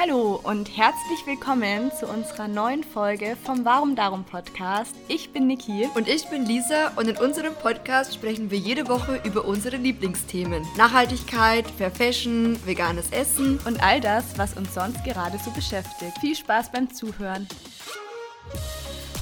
Hallo 0.00 0.38
und 0.44 0.76
herzlich 0.76 1.26
willkommen 1.26 1.90
zu 1.90 2.06
unserer 2.06 2.46
neuen 2.46 2.84
Folge 2.84 3.36
vom 3.42 3.64
Warum 3.64 3.96
Darum 3.96 4.22
Podcast. 4.22 4.94
Ich 5.08 5.32
bin 5.32 5.48
Niki. 5.48 5.88
Und 5.96 6.06
ich 6.06 6.28
bin 6.28 6.46
Lisa 6.46 6.92
und 6.94 7.08
in 7.08 7.16
unserem 7.16 7.52
Podcast 7.52 8.14
sprechen 8.14 8.48
wir 8.52 8.58
jede 8.58 8.86
Woche 8.86 9.20
über 9.24 9.44
unsere 9.44 9.76
Lieblingsthemen. 9.76 10.64
Nachhaltigkeit, 10.76 11.66
Fair 11.76 11.90
Fashion, 11.90 12.64
veganes 12.64 13.10
Essen 13.10 13.58
und 13.66 13.82
all 13.82 14.00
das, 14.00 14.38
was 14.38 14.56
uns 14.56 14.72
sonst 14.72 15.02
gerade 15.02 15.36
so 15.44 15.50
beschäftigt. 15.50 16.16
Viel 16.20 16.36
Spaß 16.36 16.70
beim 16.70 16.94
Zuhören. 16.94 17.48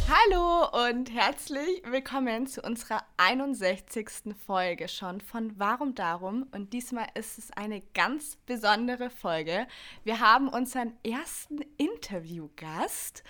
Hallo 0.09 0.87
und 0.89 1.13
herzlich 1.13 1.83
willkommen 1.85 2.47
zu 2.47 2.63
unserer 2.63 3.03
61. 3.17 4.37
Folge 4.47 4.87
schon 4.87 5.21
von 5.21 5.59
Warum 5.59 5.97
Darum. 5.97 6.47
Und 6.53 6.73
diesmal 6.73 7.09
ist 7.15 7.39
es 7.39 7.51
eine 7.51 7.81
ganz 7.93 8.37
besondere 8.47 9.11
Folge. 9.11 9.67
Wir 10.05 10.21
haben 10.21 10.49
unseren 10.49 10.93
ersten 11.03 11.59
Interviewgast, 11.77 13.25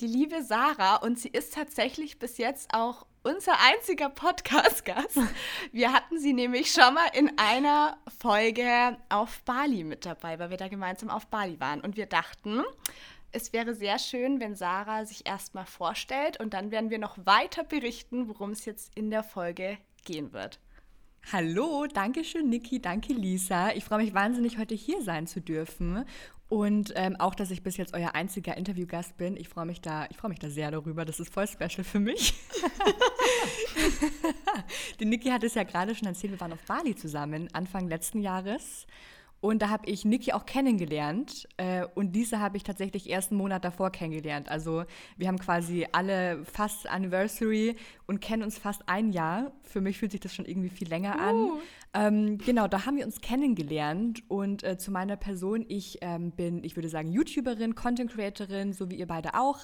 die 0.00 0.06
liebe 0.06 0.42
Sarah. 0.42 0.96
Und 0.96 1.18
sie 1.18 1.28
ist 1.28 1.52
tatsächlich 1.52 2.18
bis 2.18 2.38
jetzt 2.38 2.72
auch 2.72 3.04
unser 3.24 3.52
einziger 3.60 4.08
Podcast-Gast. 4.08 5.18
Wir 5.70 5.92
hatten 5.92 6.18
sie 6.18 6.32
nämlich 6.32 6.72
schon 6.72 6.94
mal 6.94 7.08
in 7.12 7.38
einer 7.38 7.98
Folge 8.20 8.96
auf 9.10 9.42
Bali 9.42 9.84
mit 9.84 10.06
dabei, 10.06 10.38
weil 10.38 10.48
wir 10.48 10.56
da 10.56 10.68
gemeinsam 10.68 11.10
auf 11.10 11.26
Bali 11.26 11.60
waren. 11.60 11.82
Und 11.82 11.96
wir 11.96 12.06
dachten, 12.06 12.62
es 13.32 13.52
wäre 13.52 13.74
sehr 13.74 13.98
schön, 13.98 14.40
wenn 14.40 14.54
Sarah 14.54 15.04
sich 15.04 15.26
erstmal 15.26 15.66
vorstellt 15.66 16.38
und 16.38 16.54
dann 16.54 16.70
werden 16.70 16.90
wir 16.90 16.98
noch 16.98 17.16
weiter 17.24 17.64
berichten, 17.64 18.28
worum 18.28 18.50
es 18.50 18.64
jetzt 18.64 18.92
in 18.94 19.10
der 19.10 19.22
Folge 19.22 19.78
gehen 20.04 20.32
wird. 20.32 20.60
Hallo, 21.32 21.86
danke 21.86 22.24
schön, 22.24 22.48
Niki, 22.48 22.80
danke, 22.80 23.12
Lisa. 23.12 23.70
Ich 23.72 23.84
freue 23.84 24.02
mich 24.02 24.12
wahnsinnig, 24.12 24.58
heute 24.58 24.74
hier 24.74 25.02
sein 25.02 25.26
zu 25.26 25.40
dürfen. 25.40 26.04
Und 26.48 26.92
ähm, 26.96 27.16
auch, 27.18 27.34
dass 27.34 27.50
ich 27.50 27.62
bis 27.62 27.78
jetzt 27.78 27.94
euer 27.94 28.14
einziger 28.14 28.58
Interviewgast 28.58 29.16
bin. 29.16 29.38
Ich 29.38 29.48
freue 29.48 29.64
mich 29.64 29.80
da, 29.80 30.06
mich 30.28 30.38
da 30.38 30.50
sehr 30.50 30.70
darüber. 30.70 31.06
Das 31.06 31.18
ist 31.18 31.32
voll 31.32 31.48
special 31.48 31.84
für 31.84 32.00
mich. 32.00 32.34
Die 35.00 35.06
Niki 35.06 35.30
hat 35.30 35.44
es 35.44 35.54
ja 35.54 35.62
gerade 35.62 35.94
schon 35.94 36.08
erzählt, 36.08 36.32
wir 36.32 36.40
waren 36.40 36.52
auf 36.52 36.62
Bali 36.66 36.94
zusammen 36.94 37.48
Anfang 37.54 37.88
letzten 37.88 38.20
Jahres. 38.20 38.86
Und 39.42 39.60
da 39.60 39.70
habe 39.70 39.90
ich 39.90 40.04
Niki 40.04 40.32
auch 40.32 40.46
kennengelernt. 40.46 41.48
Äh, 41.56 41.84
und 41.96 42.12
diese 42.12 42.38
habe 42.38 42.56
ich 42.56 42.62
tatsächlich 42.62 43.10
erst 43.10 43.32
einen 43.32 43.38
Monat 43.38 43.64
davor 43.64 43.90
kennengelernt. 43.90 44.48
Also 44.48 44.84
wir 45.16 45.26
haben 45.26 45.40
quasi 45.40 45.84
alle 45.90 46.44
fast 46.44 46.88
Anniversary 46.88 47.74
und 48.06 48.20
kennen 48.20 48.44
uns 48.44 48.56
fast 48.56 48.88
ein 48.88 49.10
Jahr. 49.10 49.50
Für 49.64 49.80
mich 49.80 49.98
fühlt 49.98 50.12
sich 50.12 50.20
das 50.20 50.32
schon 50.32 50.44
irgendwie 50.44 50.68
viel 50.68 50.88
länger 50.88 51.20
an. 51.20 51.34
Uh. 51.34 51.58
Ähm, 51.92 52.38
genau, 52.38 52.68
da 52.68 52.86
haben 52.86 52.96
wir 52.96 53.04
uns 53.04 53.20
kennengelernt. 53.20 54.22
Und 54.28 54.62
äh, 54.62 54.78
zu 54.78 54.92
meiner 54.92 55.16
Person, 55.16 55.64
ich 55.66 55.98
ähm, 56.02 56.30
bin, 56.30 56.62
ich 56.62 56.76
würde 56.76 56.88
sagen, 56.88 57.10
YouTuberin, 57.10 57.74
Content 57.74 58.12
Creatorin, 58.12 58.72
so 58.72 58.90
wie 58.90 58.94
ihr 58.94 59.08
beide 59.08 59.34
auch 59.34 59.58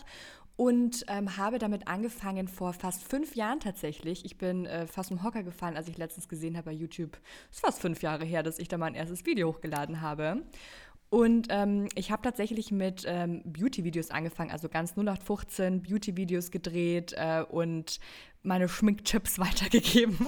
und 0.59 1.05
ähm, 1.06 1.37
habe 1.37 1.61
damit 1.61 1.87
angefangen 1.87 2.48
vor 2.48 2.73
fast 2.73 3.05
fünf 3.05 3.37
Jahren 3.37 3.61
tatsächlich. 3.61 4.25
Ich 4.25 4.39
bin 4.39 4.67
äh, 4.67 4.89
fast 4.89 5.12
im 5.12 5.23
Hocker 5.23 5.45
gefallen, 5.45 5.77
als 5.77 5.87
ich 5.87 5.97
letztens 5.97 6.28
gesehen 6.28 6.56
habe 6.56 6.70
bei 6.70 6.73
YouTube. 6.73 7.17
Es 7.48 7.59
ist 7.59 7.64
fast 7.64 7.81
fünf 7.81 8.03
Jahre 8.03 8.25
her, 8.25 8.42
dass 8.42 8.59
ich 8.59 8.67
da 8.67 8.77
mein 8.77 8.97
erstes 8.97 9.25
Video 9.25 9.47
hochgeladen 9.51 10.01
habe. 10.01 10.42
Und 11.11 11.47
ähm, 11.51 11.89
ich 11.95 12.11
habe 12.11 12.23
tatsächlich 12.23 12.73
mit 12.73 13.05
ähm, 13.06 13.41
Beauty-Videos 13.45 14.11
angefangen, 14.11 14.51
also 14.51 14.69
ganz 14.69 14.97
0815 14.97 15.81
Beauty-Videos 15.84 16.51
gedreht 16.51 17.14
äh, 17.17 17.45
und 17.48 18.01
meine 18.42 18.69
Schminktipps 18.69 19.39
weitergegeben. 19.39 20.19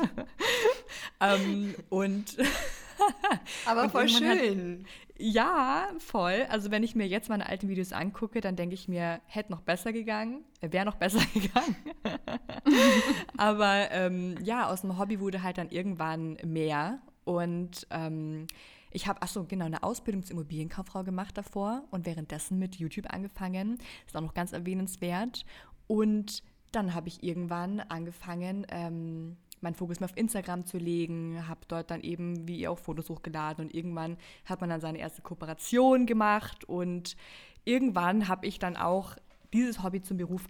ähm, 1.21 1.75
und 1.89 2.37
Aber 3.67 3.89
voll 3.89 4.09
schön. 4.09 4.87
Ja, 5.19 5.89
voll. 5.99 6.47
Also 6.49 6.71
wenn 6.71 6.83
ich 6.83 6.95
mir 6.95 7.07
jetzt 7.07 7.29
meine 7.29 7.47
alten 7.47 7.69
Videos 7.69 7.93
angucke, 7.93 8.41
dann 8.41 8.57
denke 8.57 8.75
ich 8.75 8.89
mir, 8.89 9.21
hätte 9.27 9.53
noch 9.53 9.61
besser 9.61 9.93
gegangen, 9.93 10.45
äh, 10.61 10.73
wäre 10.73 10.87
noch 10.87 10.95
besser 10.97 11.21
gegangen. 11.35 11.77
Aber 13.37 13.91
ähm, 13.91 14.37
ja, 14.43 14.69
aus 14.69 14.81
dem 14.81 14.99
Hobby 14.99 15.21
wurde 15.21 15.43
halt 15.43 15.59
dann 15.59 15.69
irgendwann 15.69 16.39
mehr. 16.45 17.01
Und 17.25 17.87
ähm, 17.91 18.47
ich 18.91 19.07
habe, 19.07 19.21
achso, 19.23 19.45
genau, 19.45 19.67
eine 19.67 19.83
Ausbildung 19.83 20.23
zur 20.25 20.37
Immobilienkauffrau 20.37 21.05
gemacht 21.05 21.37
davor 21.37 21.85
und 21.91 22.07
währenddessen 22.07 22.59
mit 22.59 22.77
YouTube 22.77 23.13
angefangen. 23.13 23.79
Ist 24.07 24.17
auch 24.17 24.23
noch 24.23 24.35
ganz 24.35 24.53
erwähnenswert. 24.53 25.45
Und 25.87 26.43
dann 26.73 26.95
habe 26.95 27.09
ich 27.09 27.23
irgendwann 27.23 27.81
angefangen, 27.81 28.67
ähm, 28.71 29.37
meinen 29.63 29.75
Fokus 29.75 30.01
mehr 30.01 30.09
auf 30.09 30.17
Instagram 30.17 30.67
zu 30.67 30.79
legen, 30.79 31.47
habe 31.49 31.61
dort 31.69 31.91
dann 31.91 32.03
eben, 32.03 32.49
wie 32.49 32.61
ihr 32.61 32.71
auch 32.71 32.79
Fotos 32.79 33.09
hochgeladen 33.09 33.67
und 33.67 33.75
irgendwann 33.75 34.17
hat 34.45 34.61
man 34.61 34.71
dann 34.71 34.81
seine 34.81 34.99
erste 34.99 35.23
Kooperation 35.23 36.07
gemacht 36.07 36.65
und 36.65 37.17
irgendwann 37.65 38.29
habe 38.29 38.47
ich 38.47 38.59
dann 38.59 38.77
auch 38.77 39.17
dieses 39.53 39.83
Hobby 39.83 40.03
zum 40.03 40.17
Beruf 40.17 40.47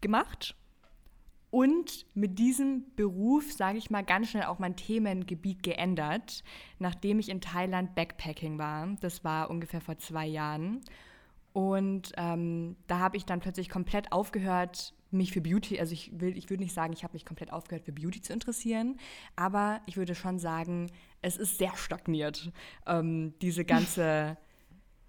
gemacht 0.00 0.56
und 1.54 2.04
mit 2.14 2.40
diesem 2.40 2.82
Beruf, 2.96 3.52
sage 3.52 3.78
ich 3.78 3.88
mal, 3.88 4.02
ganz 4.02 4.30
schnell 4.30 4.42
auch 4.46 4.58
mein 4.58 4.74
Themengebiet 4.74 5.62
geändert, 5.62 6.42
nachdem 6.80 7.20
ich 7.20 7.28
in 7.28 7.40
Thailand 7.40 7.94
Backpacking 7.94 8.58
war. 8.58 8.88
Das 9.00 9.22
war 9.22 9.50
ungefähr 9.50 9.80
vor 9.80 9.96
zwei 9.98 10.26
Jahren. 10.26 10.80
Und 11.52 12.10
ähm, 12.16 12.74
da 12.88 12.98
habe 12.98 13.16
ich 13.16 13.24
dann 13.24 13.38
plötzlich 13.38 13.68
komplett 13.68 14.10
aufgehört, 14.10 14.94
mich 15.16 15.32
für 15.32 15.40
Beauty, 15.40 15.80
also 15.80 15.92
ich 15.92 16.10
will, 16.20 16.36
ich 16.36 16.50
würde 16.50 16.62
nicht 16.62 16.74
sagen, 16.74 16.92
ich 16.92 17.04
habe 17.04 17.14
mich 17.14 17.24
komplett 17.24 17.52
aufgehört, 17.52 17.84
für 17.84 17.92
Beauty 17.92 18.20
zu 18.20 18.32
interessieren, 18.32 18.98
aber 19.36 19.80
ich 19.86 19.96
würde 19.96 20.14
schon 20.14 20.38
sagen, 20.38 20.90
es 21.22 21.36
ist 21.36 21.58
sehr 21.58 21.76
stagniert. 21.76 22.52
Ähm, 22.86 23.34
diese 23.40 23.64
ganze, 23.64 24.36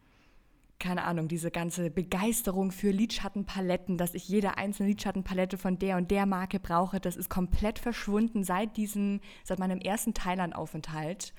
keine 0.79 1.03
Ahnung, 1.03 1.27
diese 1.27 1.51
ganze 1.51 1.89
Begeisterung 1.89 2.71
für 2.71 2.91
Lidschattenpaletten, 2.91 3.97
dass 3.97 4.13
ich 4.13 4.27
jede 4.29 4.57
einzelne 4.57 4.89
Lidschattenpalette 4.89 5.57
von 5.57 5.79
der 5.79 5.97
und 5.97 6.11
der 6.11 6.25
Marke 6.25 6.59
brauche, 6.59 6.99
das 6.99 7.15
ist 7.15 7.29
komplett 7.29 7.79
verschwunden 7.79 8.43
seit 8.43 8.77
diesem, 8.77 9.19
seit 9.43 9.59
meinem 9.59 9.79
ersten 9.79 10.13
Thailand-Aufenthalt. 10.13 11.33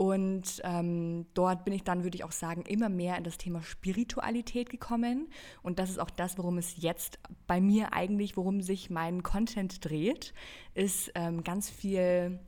Und 0.00 0.62
ähm, 0.64 1.26
dort 1.34 1.66
bin 1.66 1.74
ich 1.74 1.84
dann, 1.84 2.04
würde 2.04 2.16
ich 2.16 2.24
auch 2.24 2.32
sagen, 2.32 2.62
immer 2.62 2.88
mehr 2.88 3.18
in 3.18 3.22
das 3.22 3.36
Thema 3.36 3.62
Spiritualität 3.62 4.70
gekommen. 4.70 5.28
Und 5.62 5.78
das 5.78 5.90
ist 5.90 5.98
auch 5.98 6.08
das, 6.08 6.38
worum 6.38 6.56
es 6.56 6.72
jetzt 6.78 7.18
bei 7.46 7.60
mir 7.60 7.92
eigentlich, 7.92 8.34
worum 8.34 8.62
sich 8.62 8.88
mein 8.88 9.22
Content 9.22 9.84
dreht, 9.84 10.32
ist 10.72 11.12
ähm, 11.16 11.44
ganz 11.44 11.68
viel 11.68 12.40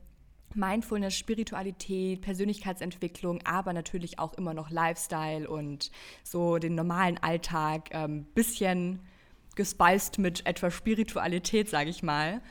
Mindfulness, 0.55 1.13
Spiritualität, 1.13 2.21
Persönlichkeitsentwicklung, 2.21 3.39
aber 3.45 3.71
natürlich 3.71 4.17
auch 4.17 4.33
immer 4.33 4.55
noch 4.55 4.71
Lifestyle 4.71 5.47
und 5.47 5.91
so 6.23 6.57
den 6.57 6.73
normalen 6.73 7.19
Alltag, 7.19 7.89
ähm, 7.91 8.25
bisschen 8.33 8.99
gespeist 9.55 10.17
mit 10.17 10.47
etwas 10.47 10.73
Spiritualität, 10.73 11.69
sage 11.69 11.91
ich 11.91 12.01
mal. 12.01 12.41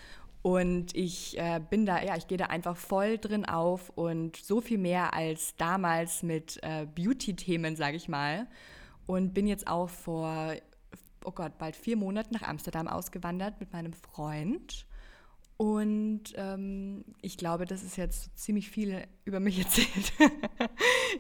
Und 0.42 0.94
ich 0.96 1.38
äh, 1.38 1.60
bin 1.70 1.86
da, 1.86 2.02
ja, 2.02 2.16
ich 2.16 2.26
gehe 2.26 2.36
da 2.36 2.46
einfach 2.46 2.76
voll 2.76 3.18
drin 3.18 3.44
auf 3.44 3.90
und 3.90 4.36
so 4.36 4.60
viel 4.60 4.78
mehr 4.78 5.14
als 5.14 5.54
damals 5.56 6.24
mit 6.24 6.58
äh, 6.62 6.86
Beauty-Themen, 6.86 7.76
sage 7.76 7.96
ich 7.96 8.08
mal. 8.08 8.48
Und 9.06 9.34
bin 9.34 9.46
jetzt 9.46 9.68
auch 9.68 9.88
vor, 9.88 10.54
oh 11.24 11.30
Gott, 11.30 11.58
bald 11.58 11.76
vier 11.76 11.96
Monaten 11.96 12.34
nach 12.34 12.42
Amsterdam 12.42 12.88
ausgewandert 12.88 13.60
mit 13.60 13.72
meinem 13.72 13.92
Freund. 13.92 14.86
Und 15.56 16.32
ähm, 16.34 17.04
ich 17.20 17.36
glaube, 17.36 17.66
das 17.66 17.84
ist 17.84 17.96
jetzt 17.96 18.36
ziemlich 18.36 18.68
viel 18.68 19.06
über 19.24 19.38
mich 19.38 19.58
erzählt. 19.64 20.12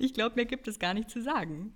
ich 0.00 0.14
glaube, 0.14 0.34
mehr 0.34 0.46
gibt 0.46 0.66
es 0.66 0.80
gar 0.80 0.94
nicht 0.94 1.10
zu 1.10 1.22
sagen. 1.22 1.74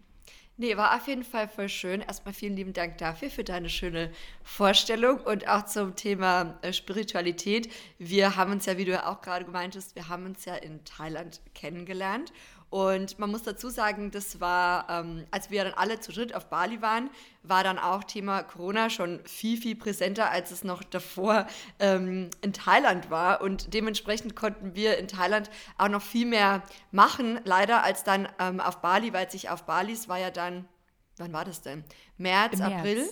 Nee, 0.58 0.74
war 0.78 0.96
auf 0.96 1.06
jeden 1.06 1.22
Fall 1.22 1.48
voll 1.48 1.68
schön. 1.68 2.00
Erstmal 2.00 2.32
vielen 2.32 2.56
lieben 2.56 2.72
Dank 2.72 2.96
dafür, 2.96 3.28
für 3.28 3.44
deine 3.44 3.68
schöne 3.68 4.10
Vorstellung 4.42 5.20
und 5.20 5.46
auch 5.48 5.66
zum 5.66 5.96
Thema 5.96 6.58
äh, 6.62 6.72
Spiritualität. 6.72 7.70
Wir 7.98 8.36
haben 8.36 8.52
uns 8.52 8.64
ja, 8.64 8.78
wie 8.78 8.86
du 8.86 8.92
ja 8.92 9.06
auch 9.06 9.20
gerade 9.20 9.44
gemeint 9.44 9.76
hast, 9.76 9.94
wir 9.96 10.08
haben 10.08 10.24
uns 10.24 10.46
ja 10.46 10.54
in 10.54 10.82
Thailand 10.86 11.42
kennengelernt 11.54 12.32
und 12.68 13.18
man 13.20 13.30
muss 13.30 13.44
dazu 13.44 13.70
sagen, 13.70 14.10
das 14.10 14.40
war, 14.40 14.88
ähm, 14.90 15.24
als 15.30 15.50
wir 15.50 15.62
dann 15.62 15.74
alle 15.74 16.00
zu 16.00 16.12
dritt 16.12 16.34
auf 16.34 16.46
Bali 16.46 16.82
waren, 16.82 17.10
war 17.44 17.62
dann 17.62 17.78
auch 17.78 18.02
Thema 18.02 18.42
Corona 18.42 18.90
schon 18.90 19.20
viel, 19.24 19.56
viel 19.56 19.76
präsenter, 19.76 20.30
als 20.30 20.50
es 20.50 20.64
noch 20.64 20.82
davor 20.82 21.46
ähm, 21.78 22.28
in 22.42 22.52
Thailand 22.52 23.08
war. 23.08 23.40
Und 23.40 23.72
dementsprechend 23.72 24.34
konnten 24.34 24.74
wir 24.74 24.98
in 24.98 25.06
Thailand 25.06 25.48
auch 25.78 25.88
noch 25.88 26.02
viel 26.02 26.26
mehr 26.26 26.62
machen, 26.90 27.40
leider, 27.44 27.84
als 27.84 28.02
dann 28.02 28.28
ähm, 28.40 28.60
auf 28.60 28.80
Bali, 28.80 29.12
weil 29.12 29.30
sich 29.30 29.48
auf 29.48 29.62
Balis 29.64 30.08
war 30.08 30.18
ja 30.18 30.32
dann, 30.32 30.68
wann 31.18 31.32
war 31.32 31.44
das 31.44 31.62
denn? 31.62 31.84
März, 32.16 32.58
März. 32.58 32.72
April? 32.72 33.08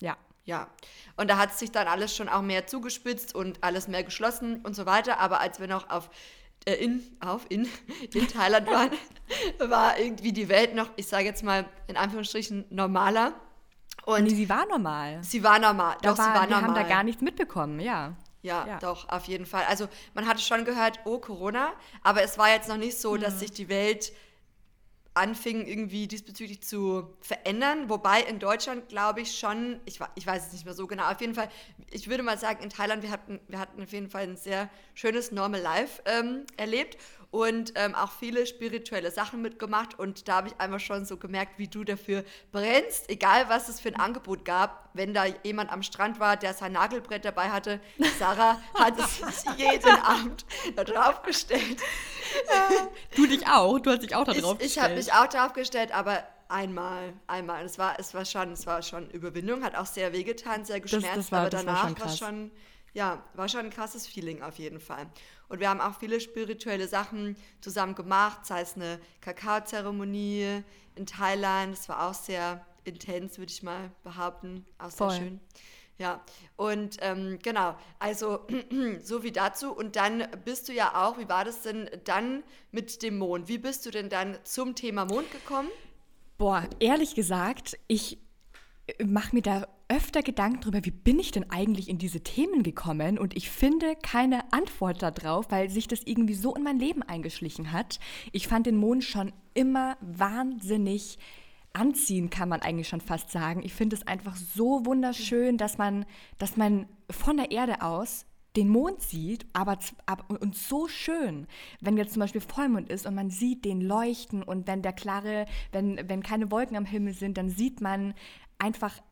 Ja. 0.00 0.16
Ja, 0.44 0.68
und 1.16 1.30
da 1.30 1.38
hat 1.38 1.56
sich 1.56 1.70
dann 1.70 1.86
alles 1.86 2.16
schon 2.16 2.28
auch 2.28 2.42
mehr 2.42 2.66
zugespitzt 2.66 3.32
und 3.32 3.62
alles 3.62 3.86
mehr 3.86 4.02
geschlossen 4.02 4.60
und 4.62 4.74
so 4.74 4.86
weiter. 4.86 5.20
Aber 5.20 5.38
als 5.38 5.60
wir 5.60 5.68
noch 5.68 5.88
auf 5.88 6.10
äh, 6.64 6.74
in, 6.74 7.02
auf, 7.20 7.46
in, 7.48 7.68
in 8.14 8.28
Thailand 8.28 8.66
waren, 8.68 8.90
war 9.70 9.98
irgendwie 9.98 10.32
die 10.32 10.48
Welt 10.48 10.74
noch, 10.74 10.90
ich 10.96 11.06
sage 11.06 11.24
jetzt 11.24 11.42
mal 11.42 11.64
in 11.86 11.96
Anführungsstrichen, 11.96 12.64
normaler. 12.70 13.34
Und 14.04 14.24
nee, 14.24 14.30
sie 14.30 14.48
war 14.48 14.66
normal. 14.66 15.22
Sie 15.22 15.42
war 15.42 15.58
normal. 15.58 15.96
Da 16.02 16.10
doch, 16.10 16.18
war, 16.18 16.24
sie 16.24 16.34
war 16.34 16.48
wir 16.48 16.56
normal. 16.56 16.62
haben 16.62 16.74
da 16.74 16.82
gar 16.82 17.02
nichts 17.02 17.22
mitbekommen, 17.22 17.80
ja. 17.80 18.14
ja. 18.42 18.66
Ja, 18.66 18.78
doch, 18.78 19.08
auf 19.08 19.24
jeden 19.24 19.46
Fall. 19.46 19.64
Also 19.68 19.88
man 20.14 20.26
hatte 20.26 20.40
schon 20.40 20.64
gehört, 20.64 21.00
oh, 21.04 21.18
Corona, 21.18 21.72
aber 22.02 22.22
es 22.22 22.38
war 22.38 22.48
jetzt 22.48 22.68
noch 22.68 22.76
nicht 22.76 22.98
so, 22.98 23.14
mhm. 23.14 23.20
dass 23.20 23.40
sich 23.40 23.52
die 23.52 23.68
Welt 23.68 24.12
anfingen 25.14 25.66
irgendwie 25.66 26.06
diesbezüglich 26.06 26.62
zu 26.62 27.14
verändern. 27.20 27.88
Wobei 27.88 28.22
in 28.22 28.38
Deutschland 28.38 28.88
glaube 28.88 29.20
ich 29.20 29.38
schon, 29.38 29.80
ich, 29.84 30.00
ich 30.14 30.26
weiß 30.26 30.46
es 30.46 30.52
nicht 30.52 30.64
mehr 30.64 30.74
so 30.74 30.86
genau, 30.86 31.10
auf 31.10 31.20
jeden 31.20 31.34
Fall, 31.34 31.48
ich 31.90 32.08
würde 32.08 32.22
mal 32.22 32.38
sagen, 32.38 32.62
in 32.62 32.70
Thailand, 32.70 33.02
wir 33.02 33.10
hatten, 33.10 33.40
wir 33.48 33.58
hatten 33.58 33.82
auf 33.82 33.92
jeden 33.92 34.08
Fall 34.08 34.22
ein 34.22 34.36
sehr 34.36 34.70
schönes 34.94 35.32
Normal 35.32 35.60
Life 35.60 36.02
ähm, 36.06 36.44
erlebt 36.56 36.96
und 37.32 37.72
ähm, 37.76 37.94
auch 37.94 38.12
viele 38.12 38.46
spirituelle 38.46 39.10
Sachen 39.10 39.40
mitgemacht. 39.40 39.98
Und 39.98 40.28
da 40.28 40.36
habe 40.36 40.48
ich 40.48 40.60
einfach 40.60 40.78
schon 40.78 41.06
so 41.06 41.16
gemerkt, 41.16 41.58
wie 41.58 41.66
du 41.66 41.82
dafür 41.82 42.24
brennst, 42.52 43.08
egal 43.08 43.48
was 43.48 43.70
es 43.70 43.80
für 43.80 43.88
ein 43.88 43.96
Angebot 43.96 44.44
gab. 44.44 44.90
Wenn 44.92 45.14
da 45.14 45.24
jemand 45.42 45.72
am 45.72 45.82
Strand 45.82 46.20
war, 46.20 46.36
der 46.36 46.52
sein 46.52 46.72
Nagelbrett 46.72 47.24
dabei 47.24 47.48
hatte, 47.48 47.80
Sarah 48.18 48.60
hat 48.74 48.98
es 48.98 49.44
jeden 49.56 49.98
Abend 50.02 50.44
da 50.76 50.84
drauf 50.84 51.22
gestellt. 51.22 51.80
Du 53.14 53.26
dich 53.26 53.46
auch, 53.46 53.78
du 53.78 53.90
hast 53.90 54.02
dich 54.02 54.14
auch 54.14 54.24
da 54.24 54.32
drauf 54.32 54.56
ich, 54.58 54.64
gestellt. 54.64 54.70
Ich 54.70 54.80
habe 54.82 54.94
mich 54.94 55.12
auch 55.12 55.26
drauf 55.26 55.52
gestellt, 55.52 55.92
aber 55.92 56.24
einmal, 56.48 57.12
einmal. 57.26 57.64
Es 57.64 57.78
war, 57.78 57.98
es 57.98 58.14
war 58.14 58.24
schon, 58.24 58.52
es 58.52 58.66
war 58.66 58.82
schon 58.82 59.10
Überwindung, 59.10 59.62
hat 59.62 59.74
auch 59.74 59.84
sehr 59.86 60.14
wehgetan, 60.14 60.64
sehr 60.64 60.80
geschmerzt, 60.80 61.08
das, 61.08 61.16
das 61.16 61.32
war, 61.32 61.40
aber 61.40 61.50
danach 61.50 61.82
war 61.82 61.88
schon, 61.88 62.00
war 62.00 62.16
schon, 62.16 62.50
ja, 62.94 63.22
war 63.34 63.48
schon 63.48 63.60
ein 63.60 63.70
krasses 63.70 64.06
Feeling 64.06 64.42
auf 64.42 64.58
jeden 64.58 64.80
Fall. 64.80 65.06
Und 65.48 65.60
wir 65.60 65.68
haben 65.68 65.80
auch 65.80 65.98
viele 65.98 66.20
spirituelle 66.20 66.88
Sachen 66.88 67.36
zusammen 67.60 67.94
gemacht, 67.94 68.46
sei 68.46 68.60
es 68.60 68.74
eine 68.74 69.00
Kakaozeremonie 69.20 70.62
in 70.94 71.06
Thailand. 71.06 71.76
Das 71.76 71.88
war 71.88 72.08
auch 72.08 72.14
sehr 72.14 72.64
intens, 72.84 73.38
würde 73.38 73.52
ich 73.52 73.62
mal 73.62 73.90
behaupten. 74.02 74.66
Auch 74.78 74.90
sehr 74.90 75.08
Voll. 75.08 75.16
schön. 75.16 75.40
Ja, 75.98 76.20
und 76.56 76.96
ähm, 77.00 77.38
genau, 77.42 77.76
also 77.98 78.40
so 79.02 79.22
wie 79.22 79.30
dazu. 79.30 79.72
Und 79.72 79.96
dann 79.96 80.26
bist 80.44 80.68
du 80.68 80.72
ja 80.72 81.06
auch, 81.06 81.18
wie 81.18 81.28
war 81.28 81.44
das 81.44 81.62
denn 81.62 81.88
dann 82.04 82.42
mit 82.70 83.02
dem 83.02 83.18
Mond? 83.18 83.48
Wie 83.48 83.58
bist 83.58 83.86
du 83.86 83.90
denn 83.90 84.08
dann 84.08 84.38
zum 84.44 84.74
Thema 84.74 85.04
Mond 85.04 85.30
gekommen? 85.30 85.68
Boah, 86.38 86.68
ehrlich 86.80 87.14
gesagt, 87.14 87.78
ich 87.86 88.18
mache 89.04 89.36
mir 89.36 89.42
da 89.42 89.68
öfter 89.92 90.22
Gedanken 90.22 90.62
darüber, 90.62 90.84
wie 90.86 90.90
bin 90.90 91.18
ich 91.18 91.32
denn 91.32 91.50
eigentlich 91.50 91.90
in 91.90 91.98
diese 91.98 92.22
Themen 92.22 92.62
gekommen 92.62 93.18
und 93.18 93.36
ich 93.36 93.50
finde 93.50 93.94
keine 94.02 94.50
Antwort 94.50 95.02
darauf, 95.02 95.50
weil 95.50 95.68
sich 95.68 95.86
das 95.86 96.00
irgendwie 96.06 96.32
so 96.32 96.54
in 96.54 96.62
mein 96.62 96.78
Leben 96.78 97.02
eingeschlichen 97.02 97.72
hat. 97.72 98.00
Ich 98.32 98.48
fand 98.48 98.66
den 98.66 98.76
Mond 98.76 99.04
schon 99.04 99.32
immer 99.52 99.98
wahnsinnig 100.00 101.18
anziehen, 101.74 102.30
kann 102.30 102.48
man 102.48 102.62
eigentlich 102.62 102.88
schon 102.88 103.02
fast 103.02 103.30
sagen. 103.30 103.60
Ich 103.62 103.74
finde 103.74 103.96
es 103.96 104.06
einfach 104.06 104.34
so 104.36 104.86
wunderschön, 104.86 105.58
dass 105.58 105.76
man, 105.76 106.06
dass 106.38 106.56
man 106.56 106.86
von 107.10 107.36
der 107.36 107.50
Erde 107.50 107.82
aus 107.82 108.24
den 108.56 108.70
Mond 108.70 109.02
sieht, 109.02 109.44
aber, 109.52 109.78
aber 110.06 110.40
und 110.40 110.56
so 110.56 110.88
schön, 110.88 111.46
wenn 111.80 111.98
jetzt 111.98 112.14
zum 112.14 112.20
Beispiel 112.20 112.40
Vollmond 112.40 112.88
ist 112.88 113.06
und 113.06 113.14
man 113.14 113.28
sieht 113.28 113.66
den 113.66 113.82
leuchten 113.82 114.42
und 114.42 114.66
wenn 114.66 114.80
der 114.80 114.92
klare, 114.94 115.44
wenn, 115.70 116.00
wenn 116.08 116.22
keine 116.22 116.50
Wolken 116.50 116.76
am 116.76 116.86
Himmel 116.86 117.12
sind, 117.12 117.36
dann 117.36 117.50
sieht 117.50 117.82
man 117.82 118.14
einfach 118.58 119.02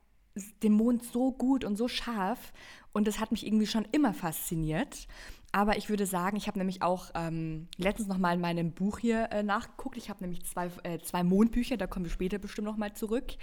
den 0.63 0.73
Mond 0.73 1.05
so 1.05 1.33
gut 1.33 1.65
und 1.65 1.77
so 1.77 1.89
scharf 1.89 2.53
und 2.93 3.07
das 3.07 3.21
hat 3.21 3.31
mich 3.31 3.47
irgendwie 3.47 3.67
schon 3.67 3.87
immer 3.93 4.13
fasziniert. 4.13 5.07
Aber 5.53 5.77
ich 5.77 5.89
würde 5.89 6.07
sagen, 6.07 6.37
ich 6.37 6.47
habe 6.47 6.59
nämlich 6.59 6.81
auch 6.83 7.11
ähm, 7.15 7.67
letztens 7.77 8.07
noch 8.07 8.19
mal 8.19 8.35
in 8.35 8.41
meinem 8.41 8.71
Buch 8.71 9.01
hier 9.01 9.33
äh, 9.33 9.43
nachgeguckt. 9.43 9.97
Ich 9.97 10.09
habe 10.09 10.23
nämlich 10.23 10.45
zwei, 10.45 10.71
äh, 10.85 11.01
zwei 11.01 11.25
Mondbücher, 11.25 11.77
da 11.77 11.89
kommen 11.89 12.05
wir 12.05 12.13
später 12.13 12.39
bestimmt 12.39 12.67
noch 12.67 12.77
mal 12.77 12.93
zurück. 12.93 13.35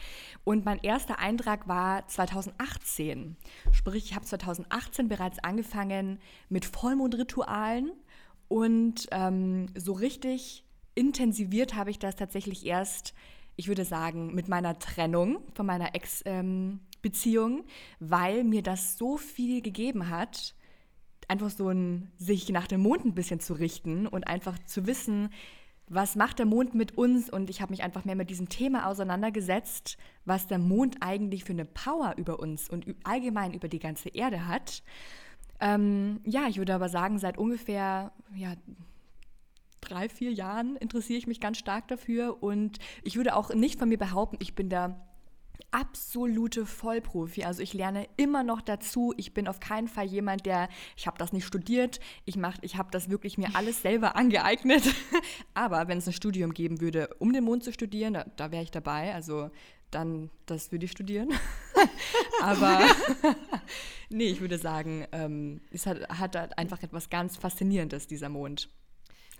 Und 0.46 0.64
mein 0.64 0.80
erster 0.80 1.20
Eintrag 1.20 1.68
war 1.68 2.08
2018. 2.08 3.36
Sprich, 3.74 4.06
ich 4.06 4.16
habe 4.16 4.26
2018 4.26 5.10
bereits 5.10 5.40
angefangen 5.40 6.20
mit 6.48 6.64
Vollmondritualen 6.64 7.92
und 8.48 9.08
ähm, 9.12 9.68
so 9.76 9.92
richtig 9.92 10.64
intensiviert 10.96 11.76
habe 11.76 11.92
ich 11.92 12.00
das 12.00 12.16
tatsächlich 12.16 12.66
erst 12.66 13.14
ich 13.58 13.68
würde 13.68 13.84
sagen, 13.84 14.34
mit 14.34 14.48
meiner 14.48 14.80
Trennung 14.80 15.40
von 15.54 15.66
meiner 15.66 15.94
Ex-Beziehung, 15.96 17.58
ähm, 17.60 17.66
weil 18.00 18.44
mir 18.44 18.64
das 18.64 18.98
so 18.98 19.18
viel 19.18 19.62
gegeben 19.62 20.10
hat, 20.10 20.56
einfach 21.28 21.50
so 21.50 21.70
ein, 21.70 22.12
sich 22.18 22.48
nach 22.50 22.68
dem 22.68 22.82
Mond 22.82 23.04
ein 23.04 23.16
bisschen 23.16 23.40
zu 23.40 23.54
richten 23.54 24.08
und 24.08 24.28
einfach 24.28 24.58
zu 24.66 24.86
wissen, 24.88 25.30
was 25.90 26.16
macht 26.16 26.40
der 26.40 26.46
Mond 26.46 26.76
mit 26.76 26.98
uns? 26.98 27.30
Und 27.30 27.50
ich 27.50 27.62
habe 27.62 27.72
mich 27.72 27.82
einfach 27.82 28.06
mehr 28.06 28.16
mit 28.16 28.30
diesem 28.30 28.50
Thema 28.50 28.88
auseinandergesetzt, 28.88 29.98
was 30.26 30.48
der 30.48 30.60
Mond 30.60 30.98
eigentlich 31.00 31.44
für 31.44 31.54
eine 31.54 31.66
Power 31.66 32.14
über 32.18 32.40
uns 32.40 32.70
und 32.70 32.94
allgemein 33.04 33.54
über 33.54 33.70
die 33.70 33.80
ganze 33.80 34.10
Erde 34.10 34.48
hat. 34.48 34.84
Ähm, 35.60 36.20
ja, 36.26 36.48
ich 36.48 36.58
würde 36.58 36.76
aber 36.76 36.90
sagen, 36.90 37.20
seit 37.20 37.38
ungefähr 37.38 38.12
ja, 38.36 38.54
drei, 39.88 40.10
vier 40.10 40.32
Jahren 40.32 40.76
interessiere 40.78 41.20
ich 41.20 41.28
mich 41.28 41.40
ganz 41.40 41.58
stark 41.58 41.88
dafür 41.88 42.42
und 42.42 42.80
ich 43.04 43.16
würde 43.16 43.36
auch 43.36 43.54
nicht 43.54 43.80
von 43.80 43.90
mir 43.90 43.98
behaupten, 43.98 44.38
ich 44.40 44.56
bin 44.56 44.70
der 44.70 45.08
absolute 45.72 46.66
Vollprofi. 46.66 47.44
Also 47.44 47.62
ich 47.62 47.74
lerne 47.74 48.08
immer 48.16 48.44
noch 48.44 48.62
dazu. 48.62 49.14
Ich 49.18 49.34
bin 49.34 49.48
auf 49.48 49.60
keinen 49.60 49.88
Fall 49.88 50.06
jemand, 50.06 50.46
der, 50.46 50.70
ich 50.96 51.08
habe 51.08 51.18
das 51.18 51.34
nicht 51.34 51.46
studiert, 51.46 52.00
ich, 52.26 52.38
ich 52.62 52.78
habe 52.78 52.90
das 52.92 53.10
wirklich 53.10 53.38
mir 53.38 53.56
alles 53.56 53.82
selber 53.82 54.16
angeeignet. 54.16 54.84
Aber 55.54 55.88
wenn 55.88 55.98
es 55.98 56.08
ein 56.08 56.14
Studium 56.14 56.54
geben 56.54 56.82
würde, 56.82 57.10
um 57.20 57.34
den 57.34 57.44
Mond 57.44 57.64
zu 57.64 57.74
studieren, 57.74 58.14
da, 58.14 58.26
da 58.36 58.52
wäre 58.52 58.64
ich 58.64 58.72
dabei. 58.72 59.14
Also 59.14 59.52
dann, 59.92 60.30
das 60.46 60.72
würde 60.72 60.86
ich 60.86 60.92
studieren. 60.92 61.30
Aber 62.42 62.80
nee, 64.10 64.26
ich 64.28 64.42
würde 64.42 64.58
sagen, 64.58 65.06
ähm, 65.12 65.62
es 65.72 65.86
hat, 65.86 66.08
hat 66.10 66.58
einfach 66.58 66.82
etwas 66.84 67.10
ganz 67.10 67.38
Faszinierendes, 67.38 68.08
dieser 68.08 68.30
Mond 68.30 68.70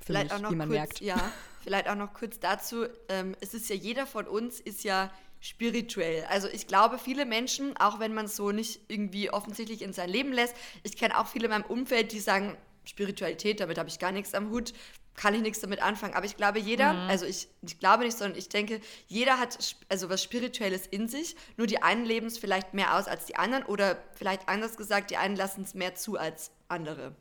vielleicht 0.08 0.32
mich, 0.32 0.34
auch 0.34 0.42
noch 0.42 0.52
wie 0.52 0.56
man 0.56 0.68
kurz, 0.68 0.78
merkt. 0.78 1.02
Ja, 1.02 1.32
vielleicht 1.64 1.88
auch 1.88 1.96
noch 1.96 2.14
kurz 2.14 2.40
dazu. 2.40 2.86
Ähm, 3.10 3.36
es 3.42 3.54
ist 3.54 3.70
ja 3.70 3.76
jeder 3.76 4.06
von 4.06 4.28
uns 4.28 4.60
ist 4.60 4.84
ja 4.84 5.12
spirituell. 5.40 6.26
Also 6.30 6.48
ich 6.48 6.68
glaube, 6.68 6.98
viele 6.98 7.26
Menschen, 7.26 7.78
auch 7.78 8.00
wenn 8.00 8.14
man 8.14 8.26
es 8.26 8.36
so 8.36 8.52
nicht 8.52 8.82
irgendwie 8.88 9.30
offensichtlich 9.30 9.82
in 9.82 9.94
sein 9.94 10.10
Leben 10.10 10.34
lässt, 10.34 10.56
ich 10.84 10.98
kenne 10.98 11.18
auch 11.20 11.28
viele 11.28 11.46
in 11.46 11.52
meinem 11.52 11.66
Umfeld, 11.66 12.12
die 12.12 12.20
sagen, 12.20 12.58
Spiritualität, 12.86 13.60
damit 13.60 13.78
habe 13.78 13.90
ich 13.90 14.00
gar 14.00 14.12
nichts 14.12 14.34
am 14.34 14.50
Hut, 14.50 14.74
kann 15.16 15.34
ich 15.34 15.42
nichts 15.42 15.60
damit 15.60 15.82
anfangen. 15.82 16.14
Aber 16.14 16.26
ich 16.26 16.38
glaube, 16.38 16.60
jeder, 16.60 16.94
mhm. 16.94 17.10
also 17.10 17.26
ich, 17.26 17.50
ich 17.62 17.80
glaube 17.80 18.06
nicht, 18.06 18.18
sondern 18.18 18.38
ich 18.38 18.50
denke, 18.50 18.80
jeder 19.08 19.40
hat 19.40 19.76
also 19.90 20.10
was 20.10 20.24
Spirituelles 20.24 20.88
in 20.88 21.08
sich. 21.08 21.36
Nur 21.58 21.68
die 21.68 21.82
einen 21.82 22.06
leben 22.06 22.28
es 22.28 22.38
vielleicht 22.38 22.74
mehr 22.74 22.96
aus 22.96 23.08
als 23.08 23.26
die 23.26 23.36
anderen 23.36 23.66
oder 23.66 24.02
vielleicht 24.14 24.48
anders 24.48 24.78
gesagt, 24.78 25.12
die 25.12 25.18
einen 25.18 25.36
lassen 25.36 25.64
es 25.64 25.74
mehr 25.74 25.96
zu 25.96 26.18
als 26.18 26.52
andere. 26.68 27.16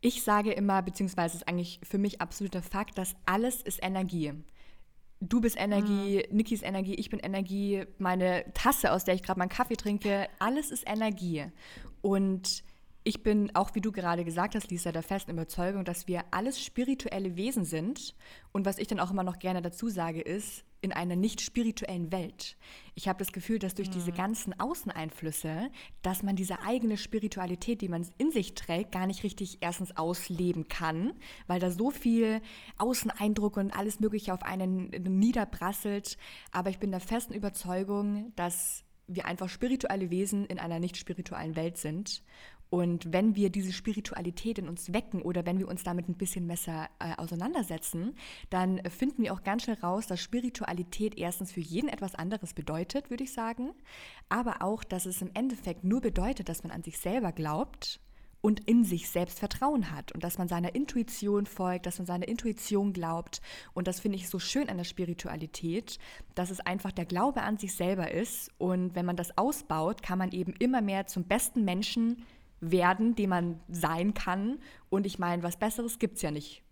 Ich 0.00 0.22
sage 0.22 0.52
immer, 0.52 0.82
beziehungsweise 0.82 1.36
ist 1.36 1.48
eigentlich 1.48 1.80
für 1.82 1.98
mich 1.98 2.20
absoluter 2.20 2.62
Fakt, 2.62 2.98
dass 2.98 3.16
alles 3.26 3.62
ist 3.62 3.82
Energie. 3.82 4.32
Du 5.20 5.40
bist 5.40 5.58
Energie, 5.58 6.24
mhm. 6.30 6.36
Niki 6.36 6.54
ist 6.54 6.62
Energie, 6.62 6.94
ich 6.94 7.10
bin 7.10 7.18
Energie, 7.18 7.84
meine 7.98 8.44
Tasse, 8.54 8.92
aus 8.92 9.04
der 9.04 9.14
ich 9.14 9.22
gerade 9.24 9.38
meinen 9.38 9.48
Kaffee 9.48 9.76
trinke, 9.76 10.28
alles 10.38 10.70
ist 10.70 10.86
Energie. 10.86 11.46
Und 12.00 12.62
ich 13.08 13.22
bin, 13.22 13.54
auch 13.54 13.74
wie 13.74 13.80
du 13.80 13.90
gerade 13.90 14.22
gesagt 14.22 14.54
hast, 14.54 14.70
Lisa, 14.70 14.92
der 14.92 15.02
festen 15.02 15.30
Überzeugung, 15.30 15.86
dass 15.86 16.06
wir 16.06 16.24
alles 16.30 16.62
spirituelle 16.62 17.36
Wesen 17.36 17.64
sind. 17.64 18.14
Und 18.52 18.66
was 18.66 18.76
ich 18.76 18.86
dann 18.86 19.00
auch 19.00 19.10
immer 19.10 19.22
noch 19.22 19.38
gerne 19.38 19.62
dazu 19.62 19.88
sage, 19.88 20.20
ist, 20.20 20.62
in 20.82 20.92
einer 20.92 21.16
nicht 21.16 21.40
spirituellen 21.40 22.12
Welt. 22.12 22.58
Ich 22.94 23.08
habe 23.08 23.18
das 23.18 23.32
Gefühl, 23.32 23.58
dass 23.58 23.74
durch 23.74 23.88
mhm. 23.88 23.94
diese 23.94 24.12
ganzen 24.12 24.60
Außeneinflüsse, 24.60 25.70
dass 26.02 26.22
man 26.22 26.36
diese 26.36 26.60
eigene 26.60 26.98
Spiritualität, 26.98 27.80
die 27.80 27.88
man 27.88 28.06
in 28.18 28.30
sich 28.30 28.54
trägt, 28.54 28.92
gar 28.92 29.06
nicht 29.06 29.22
richtig 29.22 29.56
erstens 29.62 29.96
ausleben 29.96 30.68
kann, 30.68 31.14
weil 31.46 31.60
da 31.60 31.70
so 31.70 31.90
viel 31.90 32.42
Außeneindruck 32.76 33.56
und 33.56 33.70
alles 33.74 34.00
Mögliche 34.00 34.34
auf 34.34 34.42
einen 34.42 34.90
niederprasselt. 34.90 36.18
Aber 36.52 36.68
ich 36.68 36.78
bin 36.78 36.90
der 36.90 37.00
festen 37.00 37.32
Überzeugung, 37.32 38.34
dass 38.36 38.84
wir 39.06 39.24
einfach 39.24 39.48
spirituelle 39.48 40.10
Wesen 40.10 40.44
in 40.44 40.58
einer 40.58 40.78
nicht 40.78 40.98
spirituellen 40.98 41.56
Welt 41.56 41.78
sind 41.78 42.22
und 42.70 43.12
wenn 43.12 43.34
wir 43.34 43.50
diese 43.50 43.72
Spiritualität 43.72 44.58
in 44.58 44.68
uns 44.68 44.92
wecken 44.92 45.22
oder 45.22 45.46
wenn 45.46 45.58
wir 45.58 45.68
uns 45.68 45.84
damit 45.84 46.08
ein 46.08 46.16
bisschen 46.16 46.46
besser 46.46 46.88
äh, 46.98 47.14
auseinandersetzen, 47.16 48.14
dann 48.50 48.82
finden 48.90 49.22
wir 49.22 49.32
auch 49.32 49.42
ganz 49.42 49.62
schnell 49.62 49.78
raus, 49.78 50.06
dass 50.06 50.20
Spiritualität 50.20 51.16
erstens 51.16 51.52
für 51.52 51.60
jeden 51.60 51.88
etwas 51.88 52.14
anderes 52.14 52.52
bedeutet, 52.52 53.08
würde 53.10 53.24
ich 53.24 53.32
sagen, 53.32 53.70
aber 54.28 54.60
auch, 54.60 54.84
dass 54.84 55.06
es 55.06 55.22
im 55.22 55.30
Endeffekt 55.34 55.84
nur 55.84 56.00
bedeutet, 56.00 56.48
dass 56.48 56.62
man 56.62 56.72
an 56.72 56.82
sich 56.82 56.98
selber 56.98 57.32
glaubt 57.32 58.00
und 58.40 58.68
in 58.68 58.84
sich 58.84 59.08
selbst 59.08 59.38
Vertrauen 59.38 59.90
hat 59.90 60.12
und 60.12 60.22
dass 60.22 60.38
man 60.38 60.48
seiner 60.48 60.74
Intuition 60.74 61.46
folgt, 61.46 61.86
dass 61.86 61.98
man 61.98 62.06
seiner 62.06 62.28
Intuition 62.28 62.92
glaubt. 62.92 63.40
Und 63.74 63.88
das 63.88 64.00
finde 64.00 64.16
ich 64.16 64.28
so 64.28 64.38
schön 64.38 64.68
an 64.68 64.76
der 64.76 64.84
Spiritualität, 64.84 65.98
dass 66.34 66.50
es 66.50 66.60
einfach 66.60 66.92
der 66.92 67.06
Glaube 67.06 67.42
an 67.42 67.56
sich 67.56 67.74
selber 67.74 68.12
ist. 68.12 68.50
Und 68.58 68.94
wenn 68.94 69.06
man 69.06 69.16
das 69.16 69.36
ausbaut, 69.36 70.02
kann 70.02 70.18
man 70.18 70.30
eben 70.30 70.54
immer 70.58 70.82
mehr 70.82 71.06
zum 71.06 71.24
besten 71.24 71.64
Menschen 71.64 72.24
werden, 72.60 73.14
den 73.14 73.30
man 73.30 73.60
sein 73.68 74.14
kann. 74.14 74.58
Und 74.90 75.06
ich 75.06 75.18
meine, 75.18 75.42
was 75.42 75.58
Besseres 75.58 75.98
gibt 75.98 76.16
es 76.16 76.22
ja 76.22 76.30
nicht 76.30 76.62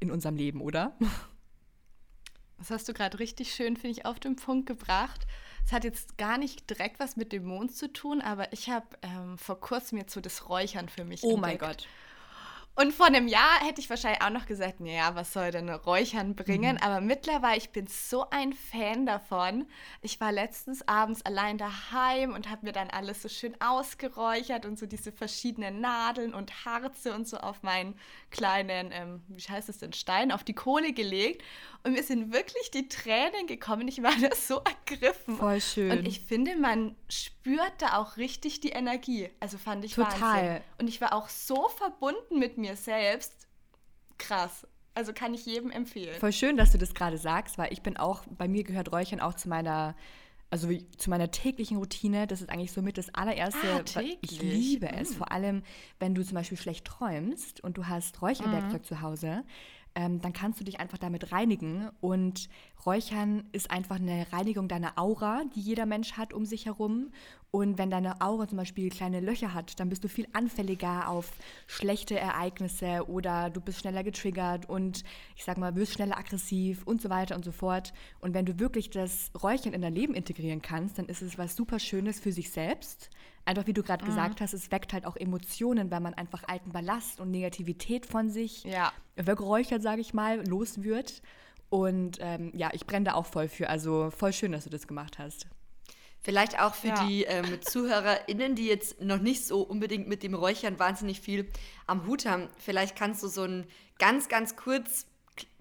in 0.00 0.10
unserem 0.10 0.36
Leben, 0.36 0.60
oder? 0.60 0.96
Das 2.58 2.70
hast 2.70 2.88
du 2.88 2.92
gerade 2.94 3.18
richtig 3.18 3.52
schön, 3.54 3.76
finde 3.76 3.98
ich, 3.98 4.06
auf 4.06 4.20
den 4.20 4.36
Punkt 4.36 4.66
gebracht. 4.66 5.26
Es 5.66 5.72
hat 5.72 5.84
jetzt 5.84 6.18
gar 6.18 6.38
nicht 6.38 6.68
direkt 6.70 7.00
was 7.00 7.16
mit 7.16 7.32
dem 7.32 7.44
Mond 7.44 7.74
zu 7.74 7.92
tun, 7.92 8.20
aber 8.20 8.52
ich 8.52 8.68
habe 8.70 8.86
ähm, 9.02 9.38
vor 9.38 9.60
kurzem 9.60 9.98
jetzt 9.98 10.12
so 10.12 10.20
das 10.20 10.48
Räuchern 10.48 10.88
für 10.88 11.04
mich 11.04 11.22
Oh 11.24 11.34
entdeckt. 11.36 11.40
mein 11.40 11.58
Gott. 11.58 11.88
Und 12.76 12.92
vor 12.92 13.06
einem 13.06 13.28
Jahr 13.28 13.60
hätte 13.60 13.80
ich 13.80 13.88
wahrscheinlich 13.88 14.22
auch 14.22 14.30
noch 14.30 14.46
gesagt, 14.46 14.80
naja, 14.80 15.14
was 15.14 15.32
soll 15.32 15.52
denn 15.52 15.68
Räuchern 15.68 16.34
bringen? 16.34 16.74
Mhm. 16.74 16.82
Aber 16.82 17.00
mittlerweile, 17.00 17.58
ich 17.58 17.70
bin 17.70 17.86
so 17.86 18.28
ein 18.30 18.52
Fan 18.52 19.06
davon. 19.06 19.66
Ich 20.02 20.20
war 20.20 20.32
letztens 20.32 20.86
abends 20.88 21.24
allein 21.24 21.56
daheim 21.56 22.32
und 22.34 22.50
habe 22.50 22.66
mir 22.66 22.72
dann 22.72 22.90
alles 22.90 23.22
so 23.22 23.28
schön 23.28 23.54
ausgeräuchert 23.60 24.66
und 24.66 24.76
so 24.76 24.86
diese 24.86 25.12
verschiedenen 25.12 25.80
Nadeln 25.80 26.34
und 26.34 26.64
Harze 26.64 27.14
und 27.14 27.28
so 27.28 27.36
auf 27.36 27.62
meinen 27.62 27.94
kleinen, 28.30 28.90
ähm, 28.90 29.22
wie 29.28 29.42
heißt 29.42 29.68
es 29.68 29.78
denn, 29.78 29.92
Stein, 29.92 30.32
auf 30.32 30.42
die 30.42 30.54
Kohle 30.54 30.92
gelegt. 30.92 31.42
Und 31.84 31.92
mir 31.92 32.02
sind 32.02 32.32
wirklich 32.32 32.72
die 32.72 32.88
Tränen 32.88 33.46
gekommen. 33.46 33.86
Ich 33.86 34.02
war 34.02 34.14
da 34.20 34.34
so 34.34 34.62
ergriffen. 34.64 35.36
Voll 35.36 35.60
schön. 35.60 35.92
Und 35.92 36.08
ich 36.08 36.20
finde, 36.20 36.56
man 36.56 36.96
spürt 37.08 37.33
da 37.78 37.98
auch 37.98 38.16
richtig 38.16 38.60
die 38.60 38.70
Energie. 38.70 39.30
Also 39.40 39.58
fand 39.58 39.84
ich 39.84 39.94
Total. 39.94 40.20
Wahnsinn. 40.20 40.62
Und 40.78 40.88
ich 40.88 41.00
war 41.00 41.12
auch 41.12 41.28
so 41.28 41.68
verbunden 41.68 42.38
mit 42.38 42.58
mir 42.58 42.76
selbst. 42.76 43.46
Krass. 44.18 44.66
Also 44.94 45.12
kann 45.12 45.34
ich 45.34 45.44
jedem 45.44 45.70
empfehlen. 45.70 46.18
Voll 46.20 46.32
schön, 46.32 46.56
dass 46.56 46.72
du 46.72 46.78
das 46.78 46.94
gerade 46.94 47.18
sagst, 47.18 47.58
weil 47.58 47.72
ich 47.72 47.82
bin 47.82 47.96
auch, 47.96 48.22
bei 48.28 48.48
mir 48.48 48.62
gehört 48.62 48.92
Räuchern 48.92 49.20
auch 49.20 49.34
zu 49.34 49.48
meiner 49.48 49.94
also 50.50 50.68
zu 50.98 51.10
meiner 51.10 51.32
täglichen 51.32 51.78
Routine, 51.78 52.28
das 52.28 52.40
ist 52.40 52.48
eigentlich 52.48 52.70
somit 52.70 52.96
das 52.96 53.12
allererste. 53.12 53.84
Ah, 53.96 54.00
ich 54.20 54.40
liebe 54.40 54.88
es, 54.88 55.10
mhm. 55.10 55.14
vor 55.14 55.32
allem 55.32 55.62
wenn 55.98 56.14
du 56.14 56.24
zum 56.24 56.36
Beispiel 56.36 56.56
schlecht 56.56 56.84
träumst 56.84 57.60
und 57.64 57.76
du 57.76 57.88
hast 57.88 58.22
Räucherwerkzeug 58.22 58.82
mhm. 58.82 58.84
zu 58.84 59.00
Hause, 59.00 59.44
ähm, 59.94 60.20
dann 60.20 60.32
kannst 60.32 60.60
du 60.60 60.64
dich 60.64 60.80
einfach 60.80 60.98
damit 60.98 61.32
reinigen. 61.32 61.90
Und 62.00 62.48
Räuchern 62.84 63.44
ist 63.52 63.70
einfach 63.70 63.96
eine 63.96 64.26
Reinigung 64.32 64.68
deiner 64.68 64.98
Aura, 64.98 65.42
die 65.54 65.60
jeder 65.60 65.86
Mensch 65.86 66.14
hat 66.14 66.32
um 66.32 66.44
sich 66.44 66.66
herum. 66.66 67.10
Und 67.54 67.78
wenn 67.78 67.88
deine 67.88 68.20
Aura 68.20 68.48
zum 68.48 68.58
Beispiel 68.58 68.90
kleine 68.90 69.20
Löcher 69.20 69.54
hat, 69.54 69.78
dann 69.78 69.88
bist 69.88 70.02
du 70.02 70.08
viel 70.08 70.26
anfälliger 70.32 71.08
auf 71.08 71.30
schlechte 71.68 72.18
Ereignisse 72.18 73.08
oder 73.08 73.48
du 73.48 73.60
bist 73.60 73.78
schneller 73.78 74.02
getriggert 74.02 74.68
und 74.68 75.04
ich 75.36 75.44
sag 75.44 75.56
mal, 75.56 75.76
wirst 75.76 75.92
schneller 75.92 76.18
aggressiv 76.18 76.82
und 76.84 77.00
so 77.00 77.10
weiter 77.10 77.36
und 77.36 77.44
so 77.44 77.52
fort. 77.52 77.92
Und 78.18 78.34
wenn 78.34 78.44
du 78.44 78.58
wirklich 78.58 78.90
das 78.90 79.30
Räuchern 79.40 79.72
in 79.72 79.82
dein 79.82 79.94
Leben 79.94 80.14
integrieren 80.14 80.62
kannst, 80.62 80.98
dann 80.98 81.06
ist 81.06 81.22
es 81.22 81.38
was 81.38 81.54
super 81.54 81.78
Schönes 81.78 82.18
für 82.18 82.32
sich 82.32 82.50
selbst, 82.50 83.08
einfach 83.44 83.68
wie 83.68 83.72
du 83.72 83.84
gerade 83.84 84.04
mhm. 84.04 84.08
gesagt 84.08 84.40
hast, 84.40 84.52
es 84.52 84.72
weckt 84.72 84.92
halt 84.92 85.06
auch 85.06 85.14
Emotionen, 85.14 85.92
weil 85.92 86.00
man 86.00 86.14
einfach 86.14 86.42
alten 86.48 86.72
Ballast 86.72 87.20
und 87.20 87.30
Negativität 87.30 88.04
von 88.04 88.30
sich 88.30 88.64
ja. 88.64 88.92
weggeräuchert, 89.14 89.80
sage 89.80 90.00
ich 90.00 90.12
mal, 90.12 90.44
los 90.48 90.82
wird. 90.82 91.22
Und 91.70 92.18
ähm, 92.20 92.50
ja, 92.56 92.70
ich 92.72 92.84
brenne 92.84 93.04
da 93.04 93.14
auch 93.14 93.26
voll 93.26 93.46
für. 93.46 93.68
Also 93.68 94.10
voll 94.10 94.32
schön, 94.32 94.50
dass 94.50 94.64
du 94.64 94.70
das 94.70 94.88
gemacht 94.88 95.20
hast. 95.20 95.46
Vielleicht 96.24 96.58
auch 96.58 96.74
für 96.74 96.88
ja. 96.88 97.06
die 97.06 97.24
ähm, 97.24 97.60
ZuhörerInnen, 97.60 98.54
die 98.54 98.66
jetzt 98.66 99.00
noch 99.00 99.18
nicht 99.18 99.46
so 99.46 99.60
unbedingt 99.60 100.08
mit 100.08 100.22
dem 100.22 100.34
Räuchern 100.34 100.78
wahnsinnig 100.78 101.20
viel 101.20 101.50
am 101.86 102.06
Hut 102.06 102.24
haben. 102.24 102.48
Vielleicht 102.58 102.96
kannst 102.96 103.22
du 103.22 103.28
so 103.28 103.44
ein 103.44 103.66
ganz, 103.98 104.28
ganz 104.28 104.56
kurz 104.56 105.06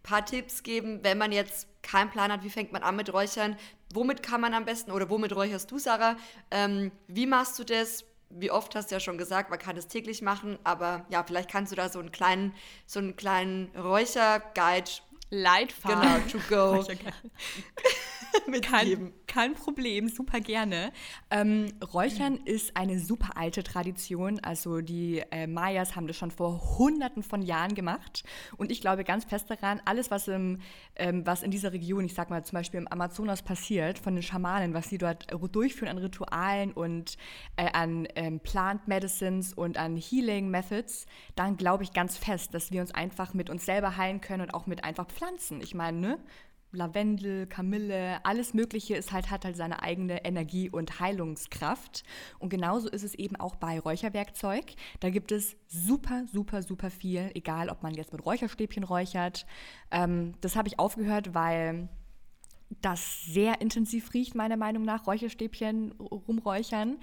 paar 0.03 0.25
Tipps 0.25 0.63
geben, 0.63 0.99
wenn 1.03 1.17
man 1.17 1.31
jetzt 1.31 1.67
keinen 1.81 2.09
Plan 2.09 2.31
hat, 2.31 2.43
wie 2.43 2.49
fängt 2.49 2.71
man 2.71 2.81
an 2.83 2.95
mit 2.95 3.11
Räuchern, 3.11 3.57
womit 3.93 4.23
kann 4.23 4.41
man 4.41 4.53
am 4.53 4.65
besten 4.65 4.91
oder 4.91 5.09
womit 5.09 5.35
räucherst 5.35 5.69
du, 5.69 5.79
Sarah? 5.79 6.15
Ähm, 6.49 6.91
wie 7.07 7.25
machst 7.25 7.59
du 7.59 7.63
das? 7.63 8.05
Wie 8.29 8.49
oft 8.49 8.73
hast 8.75 8.89
du 8.89 8.95
ja 8.95 8.99
schon 8.99 9.17
gesagt, 9.17 9.49
man 9.49 9.59
kann 9.59 9.77
es 9.77 9.87
täglich 9.87 10.21
machen, 10.21 10.57
aber 10.63 11.05
ja, 11.09 11.23
vielleicht 11.23 11.51
kannst 11.51 11.71
du 11.71 11.75
da 11.75 11.89
so 11.89 11.99
einen 11.99 12.11
kleinen, 12.11 12.53
so 12.85 12.99
einen 12.99 13.15
kleinen 13.15 13.69
Räucherguide 13.75 14.91
Leitfaden. 15.29 16.23
Genau, 16.27 16.29
to 16.29 16.39
go. 16.47 16.85
mit 18.47 18.63
kein, 18.67 19.13
kein 19.27 19.53
Problem, 19.53 20.09
super 20.09 20.39
gerne. 20.39 20.91
Ähm, 21.29 21.73
Räuchern 21.93 22.37
ist 22.45 22.75
eine 22.75 22.99
super 22.99 23.37
alte 23.37 23.63
Tradition. 23.63 24.39
Also 24.39 24.81
die 24.81 25.23
äh, 25.31 25.47
Mayas 25.47 25.95
haben 25.95 26.07
das 26.07 26.17
schon 26.17 26.31
vor 26.31 26.77
hunderten 26.77 27.23
von 27.23 27.41
Jahren 27.41 27.75
gemacht. 27.75 28.23
Und 28.57 28.71
ich 28.71 28.81
glaube 28.81 29.03
ganz 29.03 29.25
fest 29.25 29.49
daran, 29.49 29.81
alles, 29.85 30.11
was, 30.11 30.27
im, 30.27 30.59
ähm, 30.95 31.25
was 31.25 31.43
in 31.43 31.51
dieser 31.51 31.73
Region, 31.73 32.05
ich 32.05 32.13
sag 32.13 32.29
mal 32.29 32.43
zum 32.43 32.57
Beispiel 32.57 32.79
im 32.79 32.87
Amazonas 32.87 33.41
passiert, 33.41 33.99
von 33.99 34.15
den 34.15 34.23
Schamanen, 34.23 34.73
was 34.73 34.89
sie 34.89 34.97
dort 34.97 35.27
durchführen 35.51 35.89
an 35.89 35.97
Ritualen 35.97 36.71
und 36.71 37.17
äh, 37.57 37.71
an 37.71 38.07
ähm, 38.15 38.39
Plant 38.39 38.87
Medicines 38.87 39.53
und 39.53 39.77
an 39.77 39.97
Healing 39.97 40.49
Methods, 40.49 41.05
dann 41.35 41.57
glaube 41.57 41.83
ich 41.83 41.93
ganz 41.93 42.17
fest, 42.17 42.53
dass 42.53 42.71
wir 42.71 42.81
uns 42.81 42.93
einfach 42.93 43.33
mit 43.33 43.49
uns 43.49 43.65
selber 43.65 43.97
heilen 43.97 44.21
können 44.21 44.41
und 44.41 44.53
auch 44.53 44.67
mit 44.67 44.83
einfach 44.83 45.07
Pflanzen. 45.07 45.61
Ich 45.61 45.73
meine, 45.73 45.97
ne? 45.97 46.19
Lavendel, 46.73 47.47
Kamille, 47.47 48.23
alles 48.25 48.53
Mögliche 48.53 48.95
ist 48.95 49.11
halt, 49.11 49.29
hat 49.29 49.45
halt 49.45 49.55
seine 49.55 49.81
eigene 49.83 50.25
Energie 50.25 50.69
und 50.69 50.99
Heilungskraft. 50.99 52.03
Und 52.39 52.49
genauso 52.49 52.89
ist 52.89 53.03
es 53.03 53.15
eben 53.15 53.35
auch 53.35 53.55
bei 53.55 53.79
Räucherwerkzeug. 53.79 54.73
Da 54.99 55.09
gibt 55.09 55.31
es 55.31 55.55
super, 55.67 56.25
super, 56.31 56.61
super 56.63 56.89
viel, 56.89 57.31
egal 57.35 57.69
ob 57.69 57.83
man 57.83 57.93
jetzt 57.93 58.11
mit 58.11 58.25
Räucherstäbchen 58.25 58.83
räuchert. 58.83 59.45
Ähm, 59.91 60.33
das 60.41 60.55
habe 60.55 60.67
ich 60.67 60.79
aufgehört, 60.79 61.33
weil 61.33 61.89
das 62.81 63.25
sehr 63.25 63.61
intensiv 63.61 64.13
riecht, 64.13 64.35
meiner 64.35 64.57
Meinung 64.57 64.83
nach, 64.83 65.05
Räucherstäbchen 65.05 65.91
rumräuchern. 65.91 66.97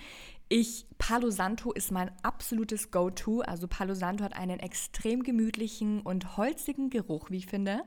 Ich, 0.49 0.87
Palo 0.99 1.31
Santo 1.31 1.73
ist 1.73 1.93
mein 1.93 2.11
absolutes 2.23 2.91
Go-To. 2.91 3.43
Also 3.43 3.69
Palo 3.69 3.95
Santo 3.95 4.25
hat 4.25 4.37
einen 4.37 4.59
extrem 4.59 5.23
gemütlichen 5.23 6.01
und 6.01 6.37
holzigen 6.37 6.91
Geruch, 6.91 7.31
wie 7.31 7.37
ich 7.37 7.47
finde. 7.47 7.83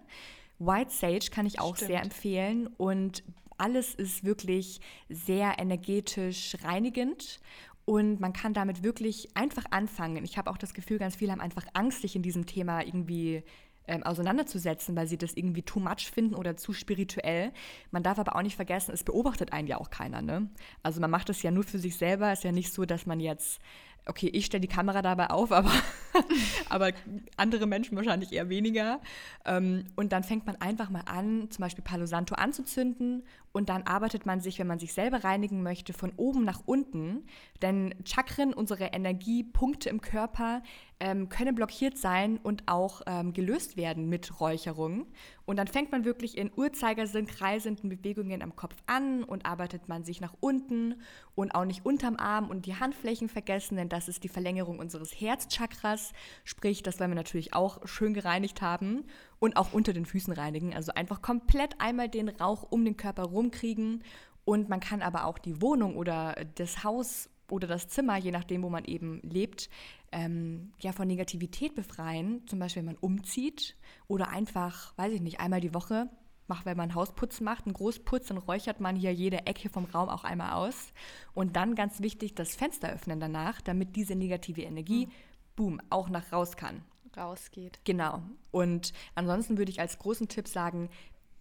White 0.60 0.92
Sage 0.92 1.30
kann 1.32 1.46
ich 1.46 1.60
auch 1.60 1.76
Stimmt. 1.76 1.92
sehr 1.92 2.02
empfehlen 2.02 2.68
und 2.78 3.24
alles 3.58 3.96
ist 3.96 4.24
wirklich 4.24 4.82
sehr 5.10 5.60
energetisch 5.60 6.56
reinigend 6.64 7.40
und 7.86 8.20
man 8.20 8.34
kann 8.34 8.54
damit 8.54 8.84
wirklich 8.84 9.30
einfach 9.36 9.66
anfangen. 9.72 10.24
Ich 10.24 10.38
habe 10.38 10.50
auch 10.50 10.58
das 10.58 10.74
Gefühl, 10.74 11.00
ganz 11.00 11.16
viele 11.16 11.32
haben 11.32 11.42
einfach 11.42 11.66
Angst, 11.74 12.02
sich 12.02 12.16
in 12.16 12.24
diesem 12.24 12.46
Thema 12.46 12.82
irgendwie 12.82 13.44
ähm, 13.88 14.04
auseinanderzusetzen, 14.04 14.96
weil 14.96 15.08
sie 15.08 15.18
das 15.18 15.34
irgendwie 15.34 15.64
too 15.64 15.80
much 15.80 16.10
finden 16.10 16.36
oder 16.36 16.56
zu 16.56 16.72
spirituell. 16.72 17.52
Man 17.92 18.04
darf 18.04 18.20
aber 18.20 18.36
auch 18.36 18.42
nicht 18.42 18.56
vergessen, 18.56 18.94
es 18.94 19.04
beobachtet 19.04 19.52
einen 19.52 19.68
ja 19.68 19.78
auch 19.78 19.90
keiner. 19.90 20.22
Ne? 20.22 20.50
Also 20.82 21.02
man 21.02 21.12
macht 21.12 21.28
das 21.28 21.42
ja 21.42 21.52
nur 21.52 21.64
für 21.64 21.80
sich 21.80 21.98
selber. 21.98 22.32
Es 22.32 22.40
ist 22.40 22.46
ja 22.46 22.54
nicht 22.54 22.72
so, 22.72 22.86
dass 22.86 23.06
man 23.06 23.20
jetzt 23.20 23.60
okay, 24.06 24.28
ich 24.28 24.46
stelle 24.46 24.62
die 24.62 24.68
Kamera 24.68 25.02
dabei 25.02 25.30
auf, 25.30 25.52
aber, 25.52 25.72
aber 26.70 26.92
andere 27.38 27.66
Menschen 27.66 27.96
wahrscheinlich 27.96 28.34
eher 28.34 28.50
weniger. 28.50 29.00
Ähm, 29.46 29.86
und 29.96 30.12
dann 30.12 30.24
fängt 30.24 30.46
man 30.46 30.56
einfach 30.58 30.90
mal 30.90 31.04
an, 31.06 31.50
zum 31.50 31.62
Beispiel 31.62 31.84
Palo 31.84 32.06
Santo 32.06 32.36
anzuzünden 32.36 33.24
und 33.52 33.70
dann 33.70 33.84
arbeitet 33.84 34.26
man 34.26 34.42
sich, 34.42 34.60
wenn 34.60 34.68
man 34.68 34.80
sich 34.80 34.94
selber 34.94 35.24
reinigen 35.24 35.64
möchte, 35.64 35.94
von 35.94 36.12
oben 36.18 36.44
nach 36.44 36.62
unten. 36.66 37.26
Denn 37.62 37.94
Chakren, 38.04 38.54
unsere 38.54 38.86
Energiepunkte 38.86 39.90
im 39.90 40.02
Körper, 40.02 40.64
ähm, 41.04 41.28
können 41.28 41.54
blockiert 41.54 41.98
sein 41.98 42.40
und 42.42 42.64
auch 42.66 43.02
ähm, 43.08 43.34
gelöst 43.34 43.76
werden 43.76 44.08
mit 44.08 44.40
Räucherung. 44.40 45.06
Und 45.46 45.58
dann 45.58 45.68
fängt 45.68 45.92
man 45.92 46.06
wirklich 46.06 46.38
in 46.38 46.50
Uhrzeigersinn 46.56 47.28
kreisenden 47.28 47.90
Bewegungen 47.90 48.42
am 48.42 48.56
Kopf 48.56 48.76
an 48.88 49.26
und 49.26 49.46
arbeitet 49.46 49.90
man 49.90 50.06
sich 50.06 50.22
nach 50.22 50.34
unten 50.40 50.96
und 51.36 51.54
auch 51.56 51.66
nicht 51.66 51.86
unterm 51.86 52.16
Arm 52.16 52.50
und 52.50 52.66
die 52.66 52.76
Handflächen 52.76 53.28
vergessen, 53.28 53.76
denn 53.76 53.90
das 53.90 54.08
ist 54.08 54.24
die 54.24 54.30
Verlängerung 54.30 54.80
unseres 54.80 55.12
Herzchakras. 55.12 56.14
Sprich, 56.46 56.84
das 56.84 57.02
wollen 57.02 57.12
wir 57.12 57.16
natürlich 57.16 57.54
auch 57.54 57.86
schön 57.86 58.14
gereinigt 58.14 58.62
haben 58.62 59.04
und 59.40 59.58
auch 59.58 59.74
unter 59.74 59.92
den 59.92 60.06
Füßen 60.06 60.32
reinigen. 60.32 60.74
Also 60.74 60.94
einfach 60.94 61.22
komplett 61.22 61.82
einmal 61.82 62.08
den 62.08 62.30
Rauch 62.30 62.66
um 62.70 62.86
den 62.86 62.96
Körper 62.96 63.24
rumkriegen. 63.24 64.06
Und 64.46 64.70
man 64.70 64.80
kann 64.80 65.02
aber 65.02 65.26
auch 65.26 65.38
die 65.38 65.62
Wohnung 65.62 65.98
oder 65.98 66.36
das 66.56 66.86
Haus 66.86 67.30
oder 67.50 67.68
das 67.68 67.88
Zimmer, 67.88 68.18
je 68.18 68.32
nachdem, 68.32 68.64
wo 68.64 68.70
man 68.70 68.86
eben 68.86 69.20
lebt, 69.22 69.70
ähm, 70.14 70.72
ja, 70.80 70.92
von 70.92 71.08
Negativität 71.08 71.76
befreien. 71.76 72.46
Zum 72.48 72.60
Beispiel, 72.60 72.82
wenn 72.82 72.94
man 72.94 72.98
umzieht 72.98 73.76
oder 74.08 74.30
einfach, 74.30 74.98
weiß 74.98 75.14
ich 75.14 75.22
nicht, 75.22 75.40
einmal 75.40 75.60
die 75.60 75.74
Woche 75.74 76.10
macht, 76.48 76.66
wenn 76.66 76.78
man 76.78 76.96
Hausputz 76.96 77.42
macht, 77.42 77.66
einen 77.66 77.74
Großputz, 77.74 78.28
dann 78.28 78.38
räuchert 78.38 78.80
man 78.80 78.96
hier 78.96 79.14
jede 79.14 79.46
Ecke 79.46 79.70
vom 79.70 79.86
Raum 79.86 80.10
auch 80.10 80.24
einmal 80.24 80.54
aus. 80.54 80.94
Und 81.34 81.56
dann 81.56 81.76
ganz 81.76 82.02
wichtig, 82.02 82.36
das 82.36 82.56
Fenster 82.56 82.92
öffnen 82.92 83.20
danach, 83.20 83.62
damit 83.62 83.96
diese 83.96 84.16
negative 84.16 84.62
Energie, 84.62 85.08
mhm. 85.08 85.12
boom, 85.56 85.82
auch 85.90 86.10
nach 86.10 86.32
raus 86.32 86.56
kann 86.56 86.84
rausgeht. 87.18 87.80
Genau. 87.84 88.22
Und 88.52 88.94
ansonsten 89.16 89.58
würde 89.58 89.72
ich 89.72 89.80
als 89.80 90.00
großen 90.00 90.28
Tipp 90.28 90.48
sagen, 90.48 90.90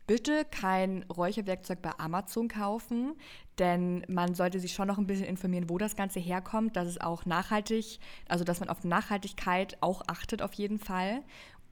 bitte 0.07 0.45
kein 0.45 1.05
Räucherwerkzeug 1.05 1.81
bei 1.83 1.91
Amazon 1.99 2.49
kaufen, 2.49 3.15
denn 3.59 4.05
man 4.09 4.35
sollte 4.35 4.61
sich 4.61 4.73
schon 4.73 4.89
noch 4.89 4.99
ein 4.99 5.07
bisschen 5.07 5.27
informieren, 5.27 5.69
wo 5.69 5.79
das 5.79 5.97
Ganze 5.97 6.21
herkommt, 6.21 6.77
dass 6.77 6.89
es 6.89 7.01
auch 7.01 7.27
nachhaltig, 7.27 7.99
also 8.29 8.45
dass 8.45 8.61
man 8.61 8.69
auf 8.69 8.85
Nachhaltigkeit 8.85 9.77
auch 9.81 10.03
achtet 10.09 10.43
auf 10.43 10.55
jeden 10.55 10.79
Fall. 10.79 11.23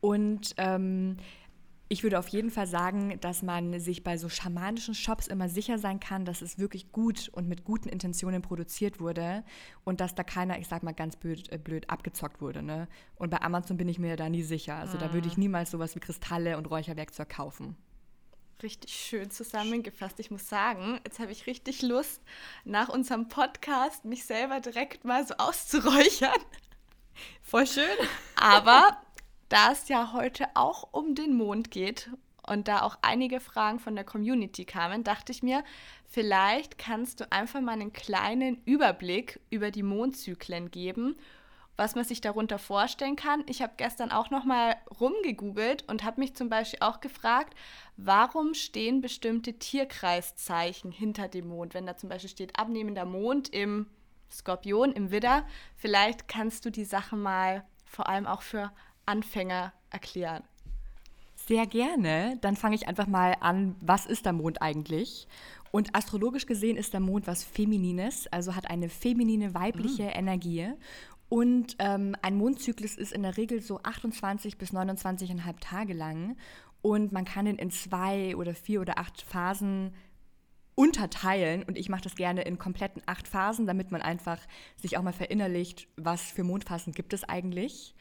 Und 0.00 0.54
ähm, 0.56 1.16
ich 1.92 2.04
würde 2.04 2.20
auf 2.20 2.28
jeden 2.28 2.50
Fall 2.50 2.68
sagen, 2.68 3.18
dass 3.20 3.42
man 3.42 3.80
sich 3.80 4.04
bei 4.04 4.16
so 4.16 4.28
schamanischen 4.28 4.94
Shops 4.94 5.26
immer 5.26 5.48
sicher 5.48 5.76
sein 5.76 5.98
kann, 5.98 6.24
dass 6.24 6.40
es 6.40 6.56
wirklich 6.56 6.92
gut 6.92 7.28
und 7.30 7.48
mit 7.48 7.64
guten 7.64 7.88
Intentionen 7.88 8.42
produziert 8.42 9.00
wurde 9.00 9.42
und 9.82 10.00
dass 10.00 10.14
da 10.14 10.22
keiner, 10.22 10.60
ich 10.60 10.68
sag 10.68 10.84
mal 10.84 10.92
ganz 10.92 11.16
blöd, 11.16 11.50
äh, 11.50 11.58
blöd 11.58 11.90
abgezockt 11.90 12.40
wurde. 12.40 12.62
Ne? 12.62 12.86
Und 13.16 13.30
bei 13.30 13.42
Amazon 13.42 13.76
bin 13.76 13.88
ich 13.88 13.98
mir 13.98 14.14
da 14.14 14.28
nie 14.28 14.44
sicher. 14.44 14.76
Also 14.76 14.96
mhm. 14.96 15.00
da 15.00 15.12
würde 15.12 15.26
ich 15.26 15.36
mhm. 15.36 15.42
niemals 15.42 15.72
sowas 15.72 15.96
wie 15.96 16.00
Kristalle 16.00 16.56
und 16.58 16.70
Räucherwerkzeug 16.70 17.28
kaufen. 17.28 17.76
Richtig 18.62 18.94
schön 18.94 19.30
zusammengefasst. 19.30 20.20
Ich 20.20 20.30
muss 20.30 20.48
sagen, 20.48 21.00
jetzt 21.04 21.18
habe 21.18 21.32
ich 21.32 21.46
richtig 21.46 21.80
Lust, 21.80 22.20
nach 22.64 22.90
unserem 22.90 23.28
Podcast 23.28 24.04
mich 24.04 24.24
selber 24.24 24.60
direkt 24.60 25.04
mal 25.04 25.26
so 25.26 25.34
auszuräuchern. 25.38 26.40
Voll 27.42 27.66
schön. 27.66 27.84
Aber 28.36 29.00
da 29.48 29.72
es 29.72 29.88
ja 29.88 30.12
heute 30.12 30.46
auch 30.54 30.88
um 30.92 31.14
den 31.14 31.36
Mond 31.36 31.70
geht 31.70 32.10
und 32.46 32.68
da 32.68 32.82
auch 32.82 32.98
einige 33.00 33.40
Fragen 33.40 33.78
von 33.78 33.94
der 33.94 34.04
Community 34.04 34.64
kamen, 34.64 35.04
dachte 35.04 35.32
ich 35.32 35.42
mir, 35.42 35.64
vielleicht 36.06 36.76
kannst 36.76 37.20
du 37.20 37.32
einfach 37.32 37.60
mal 37.60 37.72
einen 37.72 37.92
kleinen 37.92 38.62
Überblick 38.64 39.40
über 39.48 39.70
die 39.70 39.82
Mondzyklen 39.82 40.70
geben, 40.70 41.16
was 41.80 41.94
man 41.94 42.04
sich 42.04 42.20
darunter 42.20 42.58
vorstellen 42.58 43.16
kann. 43.16 43.42
Ich 43.46 43.62
habe 43.62 43.72
gestern 43.78 44.12
auch 44.12 44.28
noch 44.28 44.44
mal 44.44 44.76
rumgegoogelt 45.00 45.88
und 45.88 46.04
habe 46.04 46.20
mich 46.20 46.34
zum 46.34 46.50
Beispiel 46.50 46.80
auch 46.82 47.00
gefragt, 47.00 47.54
warum 47.96 48.52
stehen 48.52 49.00
bestimmte 49.00 49.54
Tierkreiszeichen 49.54 50.92
hinter 50.92 51.26
dem 51.26 51.48
Mond, 51.48 51.72
wenn 51.72 51.86
da 51.86 51.96
zum 51.96 52.10
Beispiel 52.10 52.28
steht 52.28 52.58
abnehmender 52.58 53.06
Mond 53.06 53.48
im 53.48 53.86
Skorpion, 54.30 54.92
im 54.92 55.10
Widder. 55.10 55.44
Vielleicht 55.74 56.28
kannst 56.28 56.66
du 56.66 56.70
die 56.70 56.84
Sachen 56.84 57.22
mal 57.22 57.64
vor 57.86 58.10
allem 58.10 58.26
auch 58.26 58.42
für 58.42 58.70
Anfänger 59.06 59.72
erklären. 59.88 60.44
Sehr 61.34 61.66
gerne. 61.66 62.36
Dann 62.42 62.56
fange 62.56 62.76
ich 62.76 62.88
einfach 62.88 63.06
mal 63.06 63.36
an, 63.40 63.74
was 63.80 64.04
ist 64.04 64.26
der 64.26 64.34
Mond 64.34 64.60
eigentlich? 64.60 65.26
Und 65.72 65.94
astrologisch 65.94 66.46
gesehen 66.46 66.76
ist 66.76 66.92
der 66.92 67.00
Mond 67.00 67.26
was 67.26 67.44
Feminines, 67.44 68.26
also 68.28 68.56
hat 68.56 68.68
eine 68.68 68.88
feminine, 68.88 69.54
weibliche 69.54 70.04
mhm. 70.04 70.10
Energie. 70.14 70.72
Und 71.30 71.76
ähm, 71.78 72.16
ein 72.22 72.36
Mondzyklus 72.36 72.96
ist 72.96 73.12
in 73.12 73.22
der 73.22 73.36
Regel 73.36 73.62
so 73.62 73.80
28 73.84 74.58
bis 74.58 74.72
29,5 74.72 75.60
Tage 75.60 75.94
lang. 75.94 76.36
Und 76.82 77.12
man 77.12 77.24
kann 77.24 77.46
ihn 77.46 77.56
in 77.56 77.70
zwei 77.70 78.34
oder 78.34 78.52
vier 78.52 78.80
oder 78.80 78.98
acht 78.98 79.22
Phasen 79.22 79.94
unterteilen. 80.74 81.62
Und 81.62 81.78
ich 81.78 81.88
mache 81.88 82.02
das 82.02 82.16
gerne 82.16 82.42
in 82.42 82.58
kompletten 82.58 83.02
acht 83.06 83.28
Phasen, 83.28 83.66
damit 83.66 83.92
man 83.92 84.02
einfach 84.02 84.40
sich 84.76 84.98
auch 84.98 85.02
mal 85.02 85.12
verinnerlicht, 85.12 85.86
was 85.96 86.22
für 86.32 86.42
Mondphasen 86.42 86.92
gibt 86.92 87.12
es 87.12 87.22
eigentlich. 87.22 87.94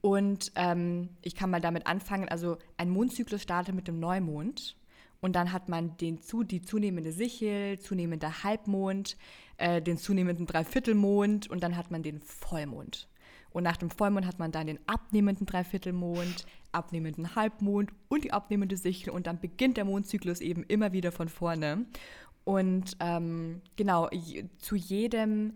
Und 0.00 0.52
ähm, 0.54 1.08
ich 1.22 1.34
kann 1.34 1.50
mal 1.50 1.60
damit 1.60 1.88
anfangen, 1.88 2.28
also 2.28 2.58
ein 2.76 2.90
Mondzyklus 2.90 3.42
startet 3.42 3.74
mit 3.74 3.88
dem 3.88 3.98
Neumond 3.98 4.76
und 5.20 5.34
dann 5.34 5.52
hat 5.52 5.68
man 5.68 5.96
den 5.96 6.20
die 6.48 6.62
zunehmende 6.62 7.10
Sichel, 7.10 7.80
zunehmender 7.80 8.44
Halbmond, 8.44 9.16
äh, 9.58 9.82
den 9.82 9.98
zunehmenden 9.98 10.46
Dreiviertelmond 10.46 11.48
und 11.48 11.62
dann 11.62 11.76
hat 11.76 11.90
man 11.90 12.02
den 12.02 12.20
Vollmond. 12.20 13.08
Und 13.50 13.62
nach 13.62 13.76
dem 13.76 13.90
Vollmond 13.90 14.26
hat 14.26 14.38
man 14.38 14.52
dann 14.52 14.66
den 14.66 14.78
abnehmenden 14.86 15.46
Dreiviertelmond, 15.46 16.46
abnehmenden 16.72 17.34
Halbmond 17.34 17.90
und 18.08 18.24
die 18.24 18.32
abnehmende 18.32 18.76
Sichel 18.76 19.10
und 19.10 19.26
dann 19.26 19.40
beginnt 19.40 19.76
der 19.76 19.84
Mondzyklus 19.84 20.40
eben 20.40 20.64
immer 20.64 20.92
wieder 20.92 21.12
von 21.12 21.28
vorne. 21.28 21.86
Und 22.44 22.96
ähm, 23.00 23.60
genau, 23.76 24.08
zu 24.58 24.76
jedem 24.76 25.54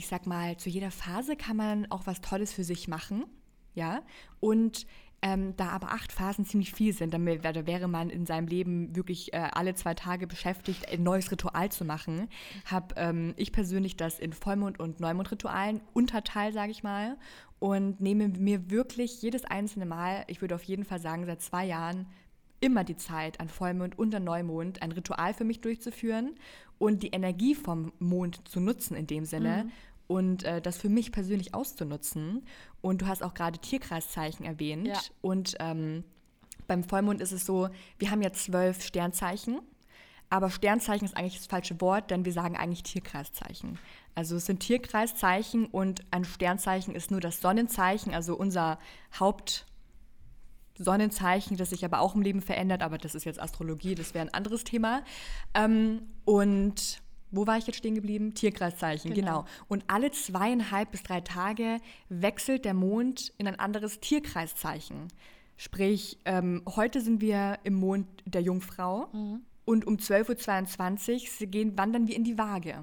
ich 0.00 0.06
sag 0.06 0.26
mal, 0.26 0.56
zu 0.56 0.70
jeder 0.70 0.90
Phase 0.90 1.36
kann 1.36 1.56
man 1.56 1.90
auch 1.90 2.06
was 2.06 2.22
Tolles 2.22 2.54
für 2.54 2.64
sich 2.64 2.88
machen. 2.88 3.26
Ja, 3.74 4.02
und 4.40 4.86
ähm, 5.22 5.54
da 5.56 5.68
aber 5.68 5.92
acht 5.92 6.12
Phasen 6.12 6.44
ziemlich 6.46 6.72
viel 6.72 6.94
sind, 6.94 7.12
dann 7.12 7.26
da 7.42 7.66
wäre 7.66 7.88
man 7.88 8.08
in 8.08 8.24
seinem 8.24 8.46
Leben 8.46 8.96
wirklich 8.96 9.34
äh, 9.34 9.48
alle 9.52 9.74
zwei 9.74 9.94
Tage 9.94 10.26
beschäftigt, 10.26 10.90
ein 10.90 11.02
neues 11.02 11.30
Ritual 11.30 11.70
zu 11.70 11.84
machen. 11.84 12.28
Habe 12.64 12.94
ähm, 12.96 13.34
ich 13.36 13.52
persönlich 13.52 13.96
das 13.96 14.18
in 14.18 14.32
Vollmond- 14.32 14.80
und 14.80 15.00
Neumondritualen 15.00 15.82
unterteilt, 15.92 16.54
sage 16.54 16.70
ich 16.70 16.82
mal, 16.82 17.18
und 17.58 18.00
nehme 18.00 18.28
mir 18.28 18.70
wirklich 18.70 19.20
jedes 19.20 19.44
einzelne 19.44 19.84
Mal, 19.84 20.24
ich 20.28 20.40
würde 20.40 20.54
auf 20.54 20.62
jeden 20.64 20.84
Fall 20.84 21.00
sagen, 21.00 21.26
seit 21.26 21.42
zwei 21.42 21.66
Jahren 21.66 22.06
immer 22.60 22.84
die 22.84 22.96
Zeit, 22.96 23.40
an 23.40 23.48
Vollmond 23.48 23.98
und 23.98 24.14
an 24.14 24.24
Neumond 24.24 24.82
ein 24.82 24.92
Ritual 24.92 25.34
für 25.34 25.44
mich 25.44 25.60
durchzuführen 25.60 26.34
und 26.78 27.02
die 27.02 27.08
Energie 27.08 27.54
vom 27.54 27.92
Mond 27.98 28.48
zu 28.48 28.60
nutzen 28.60 28.96
in 28.96 29.06
dem 29.06 29.26
Sinne. 29.26 29.64
Mhm 29.64 29.70
und 30.10 30.42
äh, 30.42 30.60
das 30.60 30.76
für 30.76 30.88
mich 30.88 31.12
persönlich 31.12 31.54
auszunutzen. 31.54 32.44
Und 32.80 33.02
du 33.02 33.06
hast 33.06 33.22
auch 33.22 33.32
gerade 33.32 33.60
Tierkreiszeichen 33.60 34.44
erwähnt. 34.44 34.88
Ja. 34.88 34.98
Und 35.20 35.54
ähm, 35.60 36.02
beim 36.66 36.82
Vollmond 36.82 37.20
ist 37.20 37.30
es 37.30 37.46
so, 37.46 37.68
wir 37.98 38.10
haben 38.10 38.20
ja 38.20 38.32
zwölf 38.32 38.82
Sternzeichen. 38.82 39.60
Aber 40.28 40.50
Sternzeichen 40.50 41.04
ist 41.04 41.16
eigentlich 41.16 41.36
das 41.36 41.46
falsche 41.46 41.80
Wort, 41.80 42.10
denn 42.10 42.24
wir 42.24 42.32
sagen 42.32 42.56
eigentlich 42.56 42.82
Tierkreiszeichen. 42.82 43.78
Also 44.16 44.34
es 44.34 44.46
sind 44.46 44.58
Tierkreiszeichen 44.58 45.66
und 45.66 46.02
ein 46.10 46.24
Sternzeichen 46.24 46.96
ist 46.96 47.12
nur 47.12 47.20
das 47.20 47.40
Sonnenzeichen, 47.40 48.12
also 48.12 48.36
unser 48.36 48.80
Hauptsonnenzeichen, 49.14 51.56
das 51.56 51.70
sich 51.70 51.84
aber 51.84 52.00
auch 52.00 52.16
im 52.16 52.22
Leben 52.22 52.42
verändert, 52.42 52.82
aber 52.82 52.98
das 52.98 53.14
ist 53.14 53.22
jetzt 53.24 53.40
Astrologie, 53.40 53.94
das 53.94 54.12
wäre 54.12 54.26
ein 54.26 54.34
anderes 54.34 54.64
Thema. 54.64 55.04
Ähm, 55.54 56.02
und 56.24 57.00
wo 57.30 57.46
war 57.46 57.58
ich 57.58 57.66
jetzt 57.66 57.76
stehen 57.76 57.94
geblieben? 57.94 58.34
Tierkreiszeichen, 58.34 59.14
genau. 59.14 59.42
genau. 59.42 59.44
Und 59.68 59.84
alle 59.86 60.10
zweieinhalb 60.10 60.90
bis 60.90 61.02
drei 61.02 61.20
Tage 61.20 61.78
wechselt 62.08 62.64
der 62.64 62.74
Mond 62.74 63.32
in 63.38 63.46
ein 63.46 63.58
anderes 63.58 64.00
Tierkreiszeichen. 64.00 65.08
Sprich, 65.56 66.18
ähm, 66.24 66.62
heute 66.74 67.00
sind 67.00 67.20
wir 67.20 67.58
im 67.64 67.74
Mond 67.74 68.06
der 68.24 68.40
Jungfrau 68.40 69.08
mhm. 69.12 69.42
und 69.64 69.86
um 69.86 69.96
12.22 69.96 71.42
Uhr 71.42 71.46
gehen, 71.48 71.76
wandern 71.76 72.08
wir 72.08 72.16
in 72.16 72.24
die 72.24 72.38
Waage. 72.38 72.82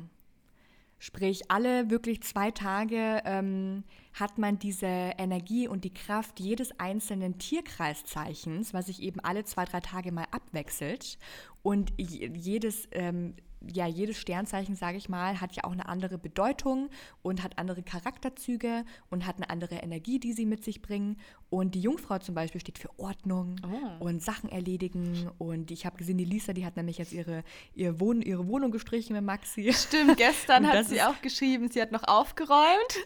Sprich, 0.99 1.51
alle 1.51 1.91
wirklich 1.91 2.23
zwei 2.23 2.49
Tage 2.49 3.21
ähm, 3.25 3.83
hat 4.13 4.39
man 4.39 4.57
diese 4.57 4.87
Energie 4.87 5.67
und 5.67 5.83
die 5.83 5.93
Kraft 5.93 6.39
jedes 6.39 6.79
einzelnen 6.79 7.37
Tierkreiszeichens, 7.37 8.73
was 8.73 8.87
sich 8.87 9.03
eben 9.03 9.19
alle 9.19 9.43
zwei, 9.43 9.65
drei 9.65 9.79
Tage 9.79 10.11
mal 10.11 10.25
abwechselt. 10.31 11.19
Und 11.61 11.93
jedes 11.97 12.87
ähm, 12.91 13.35
ja, 13.61 13.87
jedes 13.87 14.17
Sternzeichen, 14.17 14.75
sage 14.75 14.97
ich 14.97 15.09
mal, 15.09 15.41
hat 15.41 15.55
ja 15.55 15.63
auch 15.63 15.71
eine 15.71 15.87
andere 15.87 16.17
Bedeutung 16.17 16.89
und 17.21 17.43
hat 17.43 17.57
andere 17.57 17.83
Charakterzüge 17.83 18.85
und 19.09 19.25
hat 19.25 19.37
eine 19.37 19.49
andere 19.49 19.75
Energie, 19.75 20.19
die 20.19 20.33
sie 20.33 20.45
mit 20.45 20.63
sich 20.63 20.81
bringen. 20.81 21.17
Und 21.49 21.75
die 21.75 21.81
Jungfrau 21.81 22.19
zum 22.19 22.35
Beispiel 22.35 22.61
steht 22.61 22.77
für 22.77 22.89
Ordnung 22.99 23.55
oh. 23.63 24.05
und 24.05 24.21
Sachen 24.21 24.49
erledigen. 24.49 25.29
Und 25.37 25.71
ich 25.71 25.85
habe 25.85 25.97
gesehen, 25.97 26.17
die 26.17 26.25
Lisa, 26.25 26.53
die 26.53 26.65
hat 26.65 26.75
nämlich 26.75 26.97
jetzt 26.97 27.13
ihre, 27.13 27.43
ihre, 27.73 27.99
Wohn 27.99 28.21
ihre 28.21 28.47
Wohnung 28.47 28.71
gestrichen 28.71 29.15
mit 29.15 29.23
Maxi. 29.23 29.71
Stimmt, 29.73 30.17
gestern 30.17 30.67
hat 30.71 30.85
sie 30.85 31.01
auch 31.01 31.21
geschrieben, 31.21 31.69
sie 31.71 31.81
hat 31.81 31.91
noch 31.91 32.03
aufgeräumt. 32.03 32.97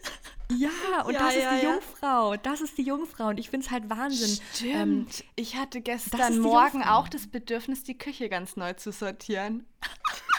Ja, 0.58 1.04
und 1.06 1.14
ja, 1.14 1.20
das 1.20 1.36
ja, 1.36 1.42
ist 1.42 1.62
die 1.62 1.66
ja. 1.66 1.72
Jungfrau. 1.74 2.36
Das 2.38 2.62
ist 2.62 2.78
die 2.78 2.84
Jungfrau. 2.84 3.28
Und 3.28 3.40
ich 3.40 3.50
finde 3.50 3.66
es 3.66 3.72
halt 3.72 3.90
Wahnsinn. 3.90 4.38
Stimmt. 4.54 5.22
Ähm, 5.22 5.28
ich 5.36 5.56
hatte 5.56 5.82
gestern 5.82 6.40
Morgen 6.40 6.84
auch 6.84 7.08
das 7.08 7.28
Bedürfnis, 7.28 7.84
die 7.84 7.98
Küche 7.98 8.28
ganz 8.28 8.58
neu 8.58 8.74
zu 8.74 8.92
sortieren. 8.92 9.66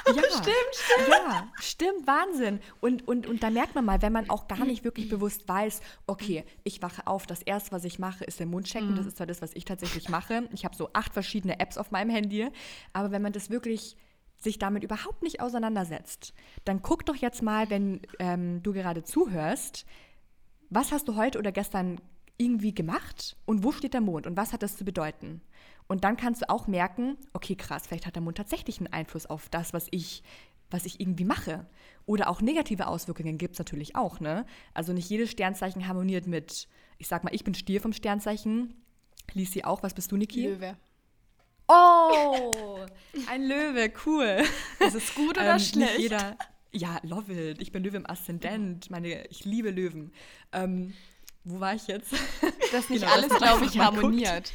Ja, 0.07 0.13
stimmt, 0.31 0.55
stimmt. 0.73 1.09
Ja, 1.09 1.53
stimmt, 1.61 2.07
Wahnsinn. 2.07 2.61
Und, 2.81 3.07
und, 3.07 3.27
und 3.27 3.43
da 3.43 3.51
merkt 3.51 3.75
man 3.75 3.85
mal, 3.85 4.03
wenn 4.03 4.13
man 4.13 4.31
auch 4.31 4.49
gar 4.49 4.65
nicht 4.65 4.85
wirklich 4.85 5.09
bewusst 5.09 5.49
weiß, 5.49 5.81
okay, 6.07 6.45
ich 6.65 6.83
wache 6.83 7.07
auf, 7.07 7.27
das 7.27 7.43
erste, 7.43 7.73
was 7.73 7.85
ich 7.85 7.99
mache, 7.99 8.25
ist 8.25 8.41
der 8.41 8.47
Mundchecken. 8.47 8.93
Mhm. 8.93 8.97
Das 8.97 9.07
ist 9.07 9.17
zwar 9.17 9.27
das, 9.27 9.43
was 9.43 9.55
ich 9.55 9.65
tatsächlich 9.65 10.09
mache. 10.09 10.49
Ich 10.53 10.65
habe 10.65 10.75
so 10.75 10.91
acht 10.93 11.13
verschiedene 11.13 11.61
Apps 11.61 11.79
auf 11.79 11.91
meinem 11.91 12.11
Handy. 12.11 12.49
Aber 12.93 13.11
wenn 13.11 13.23
man 13.23 13.33
das 13.33 13.51
wirklich 13.51 13.97
sich 14.39 14.59
damit 14.59 14.83
überhaupt 14.83 15.23
nicht 15.23 15.41
auseinandersetzt, 15.41 16.35
dann 16.65 16.83
guck 16.83 17.07
doch 17.07 17.17
jetzt 17.17 17.43
mal, 17.43 17.71
wenn 17.71 18.01
ähm, 18.19 18.63
du 18.63 18.73
gerade 18.73 19.05
zuhörst, 19.05 19.87
was 20.69 20.91
hast 20.91 21.07
du 21.09 21.17
heute 21.17 21.39
oder 21.39 21.53
gestern 21.53 22.01
irgendwie 22.39 22.75
gemacht 22.75 23.37
und 23.45 23.63
wo 23.63 23.73
steht 23.73 23.95
der 23.95 24.01
Mond 24.01 24.27
und 24.27 24.37
was 24.37 24.53
hat 24.53 24.63
das 24.63 24.77
zu 24.77 24.85
bedeuten? 24.85 25.43
Und 25.93 26.05
dann 26.05 26.17
kannst 26.17 26.41
du 26.41 26.49
auch 26.49 26.69
merken, 26.69 27.19
okay, 27.35 27.55
krass, 27.55 27.83
vielleicht 27.87 28.07
hat 28.07 28.15
der 28.15 28.23
Mond 28.23 28.39
tatsächlich 28.39 28.79
einen 28.79 28.91
Einfluss 28.95 29.27
auf 29.27 29.51
das, 29.51 29.75
was 29.75 29.89
ich, 29.91 30.23
was 30.71 30.87
ich 30.87 31.01
irgendwie 31.01 31.27
mache. 31.27 31.67
Oder 32.07 32.31
auch 32.31 32.41
negative 32.41 32.87
Auswirkungen 32.87 33.37
gibt 33.37 33.57
es 33.57 33.59
natürlich 33.59 33.95
auch, 33.95 34.19
ne? 34.19 34.47
Also 34.73 34.95
nicht 34.95 35.11
jedes 35.11 35.31
Sternzeichen 35.31 35.87
harmoniert 35.87 36.27
mit, 36.27 36.67
ich 36.97 37.09
sag 37.09 37.25
mal, 37.25 37.35
ich 37.35 37.45
bin 37.45 37.53
Stier 37.53 37.83
vom 37.83 37.93
Sternzeichen. 37.93 38.73
Lies 39.35 39.53
sie 39.53 39.67
auch, 39.67 39.83
was 39.83 39.93
bist 39.93 40.11
du, 40.11 40.17
Niki? 40.17 40.47
Löwe. 40.47 40.79
Oh, 41.69 42.87
ein 43.29 43.43
Löwe, 43.47 43.93
cool. 44.07 44.45
Ist 44.81 44.95
es 44.95 45.15
gut 45.15 45.37
oder 45.37 45.53
ähm, 45.53 45.59
schlecht? 45.59 45.99
Jeder, 45.99 46.39
ja, 46.71 47.01
love 47.03 47.31
it. 47.35 47.61
Ich 47.61 47.71
bin 47.71 47.85
Löwe 47.85 47.99
im 47.99 48.09
Aszendent. 48.09 48.89
Meine, 48.89 49.27
ich 49.27 49.45
liebe 49.45 49.69
Löwen. 49.69 50.11
Ähm, 50.53 50.95
wo 51.45 51.61
war 51.61 51.75
ich 51.75 51.87
jetzt? 51.87 52.15
Das 52.73 52.89
nicht 52.89 53.03
genau, 53.03 53.13
alles, 53.13 53.29
glaube 53.29 53.67
ich, 53.67 53.79
harmoniert. 53.79 54.51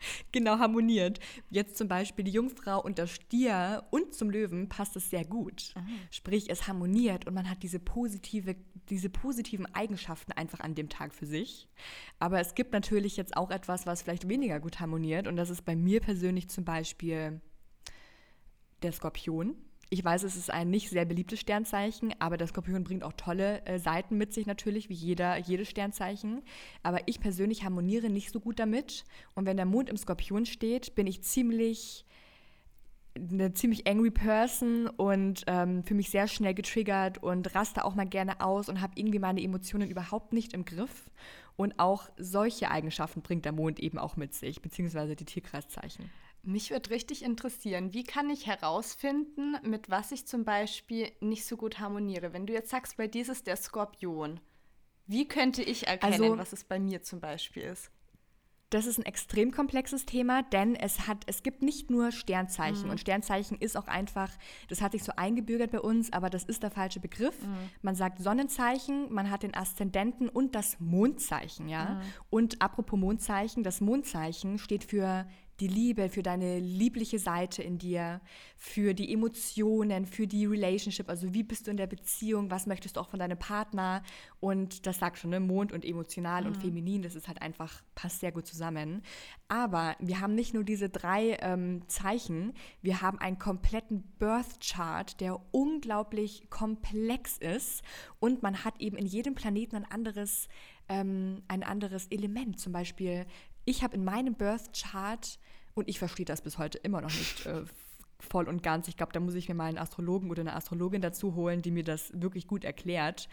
Genau, 0.32 0.58
harmoniert. 0.58 1.18
Jetzt 1.50 1.76
zum 1.76 1.88
Beispiel 1.88 2.24
die 2.24 2.30
Jungfrau 2.30 2.82
und 2.82 2.98
das 2.98 3.10
Stier 3.10 3.84
und 3.90 4.14
zum 4.14 4.30
Löwen 4.30 4.68
passt 4.68 4.96
es 4.96 5.10
sehr 5.10 5.24
gut. 5.24 5.72
Aha. 5.74 5.86
Sprich, 6.10 6.50
es 6.50 6.68
harmoniert 6.68 7.26
und 7.26 7.34
man 7.34 7.50
hat 7.50 7.62
diese, 7.62 7.78
positive, 7.78 8.56
diese 8.88 9.10
positiven 9.10 9.66
Eigenschaften 9.74 10.32
einfach 10.32 10.60
an 10.60 10.74
dem 10.74 10.88
Tag 10.88 11.14
für 11.14 11.26
sich. 11.26 11.68
Aber 12.18 12.40
es 12.40 12.54
gibt 12.54 12.72
natürlich 12.72 13.16
jetzt 13.16 13.36
auch 13.36 13.50
etwas, 13.50 13.86
was 13.86 14.02
vielleicht 14.02 14.28
weniger 14.28 14.60
gut 14.60 14.80
harmoniert 14.80 15.26
und 15.26 15.36
das 15.36 15.50
ist 15.50 15.64
bei 15.64 15.76
mir 15.76 16.00
persönlich 16.00 16.48
zum 16.48 16.64
Beispiel 16.64 17.40
der 18.82 18.92
Skorpion. 18.92 19.56
Ich 19.92 20.04
weiß, 20.04 20.22
es 20.22 20.36
ist 20.36 20.52
ein 20.52 20.70
nicht 20.70 20.88
sehr 20.88 21.04
beliebtes 21.04 21.40
Sternzeichen, 21.40 22.14
aber 22.20 22.36
der 22.36 22.46
Skorpion 22.46 22.84
bringt 22.84 23.02
auch 23.02 23.12
tolle 23.14 23.66
äh, 23.66 23.80
Seiten 23.80 24.16
mit 24.16 24.32
sich 24.32 24.46
natürlich, 24.46 24.88
wie 24.88 24.94
jeder, 24.94 25.36
jedes 25.36 25.68
Sternzeichen. 25.68 26.42
Aber 26.84 27.00
ich 27.06 27.18
persönlich 27.18 27.64
harmoniere 27.64 28.08
nicht 28.08 28.30
so 28.30 28.38
gut 28.38 28.60
damit. 28.60 29.04
Und 29.34 29.46
wenn 29.46 29.56
der 29.56 29.66
Mond 29.66 29.88
im 29.88 29.96
Skorpion 29.96 30.46
steht, 30.46 30.94
bin 30.94 31.08
ich 31.08 31.22
ziemlich 31.22 32.06
eine 33.16 33.52
ziemlich 33.52 33.88
angry 33.88 34.12
Person 34.12 34.86
und 34.86 35.42
ähm, 35.48 35.82
für 35.82 35.94
mich 35.94 36.10
sehr 36.10 36.28
schnell 36.28 36.54
getriggert 36.54 37.20
und 37.20 37.52
raste 37.56 37.84
auch 37.84 37.96
mal 37.96 38.06
gerne 38.06 38.40
aus 38.40 38.68
und 38.68 38.80
habe 38.80 38.92
irgendwie 38.94 39.18
meine 39.18 39.42
Emotionen 39.42 39.90
überhaupt 39.90 40.32
nicht 40.32 40.52
im 40.52 40.64
Griff. 40.64 41.10
Und 41.56 41.80
auch 41.80 42.08
solche 42.16 42.70
Eigenschaften 42.70 43.22
bringt 43.22 43.44
der 43.44 43.52
Mond 43.52 43.80
eben 43.80 43.98
auch 43.98 44.16
mit 44.16 44.34
sich, 44.34 44.62
beziehungsweise 44.62 45.16
die 45.16 45.24
Tierkreiszeichen. 45.24 46.08
Mich 46.42 46.70
würde 46.70 46.90
richtig 46.90 47.22
interessieren, 47.22 47.92
wie 47.92 48.04
kann 48.04 48.30
ich 48.30 48.46
herausfinden, 48.46 49.56
mit 49.62 49.90
was 49.90 50.10
ich 50.10 50.26
zum 50.26 50.44
Beispiel 50.44 51.12
nicht 51.20 51.44
so 51.44 51.56
gut 51.56 51.78
harmoniere? 51.78 52.32
Wenn 52.32 52.46
du 52.46 52.52
jetzt 52.52 52.70
sagst, 52.70 52.96
bei 52.96 53.08
dir 53.08 53.28
ist 53.28 53.46
der 53.46 53.56
Skorpion, 53.56 54.40
wie 55.06 55.26
könnte 55.28 55.62
ich 55.62 55.86
erkennen, 55.86 56.22
also, 56.22 56.38
was 56.38 56.52
es 56.52 56.64
bei 56.64 56.78
mir 56.78 57.02
zum 57.02 57.20
Beispiel 57.20 57.64
ist? 57.64 57.90
Das 58.70 58.86
ist 58.86 58.98
ein 58.98 59.04
extrem 59.04 59.50
komplexes 59.50 60.06
Thema, 60.06 60.44
denn 60.44 60.76
es 60.76 61.08
hat, 61.08 61.24
es 61.26 61.42
gibt 61.42 61.60
nicht 61.60 61.90
nur 61.90 62.12
Sternzeichen 62.12 62.84
mhm. 62.84 62.90
und 62.90 63.00
Sternzeichen 63.00 63.58
ist 63.58 63.76
auch 63.76 63.88
einfach, 63.88 64.30
das 64.68 64.80
hat 64.80 64.92
sich 64.92 65.02
so 65.02 65.12
eingebürgert 65.16 65.72
bei 65.72 65.80
uns, 65.80 66.12
aber 66.12 66.30
das 66.30 66.44
ist 66.44 66.62
der 66.62 66.70
falsche 66.70 67.00
Begriff. 67.00 67.34
Mhm. 67.42 67.70
Man 67.82 67.96
sagt 67.96 68.20
Sonnenzeichen, 68.20 69.12
man 69.12 69.28
hat 69.28 69.42
den 69.42 69.56
Aszendenten 69.56 70.28
und 70.28 70.54
das 70.54 70.78
Mondzeichen, 70.78 71.68
ja. 71.68 71.94
Mhm. 71.94 72.00
Und 72.30 72.62
apropos 72.62 72.98
Mondzeichen, 72.98 73.64
das 73.64 73.80
Mondzeichen 73.80 74.58
steht 74.58 74.84
für 74.84 75.26
die 75.60 75.68
Liebe, 75.68 76.08
für 76.08 76.22
deine 76.22 76.58
liebliche 76.58 77.18
Seite 77.18 77.62
in 77.62 77.78
dir, 77.78 78.20
für 78.56 78.94
die 78.94 79.12
Emotionen, 79.12 80.06
für 80.06 80.26
die 80.26 80.46
Relationship, 80.46 81.08
also 81.08 81.34
wie 81.34 81.42
bist 81.42 81.66
du 81.66 81.70
in 81.70 81.76
der 81.76 81.86
Beziehung, 81.86 82.50
was 82.50 82.66
möchtest 82.66 82.96
du 82.96 83.00
auch 83.00 83.08
von 83.08 83.18
deinem 83.18 83.38
Partner 83.38 84.02
und 84.40 84.86
das 84.86 84.98
sagt 84.98 85.18
schon, 85.18 85.30
ne, 85.30 85.40
Mond 85.40 85.72
und 85.72 85.84
emotional 85.84 86.42
mhm. 86.42 86.48
und 86.48 86.56
feminin, 86.56 87.02
das 87.02 87.14
ist 87.14 87.28
halt 87.28 87.42
einfach, 87.42 87.82
passt 87.94 88.20
sehr 88.20 88.32
gut 88.32 88.46
zusammen. 88.46 89.02
Aber 89.48 89.96
wir 89.98 90.20
haben 90.20 90.34
nicht 90.34 90.54
nur 90.54 90.64
diese 90.64 90.88
drei 90.88 91.36
ähm, 91.40 91.82
Zeichen, 91.88 92.54
wir 92.82 93.02
haben 93.02 93.18
einen 93.18 93.38
kompletten 93.38 94.02
Birth 94.18 94.60
Chart, 94.60 95.20
der 95.20 95.40
unglaublich 95.52 96.48
komplex 96.50 97.36
ist 97.38 97.82
und 98.18 98.42
man 98.42 98.64
hat 98.64 98.80
eben 98.80 98.96
in 98.96 99.06
jedem 99.06 99.34
Planeten 99.34 99.76
ein 99.76 99.90
anderes 99.90 100.48
ähm, 100.90 101.42
ein 101.46 101.62
anderes 101.62 102.08
Element. 102.08 102.58
Zum 102.58 102.72
Beispiel 102.72 103.24
ich 103.64 103.82
habe 103.82 103.96
in 103.96 104.04
meinem 104.04 104.34
Birth 104.34 104.72
Chart, 104.72 105.38
und 105.74 105.88
ich 105.88 105.98
verstehe 105.98 106.26
das 106.26 106.42
bis 106.42 106.58
heute 106.58 106.78
immer 106.78 107.00
noch 107.00 107.10
nicht 107.10 107.46
äh, 107.46 107.62
voll 108.20 108.48
und 108.48 108.62
ganz, 108.62 108.88
ich 108.88 108.96
glaube, 108.96 109.12
da 109.12 109.20
muss 109.20 109.34
ich 109.34 109.48
mir 109.48 109.54
mal 109.54 109.66
einen 109.66 109.78
Astrologen 109.78 110.30
oder 110.30 110.40
eine 110.40 110.54
Astrologin 110.54 111.00
dazu 111.00 111.34
holen, 111.34 111.62
die 111.62 111.70
mir 111.70 111.84
das 111.84 112.10
wirklich 112.14 112.46
gut 112.46 112.64
erklärt. 112.64 113.28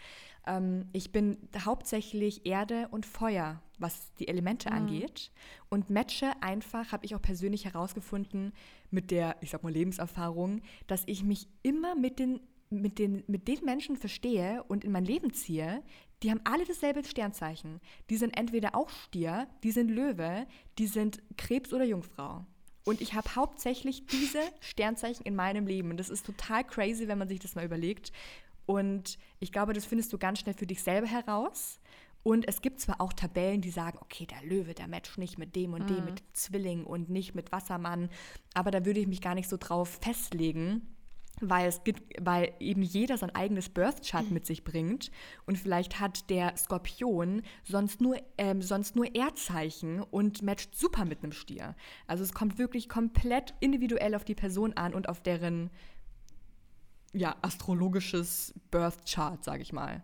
Ähm, 0.46 0.86
ich 0.92 1.12
bin 1.12 1.38
hauptsächlich 1.64 2.46
Erde 2.46 2.88
und 2.90 3.06
Feuer, 3.06 3.62
was 3.78 4.12
die 4.14 4.28
Elemente 4.28 4.70
mhm. 4.70 4.76
angeht. 4.76 5.30
Und 5.68 5.90
matche 5.90 6.30
einfach, 6.40 6.92
habe 6.92 7.04
ich 7.04 7.14
auch 7.14 7.22
persönlich 7.22 7.64
herausgefunden, 7.66 8.52
mit 8.90 9.10
der, 9.10 9.36
ich 9.40 9.50
sag 9.50 9.62
mal, 9.62 9.72
Lebenserfahrung, 9.72 10.62
dass 10.86 11.02
ich 11.06 11.22
mich 11.22 11.48
immer 11.62 11.94
mit 11.94 12.18
den 12.18 12.40
mit 12.70 12.98
den, 12.98 13.24
mit 13.26 13.48
den 13.48 13.64
Menschen 13.64 13.96
verstehe 13.96 14.62
und 14.64 14.84
in 14.84 14.92
mein 14.92 15.04
Leben 15.04 15.32
ziehe, 15.32 15.82
die 16.22 16.30
haben 16.30 16.40
alle 16.44 16.64
dasselbe 16.64 17.04
Sternzeichen. 17.04 17.80
Die 18.10 18.16
sind 18.16 18.36
entweder 18.36 18.74
auch 18.74 18.90
Stier, 18.90 19.46
die 19.62 19.70
sind 19.70 19.90
Löwe, 19.90 20.46
die 20.78 20.86
sind 20.86 21.22
Krebs 21.36 21.72
oder 21.72 21.84
Jungfrau. 21.84 22.44
Und 22.84 23.00
ich 23.00 23.14
habe 23.14 23.34
hauptsächlich 23.36 24.06
diese 24.06 24.40
Sternzeichen 24.60 25.24
in 25.24 25.36
meinem 25.36 25.66
Leben. 25.66 25.90
Und 25.90 25.98
das 25.98 26.08
ist 26.08 26.26
total 26.26 26.64
crazy, 26.64 27.06
wenn 27.06 27.18
man 27.18 27.28
sich 27.28 27.38
das 27.38 27.54
mal 27.54 27.64
überlegt. 27.64 28.12
Und 28.66 29.18
ich 29.40 29.52
glaube, 29.52 29.72
das 29.72 29.84
findest 29.84 30.12
du 30.12 30.18
ganz 30.18 30.40
schnell 30.40 30.54
für 30.54 30.66
dich 30.66 30.82
selber 30.82 31.06
heraus. 31.06 31.80
Und 32.24 32.48
es 32.48 32.60
gibt 32.60 32.80
zwar 32.80 33.00
auch 33.00 33.12
Tabellen, 33.12 33.60
die 33.60 33.70
sagen, 33.70 33.98
okay, 34.00 34.26
der 34.26 34.42
Löwe, 34.42 34.74
der 34.74 34.88
matcht 34.88 35.18
nicht 35.18 35.38
mit 35.38 35.54
dem 35.54 35.72
und 35.72 35.84
mhm. 35.84 35.94
dem, 35.94 36.04
mit 36.04 36.22
Zwilling 36.32 36.84
und 36.84 37.10
nicht 37.10 37.34
mit 37.34 37.52
Wassermann. 37.52 38.10
Aber 38.54 38.70
da 38.70 38.84
würde 38.84 39.00
ich 39.00 39.06
mich 39.06 39.20
gar 39.20 39.34
nicht 39.34 39.48
so 39.48 39.56
drauf 39.56 39.98
festlegen 40.02 40.82
weil 41.40 41.68
es 41.68 41.84
gibt, 41.84 42.02
weil 42.24 42.52
eben 42.60 42.82
jeder 42.82 43.16
sein 43.16 43.34
eigenes 43.34 43.68
Birth 43.68 44.06
Chart 44.06 44.30
mit 44.30 44.46
sich 44.46 44.64
bringt 44.64 45.10
und 45.46 45.58
vielleicht 45.58 46.00
hat 46.00 46.30
der 46.30 46.56
Skorpion 46.56 47.42
sonst 47.64 48.00
nur 48.00 48.16
ähm, 48.36 48.62
sonst 48.62 48.96
nur 48.96 49.14
Erdzeichen 49.14 50.02
und 50.02 50.42
matcht 50.42 50.74
super 50.74 51.04
mit 51.04 51.22
einem 51.22 51.32
Stier. 51.32 51.74
Also 52.06 52.24
es 52.24 52.32
kommt 52.32 52.58
wirklich 52.58 52.88
komplett 52.88 53.54
individuell 53.60 54.14
auf 54.14 54.24
die 54.24 54.34
Person 54.34 54.72
an 54.74 54.94
und 54.94 55.08
auf 55.08 55.22
deren 55.22 55.70
ja 57.12 57.36
astrologisches 57.42 58.54
Birth 58.70 59.06
Chart, 59.06 59.42
sage 59.42 59.62
ich 59.62 59.72
mal. 59.72 60.02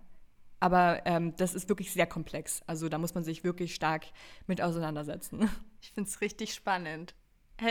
Aber 0.61 1.03
ähm, 1.05 1.37
das 1.37 1.55
ist 1.55 1.68
wirklich 1.68 1.92
sehr 1.92 2.07
komplex. 2.07 2.62
Also 2.66 2.88
da 2.88 2.97
muss 2.97 3.14
man 3.14 3.23
sich 3.23 3.44
wirklich 3.44 3.75
stark 3.75 4.07
mit 4.47 4.61
auseinandersetzen. 4.62 5.49
Ich 5.85 5.92
finde 5.92 6.09
es 6.09 6.23
richtig 6.23 6.55
spannend. 6.55 7.14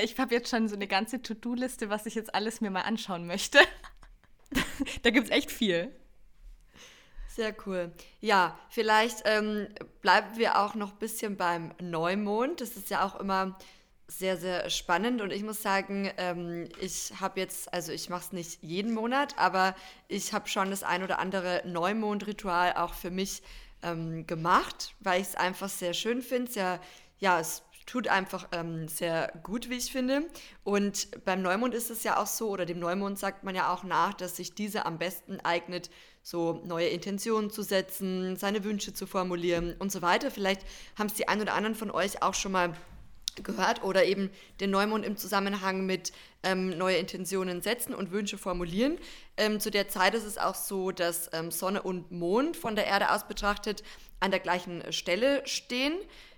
Ich 0.02 0.18
habe 0.18 0.34
jetzt 0.34 0.50
schon 0.50 0.68
so 0.68 0.76
eine 0.76 0.88
ganze 0.88 1.22
To-Do-Liste, 1.22 1.90
was 1.90 2.06
ich 2.06 2.16
jetzt 2.16 2.34
alles 2.34 2.62
mir 2.62 2.72
mal 2.72 2.82
anschauen 2.82 3.28
möchte. 3.28 3.60
da 5.04 5.10
gibt 5.10 5.28
es 5.28 5.32
echt 5.32 5.52
viel. 5.52 5.92
Sehr 7.28 7.56
cool. 7.66 7.92
Ja, 8.22 8.58
vielleicht 8.70 9.24
ähm, 9.26 9.68
bleiben 10.02 10.38
wir 10.38 10.60
auch 10.60 10.76
noch 10.76 10.94
ein 10.94 11.00
bisschen 11.00 11.36
beim 11.36 11.74
Neumond. 11.82 12.62
Das 12.62 12.78
ist 12.78 12.90
ja 12.90 13.04
auch 13.06 13.20
immer 13.20 13.58
sehr, 14.08 14.38
sehr 14.38 14.70
spannend 14.70 15.22
und 15.22 15.32
ich 15.32 15.44
muss 15.44 15.62
sagen, 15.62 16.12
ähm, 16.18 16.70
ich 16.80 17.14
habe 17.20 17.40
jetzt, 17.40 17.74
also 17.74 17.92
ich 17.92 18.10
mache 18.10 18.26
es 18.26 18.32
nicht 18.32 18.62
jeden 18.62 18.94
Monat, 18.94 19.38
aber 19.38 19.76
ich 20.08 20.34
habe 20.34 20.48
schon 20.48 20.70
das 20.70 20.84
ein 20.84 21.04
oder 21.04 21.20
andere 21.20 21.64
Neumondritual 21.66 22.74
auch 22.74 22.94
für 22.94 23.10
mich 23.10 23.42
ähm, 23.82 24.28
gemacht, 24.28 24.94
weil 25.00 25.22
ich 25.22 25.30
es 25.30 25.36
einfach 25.36 25.70
sehr 25.70 25.94
schön 25.94 26.22
finde. 26.22 26.52
Ja, 26.54 26.80
ja, 27.20 27.40
es 27.40 27.64
tut 27.86 28.08
einfach 28.08 28.48
ähm, 28.52 28.88
sehr 28.88 29.32
gut, 29.44 29.70
wie 29.70 29.76
ich 29.76 29.92
finde. 29.92 30.24
Und 30.64 31.24
beim 31.26 31.42
Neumond 31.42 31.74
ist 31.74 31.90
es 31.90 32.04
ja 32.04 32.18
auch 32.18 32.28
so, 32.28 32.50
oder 32.50 32.66
dem 32.66 32.80
Neumond 32.80 33.20
sagt 33.20 33.44
man 33.44 33.56
ja 33.56 33.74
auch 33.74 33.84
nach, 33.84 34.14
dass 34.14 34.36
sich 34.36 34.56
diese 34.56 34.86
am 34.86 34.98
besten 34.98 35.40
eignet, 35.42 35.90
so 36.22 36.62
neue 36.66 36.88
Intentionen 36.88 37.50
zu 37.50 37.64
setzen, 37.64 38.38
seine 38.38 38.64
Wünsche 38.64 38.94
zu 38.94 39.06
formulieren 39.06 39.76
und 39.80 39.92
so 39.92 40.02
weiter. 40.02 40.32
Vielleicht 40.32 40.62
haben 40.98 41.08
es 41.08 41.16
die 41.16 41.28
ein 41.28 41.42
oder 41.42 41.54
anderen 41.54 41.76
von 41.76 41.92
euch 41.92 42.24
auch 42.24 42.34
schon 42.34 42.54
mal 42.54 42.74
gehört 43.36 43.84
oder 43.84 44.06
eben 44.06 44.30
den 44.60 44.70
Neumond 44.70 45.06
im 45.06 45.18
Zusammenhang 45.18 45.86
mit 45.86 46.14
ähm, 46.44 46.78
neue 46.78 46.98
Intentionen 46.98 47.62
setzen 47.62 47.96
und 47.96 48.12
Wünsche 48.12 48.38
formulieren. 48.38 48.98
Ähm, 49.38 49.60
zu 49.60 49.72
der 49.72 49.88
Zeit 49.88 50.14
ist 50.14 50.26
es 50.26 50.38
auch 50.38 50.56
so, 50.56 50.92
dass 50.92 51.30
ähm, 51.34 51.50
Sonne 51.50 51.82
und 51.82 52.12
Mond 52.12 52.56
von 52.56 52.76
der 52.76 52.86
Erde 52.86 53.12
aus 53.12 53.28
betrachtet 53.28 53.84
an 54.20 54.32
der 54.32 54.40
gleichen 54.40 54.92
Stelle 54.94 55.42
stehen. 55.46 55.94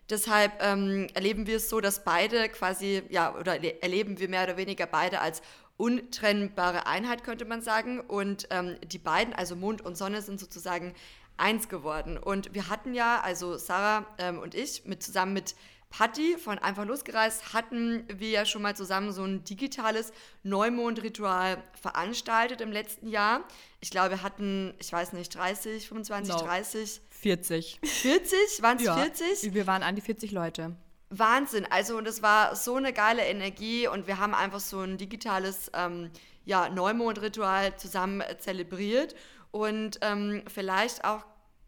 Deshalb 0.09 0.61
ähm, 0.61 1.07
erleben 1.13 1.47
wir 1.47 1.57
es 1.57 1.69
so, 1.69 1.81
dass 1.81 2.03
beide 2.03 2.47
quasi, 2.49 3.01
ja, 3.09 3.35
oder 3.35 3.63
erleben 3.81 4.19
wir 4.19 4.29
mehr 4.29 4.43
oder 4.43 4.57
weniger 4.57 4.85
beide 4.85 5.19
als 5.19 5.41
untrennbare 5.77 6.85
Einheit, 6.85 7.23
könnte 7.23 7.45
man 7.45 7.61
sagen. 7.61 7.99
Und 7.99 8.47
ähm, 8.51 8.77
die 8.85 8.99
beiden, 8.99 9.33
also 9.33 9.55
Mond 9.55 9.81
und 9.81 9.97
Sonne, 9.97 10.21
sind 10.21 10.39
sozusagen 10.39 10.93
eins 11.37 11.69
geworden. 11.69 12.17
Und 12.17 12.53
wir 12.53 12.69
hatten 12.69 12.93
ja, 12.93 13.19
also 13.21 13.57
Sarah 13.57 14.05
ähm, 14.17 14.39
und 14.39 14.55
ich, 14.55 14.85
mit, 14.85 15.03
zusammen 15.03 15.33
mit 15.33 15.55
Patti 15.89 16.37
von 16.37 16.59
Einfach 16.59 16.85
losgereist, 16.85 17.53
hatten 17.53 18.05
wir 18.07 18.29
ja 18.29 18.45
schon 18.45 18.61
mal 18.61 18.75
zusammen 18.75 19.11
so 19.11 19.23
ein 19.23 19.43
digitales 19.43 20.11
Neumondritual 20.43 21.63
veranstaltet 21.81 22.61
im 22.61 22.71
letzten 22.71 23.07
Jahr. 23.07 23.41
Ich 23.79 23.91
glaube, 23.91 24.11
wir 24.11 24.23
hatten, 24.23 24.73
ich 24.79 24.91
weiß 24.91 25.13
nicht, 25.13 25.33
30, 25.33 25.87
25, 25.87 26.35
no. 26.35 26.41
30 26.41 27.01
40. 27.25 27.79
40? 27.81 28.61
Waren 28.61 28.77
es 28.77 28.83
ja, 28.83 28.95
40? 28.95 29.55
Wir 29.55 29.65
waren 29.65 29.81
an 29.81 29.95
die 29.95 30.01
40 30.01 30.31
Leute. 30.31 30.75
Wahnsinn. 31.09 31.65
Also, 31.67 31.97
und 31.97 32.07
es 32.07 32.21
war 32.21 32.55
so 32.55 32.75
eine 32.75 32.93
geile 32.93 33.23
Energie 33.23 33.88
und 33.88 34.05
wir 34.05 34.19
haben 34.19 34.35
einfach 34.35 34.59
so 34.59 34.81
ein 34.81 34.99
digitales 34.99 35.71
ähm, 35.73 36.11
ja, 36.43 36.69
Neumond-Ritual 36.69 37.77
zusammen 37.77 38.21
zelebriert. 38.38 39.15
Und 39.49 39.97
ähm, 40.01 40.43
vielleicht 40.53 41.03
auch 41.03 41.25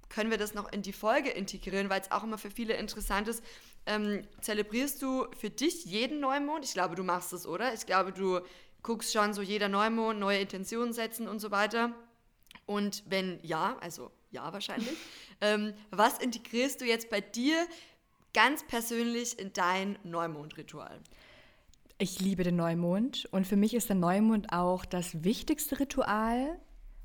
können 0.10 0.30
wir 0.30 0.38
das 0.38 0.54
noch 0.54 0.72
in 0.72 0.84
die 0.84 0.93
Folge 0.93 1.32
integrieren, 1.32 1.89
weil 1.89 2.02
es 2.02 2.12
auch 2.12 2.24
immer 2.24 2.38
für 2.38 2.52
viele 2.52 2.76
interessant 2.76 3.28
ist. 3.28 3.43
Ähm, 3.88 4.28
zelebrierst 4.41 5.02
du 5.02 5.26
für 5.39 5.50
dich 5.50 5.86
jeden 5.86 6.20
Neumond? 6.20 6.65
Ich 6.65 6.74
glaube, 6.74 6.93
du 6.93 7.04
machst 7.04 7.34
es, 7.34 7.48
oder? 7.48 7.74
Ich 7.74 7.88
glaube, 7.88 8.12
du 8.12 8.41
guckst 8.84 9.12
schon 9.12 9.34
so 9.34 9.41
jeder 9.41 9.70
Neumond, 9.70 10.20
neue 10.20 10.38
Intentionen 10.38 10.93
setzen 10.93 11.28
und 11.28 11.39
so 11.39 11.50
weiter. 11.50 11.93
Und 12.67 13.02
wenn 13.08 13.39
ja, 13.41 13.76
also 13.82 14.12
ja 14.32 14.52
wahrscheinlich. 14.52 14.96
ähm, 15.42 15.74
was 15.92 16.18
integrierst 16.20 16.82
du 16.82 16.86
jetzt 16.86 17.10
bei 17.10 17.22
dir 17.22 17.68
ganz 18.34 18.66
persönlich 18.66 19.40
in 19.40 19.54
dein 19.54 19.98
Neumondritual? 20.04 21.00
Ich 22.00 22.20
liebe 22.20 22.44
den 22.44 22.56
Neumond 22.56 23.28
und 23.32 23.48
für 23.48 23.56
mich 23.56 23.74
ist 23.74 23.90
der 23.90 23.96
Neumond 23.96 24.54
auch 24.54 24.86
das 24.86 25.24
wichtigste 25.24 25.80
Ritual. 25.80 26.60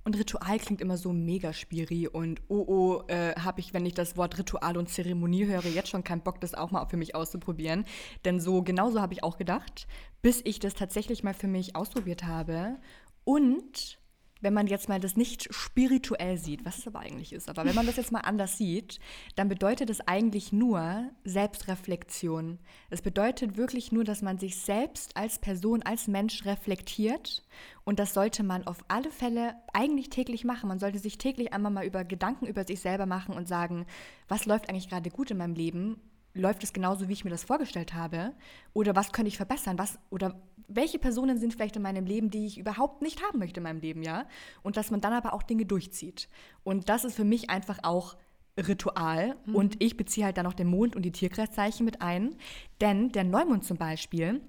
Und 0.05 0.19
Ritual 0.19 0.59
klingt 0.59 0.81
immer 0.81 0.99
so 0.99 1.13
mega 1.13 1.53
spiri 1.53 2.09
und 2.09 2.43
oh 2.49 2.65
oh, 2.67 3.03
äh, 3.07 3.35
habe 3.37 3.61
ich, 3.61 3.73
wenn 3.73 3.87
ich 3.87 3.95
das 3.95 4.17
Wort 4.17 4.37
Ritual 4.37 4.77
und 4.77 4.89
Zeremonie 4.89 5.47
höre, 5.47 5.65
jetzt 5.67 5.89
schon 5.89 6.05
keinen 6.05 6.23
Bock, 6.23 6.41
das 6.41 6.55
auch 6.55 6.73
mal 6.73 6.85
für 6.87 6.97
mich 6.97 7.15
auszuprobieren. 7.15 7.87
Denn 8.25 8.41
so 8.41 8.63
genauso 8.63 9.01
habe 9.01 9.15
ich 9.15 9.23
auch 9.23 9.39
gedacht, 9.39 9.87
bis 10.21 10.43
ich 10.45 10.59
das 10.59 10.75
tatsächlich 10.75 11.23
mal 11.23 11.35
für 11.35 11.47
mich 11.47 11.77
ausprobiert 11.77 12.25
habe. 12.25 12.77
Und 13.25 14.02
wenn 14.43 14.53
man 14.53 14.67
jetzt 14.67 14.89
mal 14.89 15.01
das 15.01 15.17
nicht 15.17 15.53
spirituell 15.55 16.37
sieht, 16.37 16.65
was 16.65 16.79
es 16.79 16.87
aber 16.87 17.01
eigentlich 17.01 17.33
ist, 17.33 17.49
aber 17.49 17.65
wenn 17.65 17.75
man 17.75 17.87
das 17.87 17.97
jetzt 17.97 18.13
mal 18.13 18.21
anders 18.21 18.59
sieht, 18.59 19.01
dann 19.37 19.49
bedeutet 19.49 19.89
es 19.89 20.07
eigentlich 20.07 20.53
nur 20.53 21.11
Selbstreflexion. 21.25 22.59
Es 22.91 23.01
bedeutet 23.01 23.57
wirklich 23.57 23.93
nur, 23.93 24.05
dass 24.05 24.21
man 24.21 24.39
sich 24.39 24.57
selbst 24.57 25.17
als 25.17 25.39
Person, 25.39 25.83
als 25.83 26.09
Mensch 26.09 26.45
reflektiert 26.45 27.43
und 27.85 27.99
das 27.99 28.13
sollte 28.13 28.43
man 28.43 28.67
auf 28.67 28.85
alle 28.89 29.11
Fälle 29.11 29.55
eigentlich 29.73 30.11
täglich 30.11 30.45
machen. 30.45 30.69
Man 30.69 30.79
sollte 30.79 30.99
sich 30.99 31.19
täglich 31.19 31.53
einmal 31.53 31.73
mal 31.73 31.87
über 31.87 32.05
Gedanken 32.05 32.47
über 32.47 32.65
sich 32.65 32.81
selber 32.81 33.07
machen 33.07 33.35
und 33.35 33.49
sagen, 33.49 33.87
was 34.29 34.47
läuft 34.47 34.69
eigentlich 34.69 34.89
gerade 34.89 35.11
gut 35.11 35.31
in 35.31 35.39
meinem 35.39 35.55
Leben 35.55 36.01
läuft 36.35 36.65
es 36.65 36.73
genauso, 36.73 37.09
wie 37.09 37.13
ich 37.13 37.25
mir 37.25 37.31
das 37.31 37.45
vorgestellt 37.45 37.95
habe? 37.95 38.33
Oder 38.73 38.97
was 38.97 39.13
könnte 39.13 39.29
ich 39.29 39.37
verbessern? 39.37 39.79
Was, 39.79 39.99
oder 40.11 40.41
welche 40.69 40.99
Personen 40.99 41.39
sind 41.39 41.53
vielleicht 41.53 41.77
in 41.77 41.83
meinem 41.83 42.07
Leben, 42.07 42.31
die 42.31 42.47
ich 42.47 42.59
überhaupt 42.59 43.03
nicht 43.03 43.23
haben 43.23 43.39
möchte 43.39 43.61
in 43.61 43.65
meinem 43.65 43.81
Leben, 43.81 44.03
ja? 44.03 44.27
Und 44.63 44.77
dass 44.77 44.91
man 44.91 45.01
dann 45.01 45.13
aber 45.13 45.35
auch 45.35 45.43
Dinge 45.43 45.67
durchzieht. 45.67 46.29
Und 46.65 46.89
das 46.89 47.05
ist 47.05 47.17
für 47.17 47.25
mich 47.25 47.51
einfach 47.51 47.81
auch 47.83 48.17
Ritual. 48.57 49.37
Mhm. 49.47 49.55
Und 49.55 49.83
ich 49.83 49.97
beziehe 49.97 50.27
halt 50.27 50.37
dann 50.37 50.45
noch 50.45 50.55
den 50.55 50.69
Mond 50.69 50.97
und 50.97 51.03
die 51.03 51.13
Tierkreiszeichen 51.13 51.85
mit 51.85 52.03
ein. 52.03 52.37
Denn 52.81 53.11
der 53.11 53.25
Neumond 53.25 53.65
zum 53.65 53.77
Beispiel, 53.77 54.41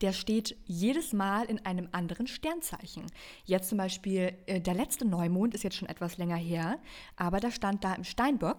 der 0.00 0.12
steht 0.12 0.56
jedes 0.64 1.12
Mal 1.12 1.44
in 1.46 1.64
einem 1.64 1.88
anderen 1.92 2.26
Sternzeichen. 2.26 3.04
Jetzt 3.44 3.68
zum 3.68 3.78
Beispiel, 3.78 4.32
äh, 4.46 4.60
der 4.60 4.74
letzte 4.74 5.04
Neumond 5.04 5.54
ist 5.54 5.62
jetzt 5.62 5.76
schon 5.76 5.88
etwas 5.88 6.18
länger 6.18 6.36
her, 6.36 6.78
aber 7.16 7.40
da 7.40 7.50
stand 7.50 7.84
da 7.84 7.94
im 7.94 8.04
Steinbock 8.04 8.58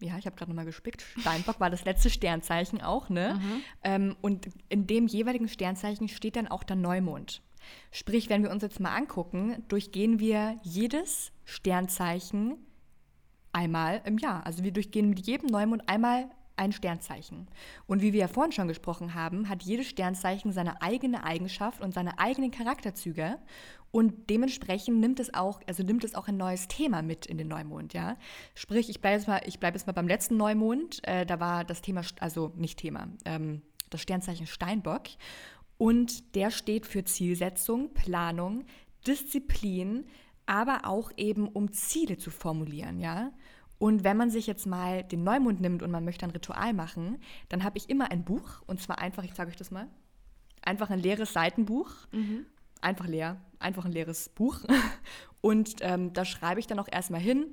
ja, 0.00 0.16
ich 0.18 0.26
habe 0.26 0.36
gerade 0.36 0.50
nochmal 0.50 0.64
gespickt. 0.64 1.04
Steinbock 1.20 1.60
war 1.60 1.70
das 1.70 1.84
letzte 1.84 2.10
Sternzeichen 2.10 2.80
auch, 2.80 3.08
ne? 3.08 3.40
Mhm. 3.40 3.62
Ähm, 3.82 4.16
und 4.20 4.48
in 4.68 4.86
dem 4.86 5.06
jeweiligen 5.06 5.48
Sternzeichen 5.48 6.08
steht 6.08 6.36
dann 6.36 6.48
auch 6.48 6.62
der 6.62 6.76
Neumond. 6.76 7.42
Sprich, 7.90 8.28
wenn 8.28 8.42
wir 8.42 8.50
uns 8.50 8.62
jetzt 8.62 8.80
mal 8.80 8.94
angucken, 8.94 9.64
durchgehen 9.68 10.20
wir 10.20 10.56
jedes 10.62 11.32
Sternzeichen 11.44 12.56
einmal 13.52 14.00
im 14.04 14.18
Jahr. 14.18 14.46
Also 14.46 14.62
wir 14.62 14.72
durchgehen 14.72 15.08
mit 15.08 15.26
jedem 15.26 15.48
Neumond 15.48 15.88
einmal 15.88 16.30
ein 16.58 16.72
Sternzeichen. 16.72 17.48
Und 17.86 18.02
wie 18.02 18.12
wir 18.12 18.20
ja 18.20 18.28
vorhin 18.28 18.52
schon 18.52 18.68
gesprochen 18.68 19.14
haben, 19.14 19.48
hat 19.48 19.62
jedes 19.62 19.88
Sternzeichen 19.88 20.52
seine 20.52 20.82
eigene 20.82 21.24
Eigenschaft 21.24 21.80
und 21.80 21.94
seine 21.94 22.18
eigenen 22.18 22.50
Charakterzüge. 22.50 23.38
Und 23.90 24.28
dementsprechend 24.28 25.00
nimmt 25.00 25.18
es 25.18 25.32
auch, 25.32 25.60
also 25.66 25.82
nimmt 25.82 26.04
es 26.04 26.14
auch 26.14 26.28
ein 26.28 26.36
neues 26.36 26.68
Thema 26.68 27.00
mit 27.00 27.26
in 27.26 27.38
den 27.38 27.48
Neumond, 27.48 27.94
ja. 27.94 28.16
Sprich, 28.54 28.90
ich 28.90 29.00
bleibe 29.00 29.16
jetzt 29.16 29.28
mal, 29.28 29.40
jetzt 29.44 29.86
mal 29.86 29.92
beim 29.92 30.08
letzten 30.08 30.36
Neumond. 30.36 31.00
Äh, 31.08 31.24
da 31.24 31.40
war 31.40 31.64
das 31.64 31.80
Thema, 31.80 32.02
also 32.20 32.52
nicht 32.56 32.78
Thema, 32.78 33.08
ähm, 33.24 33.62
das 33.88 34.02
Sternzeichen 34.02 34.46
Steinbock. 34.46 35.04
Und 35.78 36.34
der 36.34 36.50
steht 36.50 36.86
für 36.86 37.04
Zielsetzung, 37.04 37.94
Planung, 37.94 38.64
Disziplin, 39.06 40.06
aber 40.44 40.80
auch 40.84 41.12
eben 41.16 41.46
um 41.48 41.72
Ziele 41.72 42.18
zu 42.18 42.30
formulieren, 42.30 43.00
ja. 43.00 43.32
Und 43.78 44.04
wenn 44.04 44.16
man 44.16 44.30
sich 44.30 44.46
jetzt 44.46 44.66
mal 44.66 45.04
den 45.04 45.22
Neumond 45.22 45.60
nimmt 45.60 45.82
und 45.82 45.90
man 45.90 46.04
möchte 46.04 46.26
ein 46.26 46.32
Ritual 46.32 46.72
machen, 46.72 47.18
dann 47.48 47.62
habe 47.62 47.78
ich 47.78 47.88
immer 47.88 48.10
ein 48.10 48.24
Buch 48.24 48.62
und 48.66 48.80
zwar 48.80 48.98
einfach, 48.98 49.24
ich 49.24 49.34
zeige 49.34 49.50
euch 49.50 49.56
das 49.56 49.70
mal, 49.70 49.86
einfach 50.62 50.90
ein 50.90 50.98
leeres 50.98 51.32
Seitenbuch. 51.32 51.90
Mhm 52.10 52.46
einfach 52.80 53.06
leer, 53.06 53.40
einfach 53.58 53.84
ein 53.84 53.92
leeres 53.92 54.28
Buch. 54.28 54.60
Und 55.40 55.76
ähm, 55.80 56.12
da 56.12 56.24
schreibe 56.24 56.60
ich 56.60 56.66
dann 56.66 56.78
auch 56.78 56.88
erstmal 56.90 57.20
hin, 57.20 57.46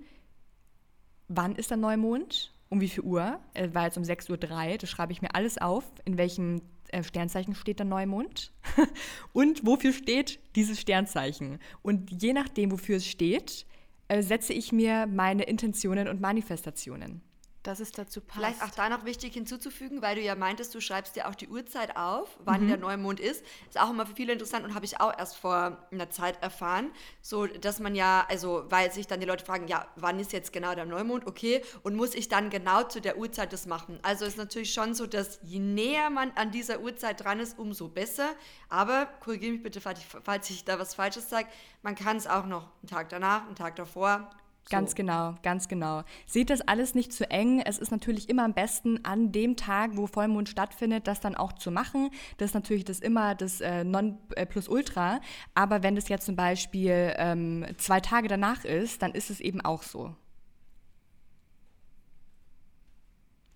wann 1.28 1.56
ist 1.56 1.70
der 1.70 1.78
Neumond, 1.78 2.54
um 2.70 2.82
wie 2.82 2.90
viel 2.90 3.04
Uhr, 3.04 3.40
er 3.54 3.74
war 3.76 3.86
jetzt 3.86 3.98
um 3.98 4.04
6.03 4.04 4.72
Uhr, 4.72 4.78
da 4.78 4.88
schreibe 4.88 5.12
ich 5.12 5.22
mir 5.22 5.36
alles 5.36 5.60
auf, 5.60 5.84
in 6.04 6.18
welchem 6.18 6.62
äh, 6.90 7.04
Sternzeichen 7.04 7.56
steht 7.56 7.80
der 7.80 7.86
Neumond 7.86 8.52
und 9.34 9.66
wofür 9.66 9.94
steht 9.94 10.40
dieses 10.56 10.82
Sternzeichen. 10.82 11.60
Und 11.84 12.22
je 12.22 12.34
nachdem, 12.34 12.72
wofür 12.72 12.98
es 12.98 13.06
steht, 13.06 13.66
äh, 13.72 13.75
setze 14.20 14.54
ich 14.54 14.72
mir 14.72 15.08
meine 15.08 15.44
Intentionen 15.44 16.08
und 16.08 16.22
Manifestationen 16.22 17.22
dass 17.68 17.80
es 17.80 17.92
dazu 17.92 18.22
passt. 18.22 18.38
Vielleicht 18.38 18.64
auch 18.64 18.70
da 18.70 18.90
noch 18.90 19.06
wichtig 19.06 19.34
hinzuzufügen, 19.34 20.02
weil 20.02 20.16
du 20.16 20.22
ja 20.22 20.36
meintest, 20.36 20.74
du 20.76 20.82
schreibst 20.82 21.16
dir 21.16 21.28
auch 21.28 21.36
die 21.36 21.48
Uhrzeit 21.48 21.98
auf, 21.98 22.38
wann 22.44 22.64
mhm. 22.64 22.68
der 22.68 22.78
Neumond 22.78 23.20
ist. 23.20 23.44
Ist 23.68 23.80
auch 23.80 23.90
immer 23.90 24.06
für 24.06 24.16
viele 24.16 24.34
interessant 24.34 24.66
und 24.66 24.76
habe 24.76 24.86
ich 24.86 25.00
auch 25.00 25.18
erst 25.18 25.38
vor 25.38 25.78
einer 25.92 26.10
Zeit 26.10 26.42
erfahren, 26.42 26.92
so 27.22 27.48
dass 27.48 27.80
man 27.80 27.96
ja, 27.96 28.26
also 28.30 28.66
weil 28.70 28.92
sich 28.92 29.08
dann 29.08 29.20
die 29.20 29.26
Leute 29.26 29.46
fragen, 29.46 29.68
ja, 29.68 29.88
wann 29.96 30.20
ist 30.20 30.34
jetzt 30.34 30.54
genau 30.54 30.76
der 30.76 30.86
Neumond, 30.86 31.28
okay, 31.28 31.62
und 31.84 31.96
muss 31.96 32.14
ich 32.14 32.30
dann 32.30 32.50
genau 32.50 32.84
zu 32.84 33.02
der 33.02 33.18
Uhrzeit 33.18 33.54
das 33.54 33.66
machen? 33.66 34.00
Also 34.04 34.26
ist 34.26 34.38
natürlich 34.38 34.74
schon 34.74 34.94
so, 34.94 35.08
dass 35.08 35.40
je 35.44 35.60
näher 35.60 36.10
man 36.10 36.32
an 36.36 36.52
dieser 36.52 36.82
Uhrzeit 36.82 37.24
dran 37.24 37.40
ist, 37.40 37.58
umso 37.58 37.88
besser. 37.88 38.30
Aber 38.70 39.08
korrigiere 39.22 39.54
mich 39.54 39.64
bitte, 39.64 39.82
falls 39.82 40.50
ich 40.50 40.66
da 40.66 40.80
was 40.80 40.96
Falsches 40.96 41.30
sage, 41.30 41.48
man 41.82 41.96
kann 41.96 42.18
es 42.18 42.28
auch 42.28 42.46
noch 42.46 42.70
einen 42.82 42.90
Tag 42.90 43.10
danach, 43.10 43.46
einen 43.46 43.56
Tag 43.56 43.76
davor, 43.76 44.30
Ganz 44.70 44.92
so. 44.92 44.96
genau, 44.96 45.36
ganz 45.44 45.68
genau. 45.68 46.04
Seht 46.26 46.50
das 46.50 46.62
alles 46.62 46.96
nicht 46.96 47.14
zu 47.14 47.30
eng. 47.30 47.62
Es 47.62 47.78
ist 47.78 47.92
natürlich 47.92 48.30
immer 48.30 48.44
am 48.44 48.54
besten, 48.54 49.04
an 49.06 49.32
dem 49.32 49.56
Tag, 49.56 49.92
wo 49.94 50.08
Vollmond 50.08 50.50
stattfindet, 50.50 51.08
das 51.08 51.20
dann 51.20 51.36
auch 51.36 51.54
zu 51.54 51.70
machen. 51.70 52.10
Das 52.38 52.50
ist 52.50 52.54
natürlich 52.56 52.84
das 52.84 53.00
immer 53.00 53.36
das 53.36 53.62
äh, 53.62 53.84
Non-Plus-Ultra. 53.84 55.22
Aber 55.54 55.84
wenn 55.84 55.96
das 55.96 56.10
jetzt 56.10 56.26
zum 56.26 56.36
Beispiel 56.36 57.14
ähm, 57.18 57.66
zwei 57.78 58.00
Tage 58.00 58.28
danach 58.28 58.66
ist, 58.66 59.04
dann 59.04 59.12
ist 59.12 59.30
es 59.30 59.40
eben 59.40 59.62
auch 59.62 59.84
so. 59.84 60.16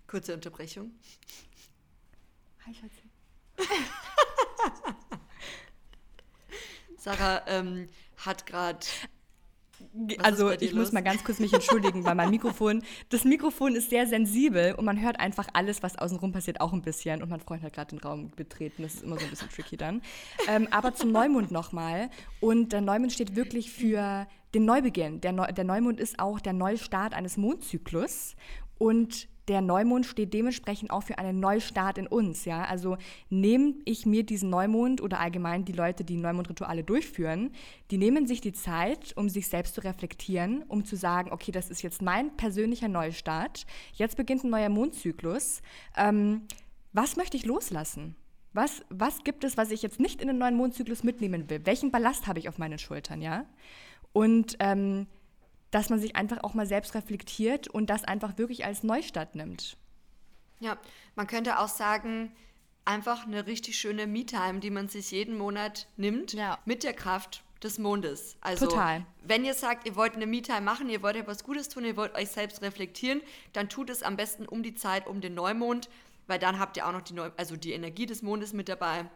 Kurze 0.06 0.34
Unterbrechung. 0.34 0.92
Hi, 2.66 2.74
Schatzi. 2.74 3.10
Sarah 6.96 7.42
ähm, 7.46 7.88
hat 8.18 8.44
gerade 8.46 8.86
was 9.92 10.24
also 10.24 10.50
ich 10.50 10.72
los? 10.72 10.86
muss 10.86 10.92
mal 10.92 11.02
ganz 11.02 11.24
kurz 11.24 11.38
mich 11.38 11.52
entschuldigen, 11.52 12.04
weil 12.04 12.14
mein 12.14 12.30
Mikrofon, 12.40 12.82
das 13.08 13.24
Mikrofon 13.24 13.74
ist 13.74 13.90
sehr 13.90 14.06
sensibel 14.06 14.74
und 14.74 14.84
man 14.84 15.00
hört 15.00 15.18
einfach 15.18 15.48
alles, 15.52 15.82
was 15.82 15.96
außenrum 15.96 16.32
passiert, 16.32 16.60
auch 16.60 16.72
ein 16.72 16.82
bisschen. 16.82 17.22
Und 17.22 17.30
mein 17.30 17.40
Freund 17.40 17.62
hat 17.62 17.72
gerade 17.72 17.96
den 17.96 17.98
Raum 18.00 18.30
betreten, 18.36 18.82
das 18.82 18.94
ist 18.94 19.04
immer 19.04 19.18
so 19.18 19.24
ein 19.24 19.30
bisschen 19.30 19.48
tricky 19.48 19.76
dann. 19.76 20.02
Ähm, 20.48 20.68
aber 20.70 20.94
zum 20.94 21.12
Neumond 21.12 21.50
nochmal. 21.50 22.10
Und 22.40 22.72
der 22.72 22.80
Neumond 22.80 23.12
steht 23.12 23.36
wirklich 23.36 23.70
für 23.70 24.26
den 24.54 24.64
Neubeginn. 24.64 25.20
Der, 25.20 25.32
Neu 25.32 25.46
der 25.52 25.64
Neumond 25.64 26.00
ist 26.00 26.18
auch 26.18 26.40
der 26.40 26.52
Neustart 26.52 27.14
eines 27.14 27.36
Mondzyklus. 27.36 28.36
Und 28.78 29.28
der 29.50 29.62
Neumond 29.62 30.06
steht 30.06 30.32
dementsprechend 30.32 30.92
auch 30.92 31.02
für 31.02 31.18
einen 31.18 31.40
Neustart 31.40 31.98
in 31.98 32.06
uns. 32.06 32.44
Ja? 32.44 32.62
Also 32.66 32.98
nehme 33.30 33.74
ich 33.84 34.06
mir 34.06 34.22
diesen 34.22 34.48
Neumond 34.48 35.00
oder 35.00 35.18
allgemein 35.18 35.64
die 35.64 35.72
Leute, 35.72 36.04
die 36.04 36.16
Neumondrituale 36.16 36.84
durchführen, 36.84 37.50
die 37.90 37.98
nehmen 37.98 38.28
sich 38.28 38.40
die 38.40 38.52
Zeit, 38.52 39.12
um 39.16 39.28
sich 39.28 39.48
selbst 39.48 39.74
zu 39.74 39.80
reflektieren, 39.82 40.62
um 40.68 40.84
zu 40.84 40.94
sagen, 40.94 41.32
okay, 41.32 41.50
das 41.50 41.68
ist 41.68 41.82
jetzt 41.82 42.00
mein 42.00 42.36
persönlicher 42.36 42.86
Neustart. 42.86 43.66
Jetzt 43.92 44.16
beginnt 44.16 44.44
ein 44.44 44.50
neuer 44.50 44.68
Mondzyklus. 44.68 45.62
Ähm, 45.96 46.42
was 46.92 47.16
möchte 47.16 47.36
ich 47.36 47.44
loslassen? 47.44 48.14
Was, 48.52 48.84
was 48.88 49.24
gibt 49.24 49.42
es, 49.42 49.56
was 49.56 49.72
ich 49.72 49.82
jetzt 49.82 49.98
nicht 49.98 50.22
in 50.22 50.28
den 50.28 50.38
neuen 50.38 50.54
Mondzyklus 50.54 51.02
mitnehmen 51.02 51.50
will? 51.50 51.60
Welchen 51.64 51.90
Ballast 51.90 52.28
habe 52.28 52.38
ich 52.38 52.48
auf 52.48 52.58
meinen 52.58 52.78
Schultern, 52.78 53.20
ja? 53.20 53.46
Und 54.12 54.56
ähm, 54.60 55.08
dass 55.70 55.90
man 55.90 56.00
sich 56.00 56.16
einfach 56.16 56.42
auch 56.42 56.54
mal 56.54 56.66
selbst 56.66 56.94
reflektiert 56.94 57.68
und 57.68 57.90
das 57.90 58.04
einfach 58.04 58.38
wirklich 58.38 58.64
als 58.64 58.82
Neustart 58.82 59.34
nimmt. 59.34 59.76
Ja, 60.58 60.78
man 61.14 61.26
könnte 61.26 61.58
auch 61.58 61.68
sagen, 61.68 62.32
einfach 62.84 63.26
eine 63.26 63.46
richtig 63.46 63.78
schöne 63.78 64.06
Me-Time, 64.06 64.60
die 64.60 64.70
man 64.70 64.88
sich 64.88 65.10
jeden 65.10 65.38
Monat 65.38 65.86
nimmt, 65.96 66.32
ja. 66.32 66.58
mit 66.64 66.82
der 66.82 66.92
Kraft 66.92 67.42
des 67.62 67.78
Mondes. 67.78 68.36
Also, 68.40 68.66
Total. 68.66 69.04
wenn 69.22 69.44
ihr 69.44 69.54
sagt, 69.54 69.86
ihr 69.86 69.96
wollt 69.96 70.14
eine 70.14 70.26
Me-Time 70.26 70.62
machen, 70.62 70.88
ihr 70.88 71.02
wollt 71.02 71.16
etwas 71.16 71.44
Gutes 71.44 71.68
tun, 71.68 71.84
ihr 71.84 71.96
wollt 71.96 72.14
euch 72.14 72.28
selbst 72.28 72.62
reflektieren, 72.62 73.20
dann 73.52 73.68
tut 73.68 73.90
es 73.90 74.02
am 74.02 74.16
besten 74.16 74.46
um 74.46 74.62
die 74.62 74.74
Zeit, 74.74 75.06
um 75.06 75.20
den 75.20 75.34
Neumond, 75.34 75.88
weil 76.26 76.38
dann 76.38 76.58
habt 76.58 76.76
ihr 76.76 76.86
auch 76.86 76.92
noch 76.92 77.02
die, 77.02 77.14
Neu 77.14 77.30
also 77.36 77.56
die 77.56 77.72
Energie 77.72 78.06
des 78.06 78.22
Mondes 78.22 78.52
mit 78.52 78.68
dabei. 78.68 79.06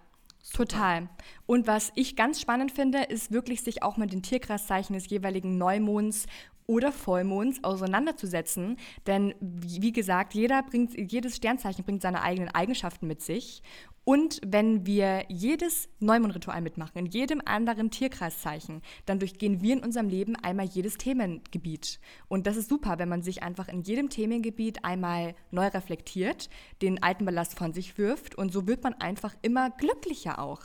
Super. 0.44 0.64
Total. 0.64 1.09
Und 1.46 1.66
was 1.66 1.90
ich 1.94 2.16
ganz 2.16 2.38
spannend 2.38 2.70
finde, 2.70 3.02
ist 3.04 3.33
wirklich 3.33 3.62
sich 3.62 3.83
auch 3.83 3.96
mit 3.96 4.12
den 4.12 4.22
Tierkreiszeichen 4.22 4.94
des 4.94 5.09
jeweiligen 5.09 5.57
Neumonds 5.57 6.26
oder 6.66 6.92
Vollmonds 6.92 7.62
auseinanderzusetzen. 7.62 8.77
Denn 9.07 9.35
wie 9.40 9.92
gesagt, 9.92 10.35
jeder 10.35 10.62
bringt, 10.62 10.98
jedes 10.98 11.37
Sternzeichen 11.37 11.85
bringt 11.85 12.03
seine 12.03 12.22
eigenen 12.22 12.48
Eigenschaften 12.48 13.07
mit 13.07 13.22
sich. 13.22 13.62
Und 14.05 14.38
wenn 14.46 14.85
wir 14.85 15.24
jedes 15.29 15.88
Neumondritual 15.98 16.61
mitmachen, 16.61 16.98
in 16.98 17.07
jedem 17.07 17.40
anderen 17.44 17.90
Tierkreiszeichen, 17.90 18.83
dann 19.07 19.18
durchgehen 19.18 19.62
wir 19.62 19.72
in 19.72 19.83
unserem 19.83 20.11
Leben 20.11 20.37
einmal 20.37 20.66
jedes 20.66 20.98
Themengebiet. 20.98 22.00
Und 22.29 22.46
das 22.46 22.59
ist 22.59 22.68
super, 22.68 22.98
wenn 22.98 23.09
man 23.09 23.22
sich 23.22 23.42
einfach 23.42 23.68
in 23.68 23.81
jedem 23.81 24.11
Themengebiet 24.11 24.85
einmal 24.85 25.35
neu 25.50 25.68
reflektiert, 25.68 26.50
den 26.83 27.03
alten 27.03 27.24
Ballast 27.24 27.57
von 27.57 27.72
sich 27.72 27.96
wirft 27.96 28.35
und 28.35 28.53
so 28.53 28.66
wird 28.66 28.85
man 28.85 28.92
einfach 28.94 29.35
immer 29.40 29.70
glücklicher 29.70 30.38
auch. 30.38 30.61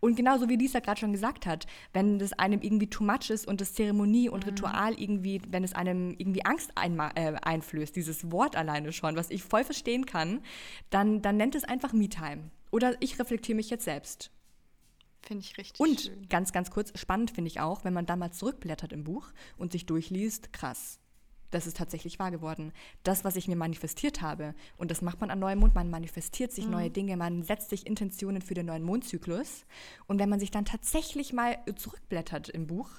Und 0.00 0.16
genauso 0.16 0.48
wie 0.48 0.56
Lisa 0.56 0.80
gerade 0.80 1.00
schon 1.00 1.12
gesagt 1.12 1.46
hat, 1.46 1.66
wenn 1.92 2.18
das 2.18 2.32
einem 2.32 2.60
irgendwie 2.60 2.88
too 2.88 3.04
much 3.04 3.30
ist 3.30 3.46
und 3.46 3.60
das 3.60 3.74
Zeremonie 3.74 4.28
und 4.28 4.44
mhm. 4.44 4.50
Ritual 4.50 4.94
irgendwie, 4.94 5.40
wenn 5.48 5.64
es 5.64 5.72
einem 5.72 6.14
irgendwie 6.18 6.44
Angst 6.44 6.72
äh, 6.76 7.34
einflößt, 7.42 7.94
dieses 7.94 8.30
Wort 8.30 8.56
alleine 8.56 8.92
schon, 8.92 9.16
was 9.16 9.30
ich 9.30 9.42
voll 9.42 9.64
verstehen 9.64 10.06
kann, 10.06 10.40
dann, 10.90 11.22
dann 11.22 11.36
nennt 11.36 11.54
es 11.54 11.64
einfach 11.64 11.92
Me-Time. 11.92 12.50
Oder 12.70 12.96
ich 13.00 13.18
reflektiere 13.18 13.56
mich 13.56 13.70
jetzt 13.70 13.84
selbst. 13.84 14.30
Finde 15.20 15.44
ich 15.44 15.58
richtig 15.58 15.80
Und 15.80 16.00
schön. 16.02 16.28
ganz, 16.28 16.52
ganz 16.52 16.70
kurz, 16.70 16.96
spannend 16.98 17.30
finde 17.30 17.48
ich 17.48 17.60
auch, 17.60 17.84
wenn 17.84 17.92
man 17.92 18.06
da 18.06 18.16
mal 18.16 18.30
zurückblättert 18.30 18.92
im 18.92 19.04
Buch 19.04 19.32
und 19.56 19.72
sich 19.72 19.84
durchliest, 19.86 20.52
krass. 20.52 21.00
Das 21.50 21.66
ist 21.66 21.76
tatsächlich 21.76 22.18
wahr 22.18 22.30
geworden. 22.30 22.72
Das, 23.02 23.24
was 23.24 23.36
ich 23.36 23.48
mir 23.48 23.56
manifestiert 23.56 24.20
habe, 24.20 24.54
und 24.76 24.90
das 24.90 25.02
macht 25.02 25.20
man 25.20 25.30
an 25.30 25.38
Neumond, 25.38 25.74
man 25.74 25.90
manifestiert 25.90 26.52
sich 26.52 26.68
neue 26.68 26.90
Dinge, 26.90 27.16
man 27.16 27.42
setzt 27.42 27.70
sich 27.70 27.86
Intentionen 27.86 28.42
für 28.42 28.54
den 28.54 28.66
neuen 28.66 28.82
Mondzyklus. 28.82 29.64
Und 30.06 30.18
wenn 30.18 30.28
man 30.28 30.40
sich 30.40 30.50
dann 30.50 30.64
tatsächlich 30.64 31.32
mal 31.32 31.58
zurückblättert 31.76 32.48
im 32.50 32.66
Buch 32.66 32.90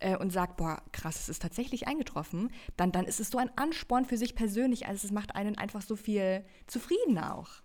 äh, 0.00 0.16
und 0.16 0.32
sagt, 0.32 0.56
boah, 0.56 0.82
krass, 0.92 1.20
es 1.20 1.28
ist 1.28 1.42
tatsächlich 1.42 1.86
eingetroffen, 1.86 2.50
dann, 2.76 2.92
dann 2.92 3.04
ist 3.04 3.20
es 3.20 3.30
so 3.30 3.38
ein 3.38 3.50
Ansporn 3.56 4.04
für 4.04 4.16
sich 4.16 4.34
persönlich. 4.34 4.86
Also 4.86 5.06
es 5.06 5.12
macht 5.12 5.34
einen 5.34 5.56
einfach 5.56 5.82
so 5.82 5.96
viel 5.96 6.44
zufriedener 6.66 7.36
auch. 7.36 7.62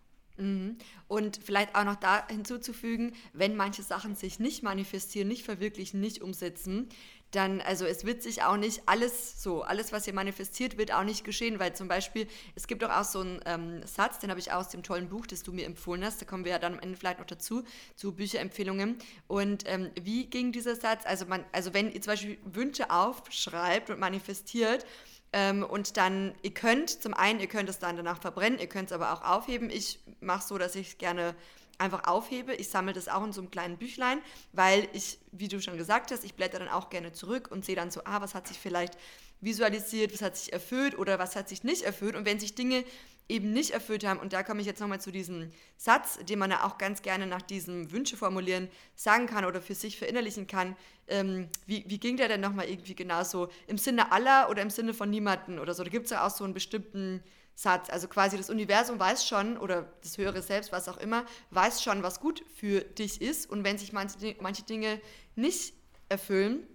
Und 1.08 1.40
vielleicht 1.44 1.76
auch 1.76 1.84
noch 1.84 1.96
da 1.96 2.28
hinzuzufügen, 2.28 3.14
wenn 3.34 3.56
manche 3.56 3.82
Sachen 3.82 4.16
sich 4.16 4.40
nicht 4.40 4.62
manifestieren, 4.62 5.28
nicht 5.28 5.44
verwirklichen, 5.44 6.00
nicht 6.00 6.22
umsetzen, 6.22 6.90
dann, 7.32 7.62
also 7.62 7.86
es 7.86 8.06
wird 8.06 8.24
sich 8.24 8.44
auch 8.44 8.58
nicht 8.58 8.84
alles 8.86 9.44
so, 9.44 9.62
alles, 9.62 9.92
was 9.92 10.08
ihr 10.08 10.14
manifestiert, 10.14 10.78
wird 10.78 10.94
auch 10.94 11.04
nicht 11.04 11.24
geschehen, 11.24 11.60
weil 11.60 11.76
zum 11.76 11.88
Beispiel, 11.88 12.28
es 12.56 12.68
gibt 12.68 12.84
doch 12.84 12.90
auch 12.90 13.04
so 13.04 13.20
einen 13.20 13.42
ähm, 13.46 13.82
Satz, 13.86 14.20
den 14.20 14.30
habe 14.30 14.40
ich 14.40 14.54
aus 14.54 14.70
dem 14.70 14.82
tollen 14.82 15.10
Buch, 15.10 15.28
das 15.28 15.44
du 15.44 15.52
mir 15.52 15.66
empfohlen 15.66 16.06
hast, 16.06 16.22
da 16.22 16.26
kommen 16.26 16.46
wir 16.46 16.54
ja 16.54 16.60
dann 16.60 16.76
am 16.76 16.80
Ende 16.80 16.98
vielleicht 16.98 17.20
noch 17.20 17.26
dazu, 17.26 17.64
zu 17.96 18.14
Bücherempfehlungen. 18.14 18.98
Und 19.28 19.64
ähm, 19.68 19.92
wie 20.02 20.26
ging 20.26 20.52
dieser 20.52 20.76
Satz? 20.76 21.06
Also 21.06 21.26
man, 21.26 21.44
also 21.52 21.74
wenn 21.74 21.92
ihr 21.92 22.02
zum 22.02 22.14
Beispiel 22.14 22.38
Wünsche 22.46 22.90
aufschreibt 22.90 23.90
und 23.90 24.00
manifestiert, 24.00 24.86
ähm, 25.34 25.64
und 25.64 25.98
dann, 25.98 26.34
ihr 26.42 26.54
könnt, 26.54 26.90
zum 26.90 27.14
einen, 27.14 27.42
ihr 27.42 27.48
könnt 27.48 27.68
es 27.68 27.80
dann 27.80 27.98
danach 27.98 28.22
verbrennen, 28.22 28.60
ihr 28.60 28.68
könnt 28.68 28.90
es 28.90 28.94
aber 28.94 29.12
auch 29.12 29.24
aufheben. 29.24 29.70
Ich 29.70 30.00
mache 30.22 30.48
so, 30.48 30.58
dass 30.58 30.76
ich 30.76 30.88
es 30.92 30.98
gerne 30.98 31.36
einfach 31.78 32.08
aufhebe. 32.08 32.54
Ich 32.56 32.70
sammle 32.70 32.94
das 32.94 33.08
auch 33.08 33.24
in 33.24 33.34
so 33.34 33.42
einem 33.42 33.52
kleinen 33.52 33.78
Büchlein, 33.78 34.20
weil 34.54 34.88
ich, 34.94 35.20
wie 35.32 35.48
du 35.48 35.62
schon 35.62 35.78
gesagt 35.78 36.12
hast, 36.12 36.24
ich 36.24 36.36
blätter 36.36 36.60
dann 36.60 36.70
auch 36.70 36.90
gerne 36.90 37.12
zurück 37.12 37.50
und 37.52 37.66
sehe 37.66 37.76
dann 37.76 37.92
so, 37.92 38.02
ah, 38.06 38.22
was 38.22 38.36
hat 38.36 38.48
sich 38.48 38.60
vielleicht 38.60 38.98
visualisiert, 39.42 40.14
was 40.14 40.22
hat 40.22 40.38
sich 40.38 40.52
erfüllt 40.54 40.98
oder 40.98 41.20
was 41.20 41.36
hat 41.36 41.50
sich 41.50 41.64
nicht 41.64 41.84
erfüllt. 41.84 42.16
Und 42.16 42.26
wenn 42.26 42.40
sich 42.40 42.56
Dinge 42.56 42.84
eben 43.30 43.52
nicht 43.52 43.72
erfüllt 43.72 44.06
haben, 44.06 44.20
und 44.20 44.34
da 44.34 44.42
komme 44.42 44.62
ich 44.62 44.68
jetzt 44.68 44.80
nochmal 44.80 45.02
zu 45.02 45.12
diesem 45.12 45.52
Satz, 45.76 46.18
den 46.26 46.40
man 46.40 46.50
ja 46.50 46.64
auch 46.64 46.78
ganz 46.78 47.02
gerne 47.02 47.28
nach 47.28 47.42
diesem 47.42 47.92
Wünsche 47.92 48.18
formulieren 48.18 48.70
sagen 48.96 49.28
kann 49.28 49.46
oder 49.46 49.62
für 49.62 49.76
sich 49.76 49.98
verinnerlichen 49.98 50.48
kann, 50.48 50.76
ähm, 51.08 51.50
wie, 51.66 51.84
wie 51.88 52.00
ging 52.00 52.18
der 52.18 52.30
denn 52.30 52.42
nochmal 52.42 52.70
irgendwie 52.70 52.96
genau 52.96 53.24
so 53.24 53.50
im 53.68 53.78
Sinne 53.78 54.12
aller 54.12 54.50
oder 54.50 54.62
im 54.62 54.70
Sinne 54.70 54.94
von 54.94 55.10
niemanden 55.10 55.60
oder 55.60 55.74
so? 55.74 55.84
Da 55.84 55.90
gibt 55.90 56.06
es 56.06 56.12
ja 56.12 56.26
auch 56.26 56.32
so 56.32 56.44
einen 56.44 56.54
bestimmten 56.54 57.22
Satz. 57.58 57.90
Also 57.90 58.08
quasi 58.08 58.38
das 58.38 58.52
Universum 58.52 59.00
weiß 59.00 59.26
schon, 59.28 59.58
oder 59.58 59.92
das 60.04 60.18
höhere 60.20 60.44
Selbst, 60.44 60.72
was 60.72 60.88
auch 60.88 60.98
immer, 60.98 61.26
weiß 61.50 61.82
schon, 61.82 62.04
was 62.04 62.20
gut 62.20 62.44
für 62.56 62.82
dich 62.82 63.20
ist. 63.20 63.50
Und 63.50 63.64
wenn 63.64 63.80
sich 63.80 63.92
manche, 63.94 64.36
manche 64.40 64.62
Dinge 64.62 65.02
nicht 65.36 65.74
erfüllen, 66.08 66.68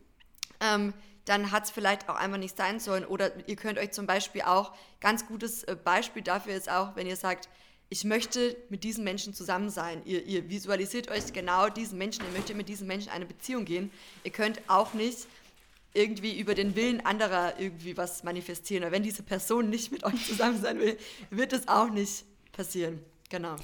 ähm, 0.61 0.93
dann 1.25 1.53
hat 1.53 1.65
es 1.65 1.71
vielleicht 1.71 2.09
auch 2.09 2.17
einfach 2.17 2.39
nicht 2.39 2.57
sein 2.57 2.81
sollen. 2.81 3.05
Oder 3.05 3.49
ihr 3.49 3.55
könnt 3.55 3.79
euch 3.79 3.93
zum 3.93 4.09
Beispiel 4.09 4.43
auch, 4.43 4.75
ganz 5.01 5.25
gutes 5.27 5.63
äh, 5.63 5.77
Beispiel 5.77 6.23
dafür 6.23 6.55
ist 6.55 6.69
auch, 6.69 6.97
wenn 6.97 7.07
ihr 7.07 7.17
sagt, 7.17 7.49
ich 7.89 8.03
möchte 8.03 8.57
mit 8.69 8.83
diesen 8.83 9.05
Menschen 9.05 9.35
zusammen 9.35 9.71
sein. 9.71 10.03
Ihr, 10.05 10.25
ihr 10.25 10.49
visualisiert 10.49 11.13
euch 11.13 11.33
genau 11.33 11.69
diesen 11.69 11.97
Menschen, 11.97 12.25
ihr 12.25 12.33
möchtet 12.33 12.57
mit 12.57 12.69
diesen 12.69 12.89
Menschen 12.89 13.11
eine 13.11 13.27
Beziehung 13.27 13.67
gehen. 13.67 13.93
Ihr 14.25 14.33
könnt 14.33 14.61
auch 14.67 14.95
nicht 14.95 15.29
irgendwie 15.95 16.39
über 16.39 16.55
den 16.55 16.75
Willen 16.75 17.05
anderer 17.05 17.59
irgendwie 17.59 17.97
was 17.97 18.25
manifestieren. 18.25 18.85
Aber 18.85 18.93
wenn 18.93 19.03
diese 19.03 19.23
Person 19.23 19.69
nicht 19.71 19.93
mit 19.93 20.05
euch 20.05 20.27
zusammen 20.27 20.61
sein 20.61 20.79
will, 20.79 20.97
wird 21.31 21.53
es 21.53 21.69
auch 21.69 21.91
nicht 21.91 22.25
passieren. 22.53 23.01
Genau. 23.29 23.57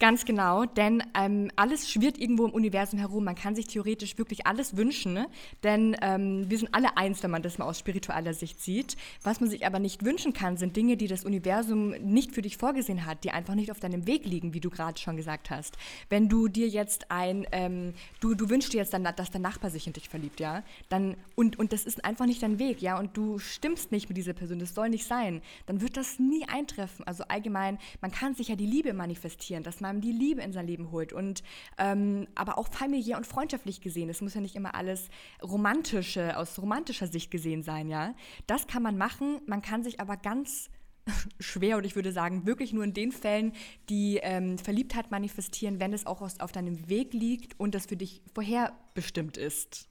Ganz 0.00 0.24
genau, 0.24 0.64
denn 0.64 1.02
ähm, 1.14 1.50
alles 1.56 1.90
schwirrt 1.90 2.16
irgendwo 2.16 2.46
im 2.46 2.52
Universum 2.52 2.98
herum. 2.98 3.22
Man 3.22 3.34
kann 3.34 3.54
sich 3.54 3.66
theoretisch 3.66 4.16
wirklich 4.16 4.46
alles 4.46 4.78
wünschen, 4.78 5.12
ne? 5.12 5.28
denn 5.62 5.94
ähm, 6.00 6.48
wir 6.48 6.56
sind 6.56 6.74
alle 6.74 6.96
eins, 6.96 7.22
wenn 7.22 7.30
man 7.30 7.42
das 7.42 7.58
mal 7.58 7.66
aus 7.66 7.80
spiritueller 7.80 8.32
Sicht 8.32 8.62
sieht. 8.62 8.96
Was 9.22 9.40
man 9.40 9.50
sich 9.50 9.66
aber 9.66 9.78
nicht 9.78 10.02
wünschen 10.02 10.32
kann, 10.32 10.56
sind 10.56 10.74
Dinge, 10.74 10.96
die 10.96 11.06
das 11.06 11.26
Universum 11.26 11.90
nicht 12.00 12.34
für 12.34 12.40
dich 12.40 12.56
vorgesehen 12.56 13.04
hat, 13.04 13.24
die 13.24 13.30
einfach 13.30 13.54
nicht 13.54 13.70
auf 13.70 13.78
deinem 13.78 14.06
Weg 14.06 14.24
liegen, 14.24 14.54
wie 14.54 14.60
du 14.60 14.70
gerade 14.70 14.98
schon 14.98 15.18
gesagt 15.18 15.50
hast. 15.50 15.76
Wenn 16.08 16.30
du 16.30 16.48
dir 16.48 16.66
jetzt 16.66 17.10
ein, 17.10 17.46
ähm, 17.52 17.92
du, 18.20 18.34
du 18.34 18.48
wünschst 18.48 18.72
dir 18.72 18.78
jetzt, 18.78 18.94
dann, 18.94 19.04
dass 19.04 19.30
dein 19.30 19.42
Nachbar 19.42 19.70
sich 19.70 19.86
in 19.86 19.92
dich 19.92 20.08
verliebt, 20.08 20.40
ja, 20.40 20.62
dann 20.88 21.14
und, 21.34 21.58
und 21.58 21.74
das 21.74 21.84
ist 21.84 22.06
einfach 22.06 22.24
nicht 22.24 22.42
dein 22.42 22.58
Weg, 22.58 22.80
ja, 22.80 22.98
und 22.98 23.18
du 23.18 23.38
stimmst 23.38 23.92
nicht 23.92 24.08
mit 24.08 24.16
dieser 24.16 24.32
Person, 24.32 24.60
das 24.60 24.74
soll 24.74 24.88
nicht 24.88 25.04
sein, 25.04 25.42
dann 25.66 25.82
wird 25.82 25.98
das 25.98 26.18
nie 26.18 26.48
eintreffen. 26.48 27.06
Also 27.06 27.24
allgemein, 27.24 27.78
man 28.00 28.10
kann 28.10 28.34
sich 28.34 28.48
ja 28.48 28.56
die 28.56 28.64
Liebe 28.64 28.94
manifestieren, 28.94 29.62
dass 29.62 29.82
man 29.82 29.89
die 29.98 30.12
Liebe 30.12 30.42
in 30.42 30.52
sein 30.52 30.66
Leben 30.66 30.90
holt 30.90 31.12
und 31.12 31.42
ähm, 31.78 32.28
aber 32.34 32.58
auch 32.58 32.68
familiär 32.68 33.16
und 33.16 33.26
freundschaftlich 33.26 33.80
gesehen. 33.80 34.08
Es 34.08 34.20
muss 34.20 34.34
ja 34.34 34.40
nicht 34.40 34.54
immer 34.54 34.74
alles 34.74 35.08
romantische, 35.42 36.36
aus 36.36 36.58
romantischer 36.58 37.08
Sicht 37.08 37.30
gesehen 37.30 37.62
sein, 37.62 37.88
ja. 37.88 38.14
Das 38.46 38.66
kann 38.66 38.82
man 38.82 38.96
machen, 38.96 39.40
man 39.46 39.62
kann 39.62 39.82
sich 39.82 40.00
aber 40.00 40.16
ganz 40.16 40.70
schwer 41.40 41.76
und 41.76 41.84
ich 41.84 41.96
würde 41.96 42.12
sagen, 42.12 42.46
wirklich 42.46 42.72
nur 42.72 42.84
in 42.84 42.94
den 42.94 43.12
Fällen 43.12 43.52
die 43.88 44.18
ähm, 44.22 44.58
Verliebtheit 44.58 45.10
manifestieren, 45.10 45.80
wenn 45.80 45.92
es 45.92 46.06
auch 46.06 46.20
aus, 46.20 46.40
auf 46.40 46.52
deinem 46.52 46.88
Weg 46.88 47.12
liegt 47.12 47.58
und 47.58 47.74
das 47.74 47.86
für 47.86 47.96
dich 47.96 48.22
vorherbestimmt 48.34 49.36
ist. 49.36 49.88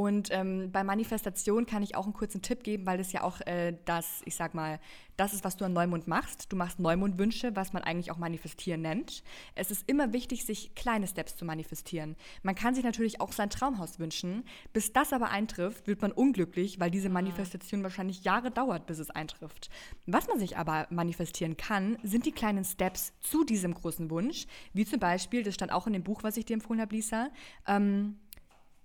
Und 0.00 0.28
ähm, 0.30 0.72
bei 0.72 0.82
Manifestation 0.82 1.66
kann 1.66 1.82
ich 1.82 1.94
auch 1.94 2.04
einen 2.04 2.14
kurzen 2.14 2.40
Tipp 2.40 2.64
geben, 2.64 2.86
weil 2.86 2.96
das 2.96 3.12
ja 3.12 3.22
auch 3.22 3.42
äh, 3.42 3.76
das, 3.84 4.22
ich 4.24 4.34
sag 4.34 4.54
mal, 4.54 4.80
das 5.18 5.34
ist, 5.34 5.44
was 5.44 5.58
du 5.58 5.66
an 5.66 5.74
Neumond 5.74 6.08
machst. 6.08 6.50
Du 6.50 6.56
machst 6.56 6.78
Neumondwünsche, 6.78 7.54
was 7.54 7.74
man 7.74 7.82
eigentlich 7.82 8.10
auch 8.10 8.16
manifestieren 8.16 8.80
nennt. 8.80 9.22
Es 9.54 9.70
ist 9.70 9.86
immer 9.86 10.14
wichtig, 10.14 10.46
sich 10.46 10.74
kleine 10.74 11.06
Steps 11.06 11.36
zu 11.36 11.44
manifestieren. 11.44 12.16
Man 12.42 12.54
kann 12.54 12.74
sich 12.74 12.82
natürlich 12.82 13.20
auch 13.20 13.32
sein 13.32 13.50
Traumhaus 13.50 13.98
wünschen. 13.98 14.44
Bis 14.72 14.94
das 14.94 15.12
aber 15.12 15.28
eintrifft, 15.28 15.86
wird 15.86 16.00
man 16.00 16.12
unglücklich, 16.12 16.80
weil 16.80 16.90
diese 16.90 17.10
Manifestation 17.10 17.82
wahrscheinlich 17.82 18.24
Jahre 18.24 18.50
dauert, 18.50 18.86
bis 18.86 19.00
es 19.00 19.10
eintrifft. 19.10 19.68
Was 20.06 20.28
man 20.28 20.38
sich 20.38 20.56
aber 20.56 20.86
manifestieren 20.88 21.58
kann, 21.58 21.98
sind 22.02 22.24
die 22.24 22.32
kleinen 22.32 22.64
Steps 22.64 23.12
zu 23.20 23.44
diesem 23.44 23.74
großen 23.74 24.10
Wunsch, 24.10 24.46
wie 24.72 24.86
zum 24.86 24.98
Beispiel, 24.98 25.42
das 25.42 25.56
stand 25.56 25.72
auch 25.72 25.86
in 25.86 25.92
dem 25.92 26.04
Buch, 26.04 26.22
was 26.22 26.38
ich 26.38 26.46
dir 26.46 26.54
empfohlen 26.54 26.80
habe, 26.80 26.96
Lisa, 26.96 27.28
ähm, 27.66 28.18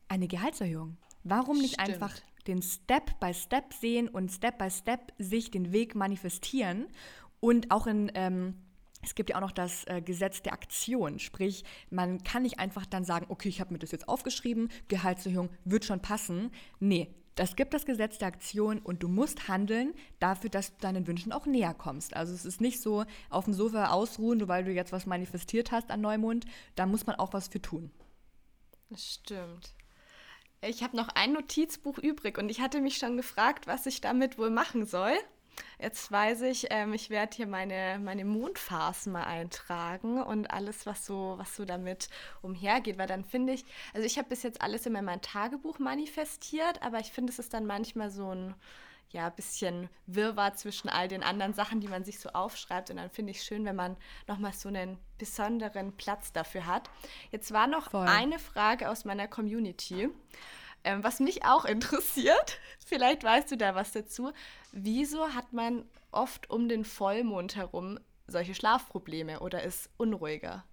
eine 0.09 0.27
Gehaltserhöhung. 0.27 0.97
Warum 1.25 1.57
nicht 1.57 1.81
Stimmt. 1.81 2.01
einfach 2.01 2.15
den 2.47 2.61
Step 2.61 3.19
by 3.19 3.33
Step 3.33 3.73
sehen 3.73 4.07
und 4.07 4.31
Step 4.31 4.59
by 4.59 4.69
Step 4.69 5.11
sich 5.17 5.49
den 5.49 5.73
Weg 5.73 5.95
manifestieren 5.95 6.85
und 7.39 7.71
auch 7.71 7.87
in 7.87 8.11
ähm, 8.13 8.53
es 9.01 9.13
gibt 9.13 9.29
ja 9.29 9.35
auch 9.35 9.41
noch 9.41 9.51
das 9.51 9.85
äh, 9.85 10.01
Gesetz 10.01 10.41
der 10.41 10.53
Aktion, 10.53 11.19
sprich, 11.19 11.63
man 11.91 12.23
kann 12.23 12.43
nicht 12.43 12.59
einfach 12.59 12.85
dann 12.85 13.03
sagen, 13.03 13.27
okay, 13.29 13.49
ich 13.49 13.59
habe 13.59 13.71
mir 13.73 13.79
das 13.79 13.91
jetzt 13.91 14.07
aufgeschrieben, 14.07 14.69
Gehaltserhöhung 14.87 15.49
wird 15.63 15.85
schon 15.85 16.01
passen. 16.01 16.51
Nee, 16.79 17.13
das 17.35 17.55
gibt 17.55 17.73
das 17.73 17.85
Gesetz 17.85 18.17
der 18.17 18.29
Aktion 18.29 18.79
und 18.79 19.03
du 19.03 19.07
musst 19.07 19.47
handeln 19.47 19.93
dafür, 20.19 20.49
dass 20.49 20.71
du 20.71 20.81
deinen 20.81 21.05
Wünschen 21.05 21.31
auch 21.31 21.45
näher 21.45 21.73
kommst. 21.73 22.15
Also 22.15 22.33
es 22.33 22.45
ist 22.45 22.61
nicht 22.61 22.81
so 22.81 23.05
auf 23.29 23.45
dem 23.45 23.53
Sofa 23.53 23.89
ausruhen, 23.89 24.39
nur 24.39 24.47
weil 24.47 24.63
du 24.63 24.71
jetzt 24.71 24.91
was 24.91 25.05
manifestiert 25.05 25.71
hast 25.71 25.91
an 25.91 26.01
Neumond, 26.01 26.45
da 26.75 26.85
muss 26.85 27.05
man 27.05 27.15
auch 27.17 27.33
was 27.33 27.47
für 27.47 27.61
tun. 27.61 27.91
Das 28.89 29.15
stimmt. 29.15 29.75
Ich 30.61 30.83
habe 30.83 30.97
noch 30.97 31.09
ein 31.09 31.33
Notizbuch 31.33 31.97
übrig 31.97 32.37
und 32.37 32.49
ich 32.49 32.61
hatte 32.61 32.81
mich 32.81 32.97
schon 32.97 33.17
gefragt, 33.17 33.67
was 33.67 33.85
ich 33.85 34.01
damit 34.01 34.37
wohl 34.37 34.49
machen 34.49 34.85
soll. 34.85 35.13
Jetzt 35.79 36.11
weiß 36.11 36.41
ich, 36.41 36.67
ähm, 36.69 36.93
ich 36.93 37.09
werde 37.09 37.35
hier 37.35 37.47
meine, 37.47 37.99
meine 38.01 38.25
Mondphasen 38.25 39.11
mal 39.11 39.23
eintragen 39.23 40.21
und 40.21 40.47
alles, 40.51 40.85
was 40.85 41.05
so, 41.05 41.35
was 41.37 41.55
so 41.55 41.65
damit 41.65 42.09
umhergeht, 42.41 42.97
weil 42.97 43.07
dann 43.07 43.23
finde 43.23 43.53
ich, 43.53 43.65
also 43.93 44.05
ich 44.05 44.17
habe 44.17 44.29
bis 44.29 44.43
jetzt 44.43 44.61
alles 44.61 44.85
immer 44.85 44.99
in 44.99 45.05
mein 45.05 45.21
Tagebuch 45.21 45.79
manifestiert, 45.79 46.81
aber 46.81 46.99
ich 46.99 47.11
finde, 47.11 47.31
es 47.31 47.39
ist 47.39 47.53
dann 47.53 47.65
manchmal 47.65 48.09
so 48.09 48.33
ein 48.33 48.55
ja, 49.11 49.29
bisschen 49.29 49.89
Wirrwarr 50.07 50.55
zwischen 50.55 50.89
all 50.89 51.07
den 51.07 51.23
anderen 51.23 51.53
Sachen, 51.53 51.79
die 51.79 51.87
man 51.87 52.03
sich 52.03 52.19
so 52.19 52.29
aufschreibt. 52.29 52.89
Und 52.89 52.97
dann 52.97 53.09
finde 53.09 53.31
ich 53.31 53.43
schön, 53.43 53.65
wenn 53.65 53.75
man 53.75 53.97
nochmal 54.27 54.53
so 54.53 54.69
einen 54.69 54.97
besonderen 55.17 55.95
Platz 55.95 56.33
dafür 56.33 56.65
hat. 56.65 56.89
Jetzt 57.31 57.51
war 57.51 57.67
noch 57.67 57.91
Voll. 57.91 58.07
eine 58.07 58.39
Frage 58.39 58.89
aus 58.89 59.05
meiner 59.05 59.27
Community, 59.27 60.09
ähm, 60.83 61.03
was 61.03 61.19
mich 61.19 61.45
auch 61.45 61.65
interessiert. 61.65 62.59
Vielleicht 62.85 63.23
weißt 63.23 63.51
du 63.51 63.57
da 63.57 63.75
was 63.75 63.91
dazu. 63.91 64.31
Wieso 64.71 65.33
hat 65.33 65.53
man 65.53 65.85
oft 66.11 66.49
um 66.49 66.67
den 66.67 66.85
Vollmond 66.85 67.55
herum 67.55 67.99
solche 68.27 68.55
Schlafprobleme 68.55 69.39
oder 69.39 69.63
ist 69.63 69.89
unruhiger? 69.97 70.65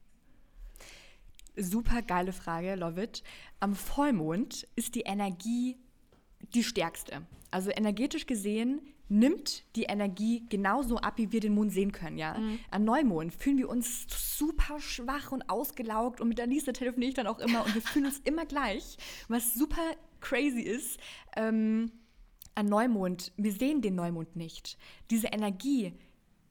Super 1.54 2.00
geile 2.00 2.32
Frage, 2.32 2.74
love 2.76 3.02
it. 3.02 3.22
Am 3.60 3.74
Vollmond 3.74 4.66
ist 4.74 4.94
die 4.94 5.02
Energie 5.02 5.78
die 6.54 6.64
stärkste. 6.64 7.22
Also 7.52 7.70
energetisch 7.70 8.26
gesehen 8.26 8.80
nimmt 9.08 9.64
die 9.76 9.84
Energie 9.84 10.44
genauso 10.48 10.96
ab, 10.96 11.14
wie 11.18 11.30
wir 11.30 11.40
den 11.40 11.54
Mond 11.54 11.70
sehen 11.70 11.92
können, 11.92 12.18
ja. 12.18 12.34
An 12.70 12.84
Neumond 12.84 13.32
fühlen 13.32 13.58
wir 13.58 13.68
uns 13.68 14.06
super 14.08 14.80
schwach 14.80 15.30
und 15.32 15.48
ausgelaugt 15.50 16.20
und 16.20 16.28
mit 16.28 16.38
der 16.38 16.46
Lisa 16.46 16.72
telefoniere 16.72 17.10
ich 17.10 17.14
dann 17.14 17.26
auch 17.26 17.38
immer 17.38 17.64
und 17.64 17.74
wir 17.74 17.82
fühlen 17.82 18.06
uns 18.06 18.18
immer 18.24 18.46
gleich, 18.46 18.96
was 19.28 19.54
super 19.54 19.82
crazy 20.20 20.62
ist. 20.62 20.98
Ähm, 21.36 21.92
an 22.54 22.66
Neumond, 22.66 23.32
wir 23.36 23.52
sehen 23.52 23.82
den 23.82 23.94
Neumond 23.94 24.34
nicht. 24.36 24.78
Diese 25.10 25.28
Energie 25.28 25.92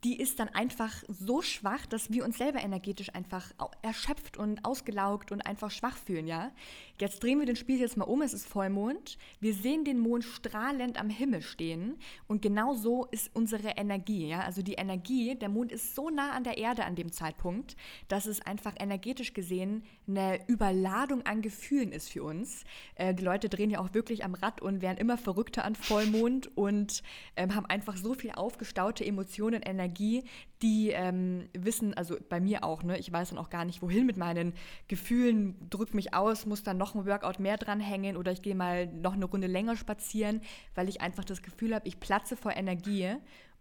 die 0.04 0.20
ist 0.20 0.39
dann 0.39 0.49
einfach 0.49 1.04
so 1.08 1.43
schwach, 1.43 1.86
dass 1.86 2.12
wir 2.12 2.26
uns 2.26 2.38
selber 2.38 2.60
energetisch 2.64 3.14
einfach 3.14 3.52
erschöpft 3.84 4.36
und 4.36 4.66
ausgelaugt 4.66 5.32
und 5.32 5.45
einfach 5.45 5.70
schwach 5.70 5.95
fühlen, 5.95 6.28
ja. 6.28 6.52
Jetzt 6.99 7.22
drehen 7.22 7.39
wir 7.39 7.45
den 7.45 7.56
Spiel 7.56 7.80
jetzt 7.80 7.97
mal 7.97 8.06
um, 8.06 8.22
es 8.22 8.34
ist 8.34 8.47
Vollmond. 8.47 9.18
Wir 9.39 9.54
sehen 9.54 9.86
den 9.86 9.99
Mond 9.99 10.24
strahlend 10.24 10.99
am 10.99 11.10
Himmel 11.10 11.41
stehen 11.41 11.97
und 12.28 12.41
genau 12.41 12.74
so 12.74 13.06
ist 13.06 13.30
unsere 13.36 13.70
Energie, 13.78 14.28
ja. 14.28 14.41
Also 14.41 14.64
die 14.64 14.74
Energie, 14.74 15.36
der 15.36 15.49
Mond 15.49 15.72
ist 15.72 15.95
so 15.95 16.10
nah 16.10 16.32
an 16.32 16.43
der 16.43 16.58
Erde 16.58 16.86
an 16.86 16.95
dem 16.95 17.12
Zeitpunkt, 17.12 17.76
dass 18.08 18.26
es 18.26 18.41
einfach 18.41 18.74
energetisch 18.80 19.34
gesehen 19.34 19.84
eine 20.08 20.39
Überladung 20.47 21.26
an 21.28 21.43
Gefühlen 21.43 21.91
ist 21.91 22.10
für 22.10 22.24
uns. 22.24 22.64
Äh, 22.95 23.14
die 23.14 23.24
Leute 23.24 23.49
drehen 23.49 23.70
ja 23.70 23.80
auch 23.80 23.93
wirklich 23.93 24.24
am 24.24 24.34
Rad 24.34 24.62
und 24.62 24.82
werden 24.82 24.97
immer 24.97 25.18
verrückter 25.18 25.64
an 25.64 25.76
Vollmond 25.76 26.56
und 26.58 27.04
ähm, 27.36 27.54
haben 27.54 27.68
einfach 27.68 27.97
so 27.97 28.16
viel 28.16 28.32
aufgestaute 28.32 29.06
Emotionen 29.06 29.62
Energie 29.62 29.91
Energie, 29.92 30.24
die 30.62 30.89
ähm, 30.89 31.50
wissen, 31.54 31.94
also 31.94 32.16
bei 32.30 32.39
mir 32.39 32.64
auch, 32.64 32.84
ne, 32.84 32.98
ich 32.98 33.12
weiß 33.12 33.30
dann 33.30 33.38
auch 33.38 33.50
gar 33.50 33.66
nicht, 33.66 33.82
wohin 33.82 34.06
mit 34.06 34.18
meinen 34.18 34.54
Gefühlen, 34.88 35.56
drück 35.70 35.94
mich 35.94 36.14
aus, 36.14 36.46
muss 36.46 36.64
dann 36.64 36.78
noch 36.78 36.96
ein 36.96 37.06
Workout 37.06 37.39
mehr 37.39 37.58
dranhängen 37.58 38.16
oder 38.16 38.32
ich 38.32 38.42
gehe 38.42 38.56
mal 38.56 38.88
noch 38.88 39.14
eine 39.14 39.26
Runde 39.26 39.48
länger 39.48 39.76
spazieren, 39.76 40.42
weil 40.76 40.88
ich 40.88 41.02
einfach 41.02 41.26
das 41.26 41.42
Gefühl 41.42 41.76
habe, 41.76 41.88
ich 41.88 42.00
platze 42.00 42.38
vor 42.38 42.56
Energie 42.56 43.16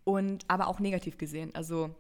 und 0.05 0.45
aber 0.49 0.69
auch 0.69 0.81
negativ 0.81 1.19
gesehen. 1.19 1.55
Also 1.55 1.95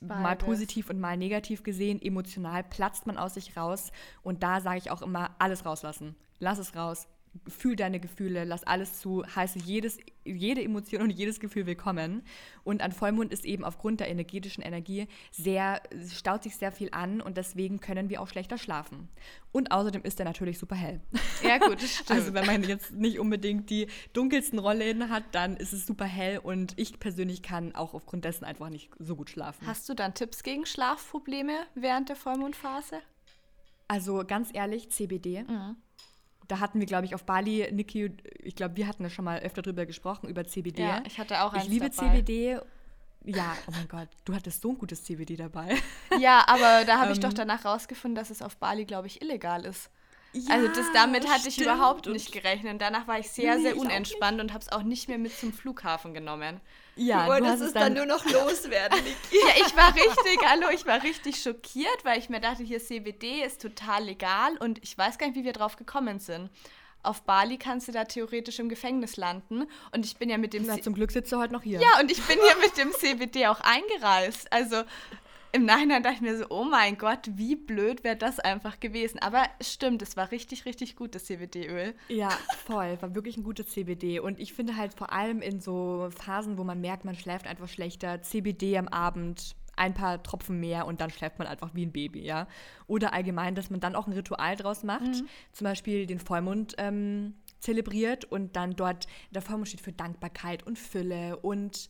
mal 0.00 0.36
positiv 0.36 0.90
und 0.90 1.00
mal 1.00 1.16
negativ 1.16 1.62
gesehen, 1.62 2.00
emotional 2.00 2.62
platzt 2.64 3.06
man 3.06 3.18
aus 3.18 3.34
sich 3.34 3.56
raus 3.56 3.90
und 4.22 4.42
da 4.42 4.60
sage 4.60 4.78
ich 4.78 4.90
auch 4.90 5.02
immer, 5.02 5.34
alles 5.38 5.64
rauslassen. 5.64 6.14
Lass 6.38 6.58
es 6.58 6.74
raus, 6.74 7.08
fühl 7.48 7.76
deine 7.76 7.98
Gefühle, 7.98 8.44
lass 8.44 8.64
alles 8.64 9.00
zu, 9.00 9.24
heiße 9.24 9.58
jedes, 9.60 9.98
jede 10.24 10.62
Emotion 10.62 11.02
und 11.02 11.10
jedes 11.10 11.40
Gefühl 11.40 11.66
willkommen. 11.66 12.22
Und 12.62 12.82
an 12.82 12.92
Vollmond 12.92 13.32
ist 13.32 13.44
eben 13.44 13.64
aufgrund 13.64 14.00
der 14.00 14.08
energetischen 14.08 14.62
Energie 14.62 15.08
sehr, 15.30 15.82
staut 16.12 16.42
sich 16.42 16.56
sehr 16.56 16.72
viel 16.72 16.90
an 16.92 17.20
und 17.20 17.36
deswegen 17.36 17.80
können 17.80 18.10
wir 18.10 18.20
auch 18.20 18.28
schlechter 18.28 18.58
schlafen. 18.58 19.08
Und 19.50 19.72
außerdem 19.72 20.02
ist 20.02 20.20
er 20.20 20.26
natürlich 20.26 20.58
super 20.58 20.76
hell. 20.76 21.00
Ja, 21.42 21.58
gut, 21.58 21.82
das 21.82 21.90
stimmt. 21.94 22.10
Also 22.10 22.34
wenn 22.34 22.46
man 22.46 22.62
jetzt 22.64 22.92
nicht 22.92 23.18
unbedingt 23.18 23.70
die 23.70 23.86
dunkelsten 24.12 24.58
Rollen 24.58 25.08
hat, 25.08 25.24
dann 25.32 25.56
ist 25.56 25.72
es 25.72 25.86
super 25.86 26.04
hell 26.04 26.38
und 26.38 26.74
ich 26.76 27.00
persönlich 27.00 27.42
kann 27.42 27.74
auch 27.74 27.94
aufgrund 27.94 28.24
dessen 28.24 28.44
einfach 28.44 28.68
nicht 28.68 28.90
so 28.98 29.16
gut 29.16 29.30
schlafen. 29.30 29.66
Hast 29.66 29.88
du 29.88 29.94
dann 29.94 30.14
Tipps 30.14 30.42
gegen 30.42 30.66
Schlafprobleme 30.66 31.66
während 31.74 32.10
der 32.10 32.16
Vollmondphase? 32.16 33.00
Also 33.88 34.22
ganz 34.26 34.50
ehrlich, 34.52 34.90
CBD. 34.90 35.42
Mhm 35.42 35.76
da 36.48 36.60
hatten 36.60 36.80
wir, 36.80 36.86
glaube 36.86 37.06
ich, 37.06 37.14
auf 37.14 37.24
Bali, 37.24 37.68
Niki, 37.72 38.14
ich 38.42 38.56
glaube, 38.56 38.76
wir 38.76 38.86
hatten 38.86 39.02
ja 39.02 39.10
schon 39.10 39.24
mal 39.24 39.40
öfter 39.40 39.62
drüber 39.62 39.86
gesprochen, 39.86 40.28
über 40.28 40.44
CBD. 40.44 40.82
Ja, 40.82 41.02
ich 41.06 41.18
hatte 41.18 41.42
auch 41.42 41.52
eins 41.52 41.64
Ich 41.64 41.70
liebe 41.70 41.90
dabei. 41.90 42.08
CBD. 42.08 42.60
Ja, 43.24 43.56
oh 43.68 43.70
mein 43.70 43.88
Gott, 43.88 44.08
du 44.24 44.34
hattest 44.34 44.62
so 44.62 44.70
ein 44.70 44.78
gutes 44.78 45.04
CBD 45.04 45.36
dabei. 45.36 45.76
Ja, 46.18 46.44
aber 46.46 46.84
da 46.84 47.00
habe 47.00 47.12
ich 47.12 47.20
doch 47.20 47.30
ähm. 47.30 47.36
danach 47.36 47.64
rausgefunden, 47.64 48.16
dass 48.16 48.30
es 48.30 48.42
auf 48.42 48.56
Bali, 48.56 48.84
glaube 48.84 49.06
ich, 49.06 49.22
illegal 49.22 49.64
ist. 49.64 49.90
Ja, 50.32 50.54
also 50.54 50.68
das, 50.68 50.86
damit 50.94 51.28
hatte 51.28 51.48
ich 51.48 51.60
überhaupt 51.60 52.06
nicht 52.06 52.32
gerechnet. 52.32 52.80
Danach 52.80 53.06
war 53.06 53.18
ich 53.18 53.30
sehr, 53.30 53.56
nee, 53.56 53.62
sehr 53.62 53.76
unentspannt 53.76 54.40
und 54.40 54.52
habe 54.52 54.62
es 54.62 54.72
auch 54.72 54.82
nicht 54.82 55.08
mehr 55.08 55.18
mit 55.18 55.38
zum 55.38 55.52
Flughafen 55.52 56.14
genommen. 56.14 56.60
Ja, 56.96 57.24
du 57.24 57.32
wolltest 57.32 57.60
du 57.60 57.64
es 57.66 57.72
dann, 57.72 57.94
dann, 57.94 58.06
nur 58.06 58.06
noch 58.06 58.24
loswerden, 58.24 58.98
Niki. 59.04 59.44
ja, 59.46 59.66
ich 59.66 59.76
war 59.76 59.94
richtig, 59.94 60.38
hallo, 60.46 60.68
ich 60.72 60.86
war 60.86 61.02
richtig 61.02 61.42
schockiert, 61.42 62.04
weil 62.04 62.18
ich 62.18 62.28
mir 62.28 62.40
dachte, 62.40 62.62
hier 62.62 62.80
CBD 62.80 63.42
ist 63.42 63.62
total 63.62 64.04
legal 64.04 64.56
und 64.58 64.82
ich 64.82 64.96
weiß 64.96 65.18
gar 65.18 65.26
nicht, 65.26 65.36
wie 65.36 65.44
wir 65.44 65.52
drauf 65.52 65.76
gekommen 65.76 66.18
sind. 66.18 66.50
Auf 67.02 67.22
Bali 67.22 67.58
kannst 67.58 67.88
du 67.88 67.92
da 67.92 68.04
theoretisch 68.04 68.58
im 68.60 68.68
Gefängnis 68.68 69.16
landen 69.16 69.64
und 69.90 70.06
ich 70.06 70.18
bin 70.18 70.30
ja 70.30 70.38
mit 70.38 70.54
dem... 70.54 70.64
Na, 70.66 70.80
zum 70.80 70.94
Glück 70.94 71.10
sitzt 71.10 71.32
du 71.32 71.38
heute 71.38 71.52
noch 71.52 71.62
hier. 71.62 71.80
Ja, 71.80 71.98
und 72.00 72.12
ich 72.12 72.22
bin 72.22 72.38
hier 72.40 72.56
mit 72.62 72.76
dem 72.78 72.92
CBD 72.92 73.48
auch 73.48 73.60
eingereist. 73.60 74.52
Also 74.52 74.84
im 75.52 75.66
Nachhinein 75.66 76.02
dachte 76.02 76.16
ich 76.16 76.20
mir 76.22 76.36
so, 76.36 76.46
oh 76.48 76.64
mein 76.64 76.96
Gott, 76.96 77.30
wie 77.34 77.56
blöd 77.56 78.04
wäre 78.04 78.16
das 78.16 78.40
einfach 78.40 78.80
gewesen. 78.80 79.18
Aber 79.20 79.44
es 79.58 79.72
stimmt, 79.72 80.00
es 80.00 80.16
war 80.16 80.30
richtig, 80.30 80.64
richtig 80.64 80.96
gutes 80.96 81.26
CBD-Öl. 81.26 81.94
Ja, 82.08 82.30
voll, 82.64 82.96
war 83.00 83.14
wirklich 83.14 83.36
ein 83.36 83.44
gutes 83.44 83.68
CBD. 83.68 84.18
Und 84.18 84.40
ich 84.40 84.54
finde 84.54 84.76
halt 84.76 84.94
vor 84.94 85.12
allem 85.12 85.42
in 85.42 85.60
so 85.60 86.08
Phasen, 86.16 86.56
wo 86.56 86.64
man 86.64 86.80
merkt, 86.80 87.04
man 87.04 87.14
schläft 87.14 87.46
einfach 87.46 87.68
schlechter, 87.68 88.22
CBD 88.22 88.78
am 88.78 88.88
Abend, 88.88 89.54
ein 89.76 89.94
paar 89.94 90.22
Tropfen 90.22 90.58
mehr 90.60 90.86
und 90.86 91.00
dann 91.00 91.10
schläft 91.10 91.38
man 91.38 91.48
einfach 91.48 91.74
wie 91.74 91.84
ein 91.84 91.92
Baby, 91.92 92.20
ja. 92.20 92.46
Oder 92.86 93.12
allgemein, 93.12 93.54
dass 93.54 93.70
man 93.70 93.80
dann 93.80 93.94
auch 93.94 94.06
ein 94.06 94.12
Ritual 94.12 94.56
draus 94.56 94.82
macht, 94.84 95.02
mhm. 95.02 95.28
zum 95.52 95.64
Beispiel 95.64 96.06
den 96.06 96.18
Vollmond 96.18 96.74
ähm, 96.78 97.34
zelebriert 97.58 98.24
und 98.24 98.56
dann 98.56 98.74
dort, 98.76 99.06
der 99.30 99.42
Vollmond 99.42 99.68
steht 99.68 99.80
für 99.80 99.92
Dankbarkeit 99.92 100.66
und 100.66 100.78
Fülle 100.78 101.36
und 101.38 101.88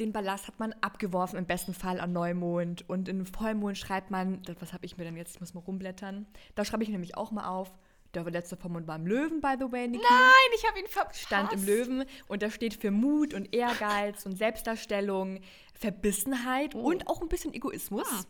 den 0.00 0.12
Ballast 0.12 0.46
hat 0.46 0.58
man 0.58 0.72
abgeworfen, 0.80 1.38
im 1.38 1.46
besten 1.46 1.74
Fall 1.74 2.00
an 2.00 2.12
Neumond. 2.12 2.88
Und 2.88 3.08
in 3.08 3.26
Vollmond 3.26 3.76
schreibt 3.76 4.10
man, 4.10 4.42
was 4.60 4.72
habe 4.72 4.86
ich 4.86 4.96
mir 4.96 5.04
denn 5.04 5.16
jetzt, 5.16 5.34
ich 5.34 5.40
muss 5.40 5.54
mal 5.54 5.60
rumblättern. 5.60 6.26
Da 6.54 6.64
schreibe 6.64 6.82
ich 6.82 6.88
nämlich 6.88 7.16
auch 7.16 7.30
mal 7.30 7.48
auf. 7.48 7.72
Der 8.14 8.24
letzte 8.24 8.56
Vollmond 8.56 8.86
war 8.86 8.96
im 8.96 9.06
Löwen, 9.06 9.40
by 9.42 9.54
the 9.58 9.70
way, 9.70 9.86
Niki. 9.86 10.02
Nein, 10.02 10.50
ich 10.56 10.66
habe 10.66 10.78
ihn 10.78 10.86
verpasst. 10.86 11.20
Stand 11.20 11.52
im 11.52 11.66
Löwen 11.66 12.04
und 12.26 12.42
da 12.42 12.50
steht 12.50 12.74
für 12.74 12.90
Mut 12.90 13.34
und 13.34 13.54
Ehrgeiz 13.54 14.24
und 14.24 14.38
Selbstdarstellung, 14.38 15.40
Verbissenheit 15.74 16.74
oh. 16.74 16.80
und 16.80 17.06
auch 17.06 17.20
ein 17.20 17.28
bisschen 17.28 17.52
Egoismus. 17.52 18.08
Ah. 18.10 18.24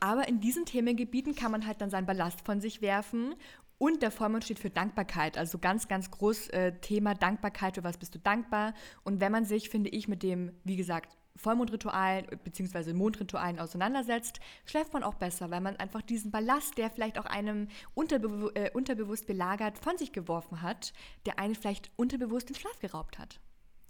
Aber 0.00 0.28
in 0.28 0.40
diesen 0.40 0.64
Themengebieten 0.64 1.36
kann 1.36 1.52
man 1.52 1.66
halt 1.66 1.80
dann 1.80 1.90
seinen 1.90 2.06
Ballast 2.06 2.40
von 2.44 2.60
sich 2.60 2.82
werfen 2.82 3.36
und 3.78 4.02
der 4.02 4.10
Vollmond 4.10 4.44
steht 4.44 4.58
für 4.58 4.70
Dankbarkeit, 4.70 5.36
also 5.36 5.58
ganz, 5.58 5.88
ganz 5.88 6.10
groß 6.10 6.48
äh, 6.48 6.72
Thema 6.80 7.14
Dankbarkeit, 7.14 7.74
für 7.74 7.84
was 7.84 7.98
bist 7.98 8.14
du 8.14 8.18
dankbar. 8.18 8.72
Und 9.04 9.20
wenn 9.20 9.32
man 9.32 9.44
sich, 9.44 9.68
finde 9.68 9.90
ich, 9.90 10.08
mit 10.08 10.22
dem, 10.22 10.52
wie 10.64 10.76
gesagt, 10.76 11.16
Vollmondritualen 11.36 12.26
bzw. 12.44 12.94
Mondritualen 12.94 13.58
auseinandersetzt, 13.58 14.40
schläft 14.64 14.92
man 14.92 15.02
auch 15.02 15.14
besser, 15.14 15.50
weil 15.50 15.60
man 15.60 15.76
einfach 15.76 16.00
diesen 16.00 16.30
Ballast, 16.30 16.78
der 16.78 16.90
vielleicht 16.90 17.18
auch 17.18 17.26
einem 17.26 17.68
unterbe 17.94 18.52
äh, 18.54 18.70
unterbewusst 18.72 19.26
belagert, 19.26 19.78
von 19.78 19.98
sich 19.98 20.12
geworfen 20.12 20.62
hat, 20.62 20.94
der 21.26 21.38
einen 21.38 21.54
vielleicht 21.54 21.90
unterbewusst 21.96 22.48
den 22.48 22.56
Schlaf 22.56 22.78
geraubt 22.78 23.18
hat. 23.18 23.40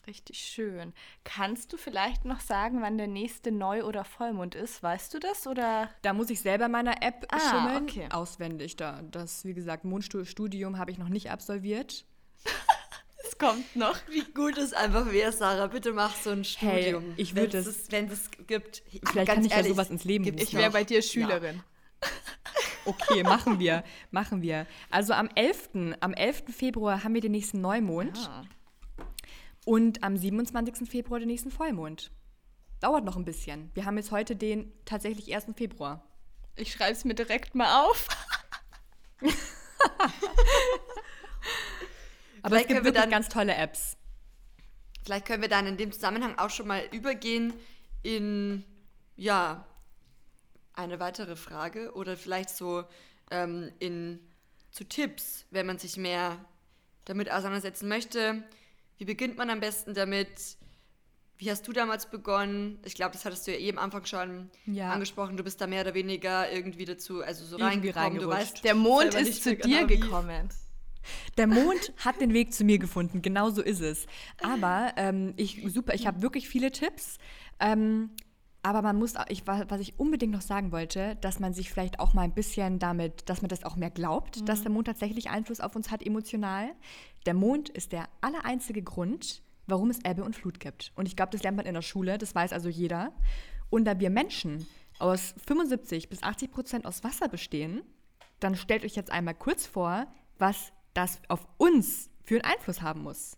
Richtig 0.06 0.38
schön. 0.38 0.92
Kannst 1.24 1.72
du 1.72 1.76
vielleicht 1.76 2.24
noch 2.24 2.38
sagen, 2.38 2.80
wann 2.80 2.96
der 2.96 3.08
nächste 3.08 3.50
Neu- 3.50 3.82
oder 3.82 4.04
Vollmond 4.04 4.54
ist? 4.54 4.80
Weißt 4.80 5.12
du 5.12 5.18
das 5.18 5.48
oder? 5.48 5.90
Da 6.02 6.12
muss 6.12 6.30
ich 6.30 6.40
selber 6.40 6.68
meiner 6.68 7.02
App 7.02 7.26
ah, 7.30 7.40
schummeln. 7.40 7.84
Okay. 7.84 8.08
Auswendig 8.10 8.76
da. 8.76 9.02
Das, 9.10 9.44
wie 9.44 9.54
gesagt, 9.54 9.84
Mondstudium 9.84 10.78
habe 10.78 10.92
ich 10.92 10.98
noch 10.98 11.08
nicht 11.08 11.32
absolviert. 11.32 12.04
es 13.26 13.36
kommt 13.36 13.74
noch. 13.74 13.98
Wie 14.08 14.22
gut 14.32 14.56
es 14.58 14.72
einfach 14.72 15.10
wäre, 15.10 15.32
Sarah. 15.32 15.66
Bitte 15.66 15.92
mach 15.92 16.14
so 16.14 16.30
ein 16.30 16.44
Studium. 16.44 17.02
Hey, 17.02 17.14
ich 17.16 17.34
würde 17.34 17.58
es. 17.58 17.90
Wenn 17.90 18.08
es 18.08 18.30
gibt. 18.46 18.84
Vielleicht 19.04 19.28
kann 19.28 19.44
ich 19.44 19.50
ehrlich, 19.50 19.66
ja 19.66 19.74
sowas 19.74 19.90
ins 19.90 20.04
Leben 20.04 20.24
gibt 20.24 20.40
Ich 20.40 20.54
wäre 20.54 20.70
bei 20.70 20.84
dir 20.84 21.02
Schülerin. 21.02 21.56
Ja. 21.56 22.08
Okay, 22.88 23.24
machen 23.24 23.58
wir, 23.58 23.82
machen 24.12 24.42
wir. 24.42 24.64
Also 24.90 25.12
am 25.12 25.28
11. 25.34 25.96
Am 25.98 26.12
11. 26.12 26.44
Februar 26.56 27.02
haben 27.02 27.14
wir 27.14 27.20
den 27.20 27.32
nächsten 27.32 27.60
Neumond. 27.60 28.16
Ah. 28.16 28.44
Und 29.66 30.02
am 30.04 30.16
27. 30.16 30.88
Februar 30.88 31.18
den 31.18 31.26
nächsten 31.26 31.50
Vollmond. 31.50 32.12
Dauert 32.78 33.04
noch 33.04 33.16
ein 33.16 33.24
bisschen. 33.24 33.72
Wir 33.74 33.84
haben 33.84 33.96
jetzt 33.96 34.12
heute 34.12 34.36
den 34.36 34.72
tatsächlich 34.84 35.34
1. 35.34 35.46
Februar. 35.56 36.08
Ich 36.54 36.70
schreibe 36.72 36.92
es 36.92 37.04
mir 37.04 37.14
direkt 37.14 37.56
mal 37.56 37.84
auf. 37.84 38.06
Aber 42.42 42.60
es 42.60 42.68
gibt 42.68 42.84
wirklich 42.84 43.02
dann, 43.02 43.10
ganz 43.10 43.28
tolle 43.28 43.56
Apps. 43.56 43.96
Vielleicht 45.04 45.26
können 45.26 45.42
wir 45.42 45.48
dann 45.48 45.66
in 45.66 45.76
dem 45.76 45.90
Zusammenhang 45.90 46.38
auch 46.38 46.50
schon 46.50 46.68
mal 46.68 46.84
übergehen 46.92 47.52
in, 48.04 48.62
ja, 49.16 49.66
eine 50.74 51.00
weitere 51.00 51.34
Frage 51.34 51.92
oder 51.94 52.16
vielleicht 52.16 52.50
so 52.50 52.84
ähm, 53.32 53.72
in 53.80 54.20
zu 54.70 54.84
Tipps, 54.84 55.44
wenn 55.50 55.66
man 55.66 55.78
sich 55.78 55.96
mehr 55.96 56.38
damit 57.04 57.32
auseinandersetzen 57.32 57.88
möchte. 57.88 58.44
Wie 58.98 59.04
beginnt 59.04 59.36
man 59.36 59.50
am 59.50 59.60
besten 59.60 59.94
damit? 59.94 60.56
Wie 61.38 61.50
hast 61.50 61.68
du 61.68 61.72
damals 61.72 62.06
begonnen? 62.06 62.78
Ich 62.84 62.94
glaube, 62.94 63.12
das 63.12 63.26
hattest 63.26 63.46
du 63.46 63.52
ja 63.52 63.58
eh 63.58 63.70
am 63.70 63.78
Anfang 63.78 64.06
schon 64.06 64.50
ja. 64.64 64.90
angesprochen. 64.90 65.36
Du 65.36 65.44
bist 65.44 65.60
da 65.60 65.66
mehr 65.66 65.82
oder 65.82 65.92
weniger 65.92 66.50
irgendwie 66.50 66.86
dazu, 66.86 67.22
also 67.22 67.44
so 67.44 67.58
irgendwie 67.58 67.90
reingekommen. 67.90 68.20
Du 68.20 68.28
weißt, 68.28 68.64
der 68.64 68.74
Mond 68.74 69.14
ist 69.14 69.42
zu 69.42 69.54
dir 69.54 69.86
genau 69.86 69.86
gekommen. 69.86 70.48
Der 71.36 71.46
Mond 71.46 71.92
hat 71.98 72.20
den 72.20 72.32
Weg 72.32 72.52
zu 72.52 72.64
mir 72.64 72.78
gefunden, 72.78 73.22
genau 73.22 73.50
so 73.50 73.62
ist 73.62 73.80
es. 73.80 74.06
Aber 74.42 74.92
ähm, 74.96 75.34
ich 75.36 75.62
super, 75.68 75.94
ich 75.94 76.06
habe 76.06 76.22
wirklich 76.22 76.48
viele 76.48 76.72
Tipps. 76.72 77.18
Ähm, 77.60 78.10
aber 78.66 78.82
man 78.82 78.96
muss, 78.96 79.14
ich, 79.28 79.46
was 79.46 79.80
ich 79.80 79.96
unbedingt 80.00 80.32
noch 80.32 80.40
sagen 80.40 80.72
wollte, 80.72 81.16
dass 81.20 81.38
man 81.38 81.54
sich 81.54 81.70
vielleicht 81.70 82.00
auch 82.00 82.14
mal 82.14 82.22
ein 82.22 82.34
bisschen 82.34 82.80
damit, 82.80 83.28
dass 83.28 83.40
man 83.40 83.48
das 83.48 83.62
auch 83.62 83.76
mehr 83.76 83.90
glaubt, 83.90 84.40
mhm. 84.40 84.46
dass 84.46 84.62
der 84.62 84.72
Mond 84.72 84.88
tatsächlich 84.88 85.30
Einfluss 85.30 85.60
auf 85.60 85.76
uns 85.76 85.92
hat 85.92 86.04
emotional. 86.04 86.70
Der 87.26 87.34
Mond 87.34 87.68
ist 87.68 87.92
der 87.92 88.08
allereinzige 88.20 88.82
Grund, 88.82 89.42
warum 89.66 89.90
es 89.90 89.98
Ebbe 90.04 90.22
und 90.22 90.36
Flut 90.36 90.60
gibt. 90.60 90.92
Und 90.94 91.06
ich 91.06 91.16
glaube, 91.16 91.32
das 91.32 91.42
lernt 91.42 91.56
man 91.56 91.66
in 91.66 91.74
der 91.74 91.82
Schule, 91.82 92.18
das 92.18 92.34
weiß 92.34 92.52
also 92.52 92.68
jeder. 92.68 93.12
Und 93.68 93.84
da 93.84 93.98
wir 93.98 94.10
Menschen 94.10 94.66
aus 95.00 95.34
75 95.46 96.08
bis 96.08 96.22
80 96.22 96.50
Prozent 96.52 96.86
aus 96.86 97.02
Wasser 97.02 97.28
bestehen, 97.28 97.82
dann 98.38 98.54
stellt 98.54 98.84
euch 98.84 98.94
jetzt 98.94 99.10
einmal 99.10 99.34
kurz 99.34 99.66
vor, 99.66 100.06
was 100.38 100.72
das 100.94 101.20
auf 101.28 101.46
uns 101.58 102.10
für 102.22 102.36
einen 102.36 102.54
Einfluss 102.54 102.80
haben 102.80 103.02
muss. 103.02 103.36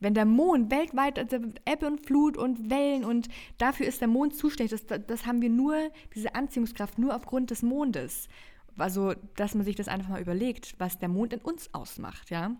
Wenn 0.00 0.14
der 0.14 0.24
Mond 0.24 0.70
weltweit, 0.70 1.18
also 1.18 1.36
Ebbe 1.66 1.86
und 1.86 2.06
Flut 2.06 2.36
und 2.36 2.70
Wellen 2.70 3.04
und 3.04 3.28
dafür 3.58 3.86
ist 3.86 4.00
der 4.00 4.08
Mond 4.08 4.36
zuständig, 4.36 4.70
das, 4.86 5.04
das 5.06 5.26
haben 5.26 5.42
wir 5.42 5.50
nur, 5.50 5.90
diese 6.14 6.34
Anziehungskraft, 6.34 6.98
nur 6.98 7.14
aufgrund 7.14 7.50
des 7.50 7.62
Mondes. 7.62 8.28
Also, 8.76 9.14
dass 9.34 9.54
man 9.54 9.64
sich 9.64 9.74
das 9.74 9.88
einfach 9.88 10.08
mal 10.08 10.20
überlegt, 10.20 10.76
was 10.78 10.98
der 10.98 11.08
Mond 11.08 11.32
in 11.32 11.40
uns 11.40 11.74
ausmacht, 11.74 12.30
ja. 12.30 12.56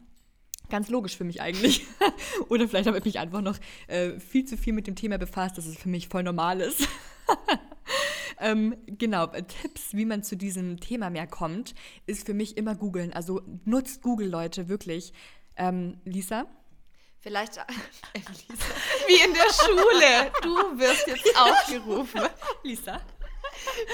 Ganz 0.71 0.89
logisch 0.89 1.17
für 1.17 1.25
mich 1.25 1.41
eigentlich. 1.41 1.87
Oder 2.49 2.69
vielleicht 2.69 2.87
habe 2.87 2.99
ich 2.99 3.05
mich 3.05 3.19
einfach 3.19 3.41
noch 3.41 3.59
äh, 3.87 4.19
viel 4.21 4.45
zu 4.45 4.57
viel 4.57 4.73
mit 4.73 4.87
dem 4.87 4.97
Thema 4.97 5.19
befasst, 5.19 5.57
dass 5.57 5.67
es 5.67 5.79
für 5.79 5.89
mich 5.89 6.09
voll 6.09 6.23
normal 6.23 6.61
ist. 6.61 6.87
ähm, 8.41 8.77
genau, 8.87 9.31
äh, 9.33 9.43
Tipps, 9.45 9.95
wie 9.95 10.05
man 10.05 10.23
zu 10.23 10.37
diesem 10.37 10.81
Thema 10.81 11.11
mehr 11.11 11.27
kommt, 11.27 11.75
ist 12.07 12.27
für 12.27 12.35
mich 12.35 12.57
immer 12.57 12.75
googeln. 12.75 13.13
Also 13.13 13.43
nutzt 13.65 14.03
Google, 14.03 14.29
Leute, 14.29 14.69
wirklich. 14.69 15.13
Ähm, 15.57 15.99
Lisa? 16.05 16.47
Vielleicht. 17.21 17.57
Äh, 17.57 17.63
Lisa. 18.15 18.65
Wie 19.07 19.25
in 19.25 19.35
der 19.35 19.53
Schule. 19.53 20.33
Du 20.43 20.79
wirst 20.79 21.07
jetzt 21.07 21.37
aufgerufen. 21.37 22.23
Lisa? 22.63 23.01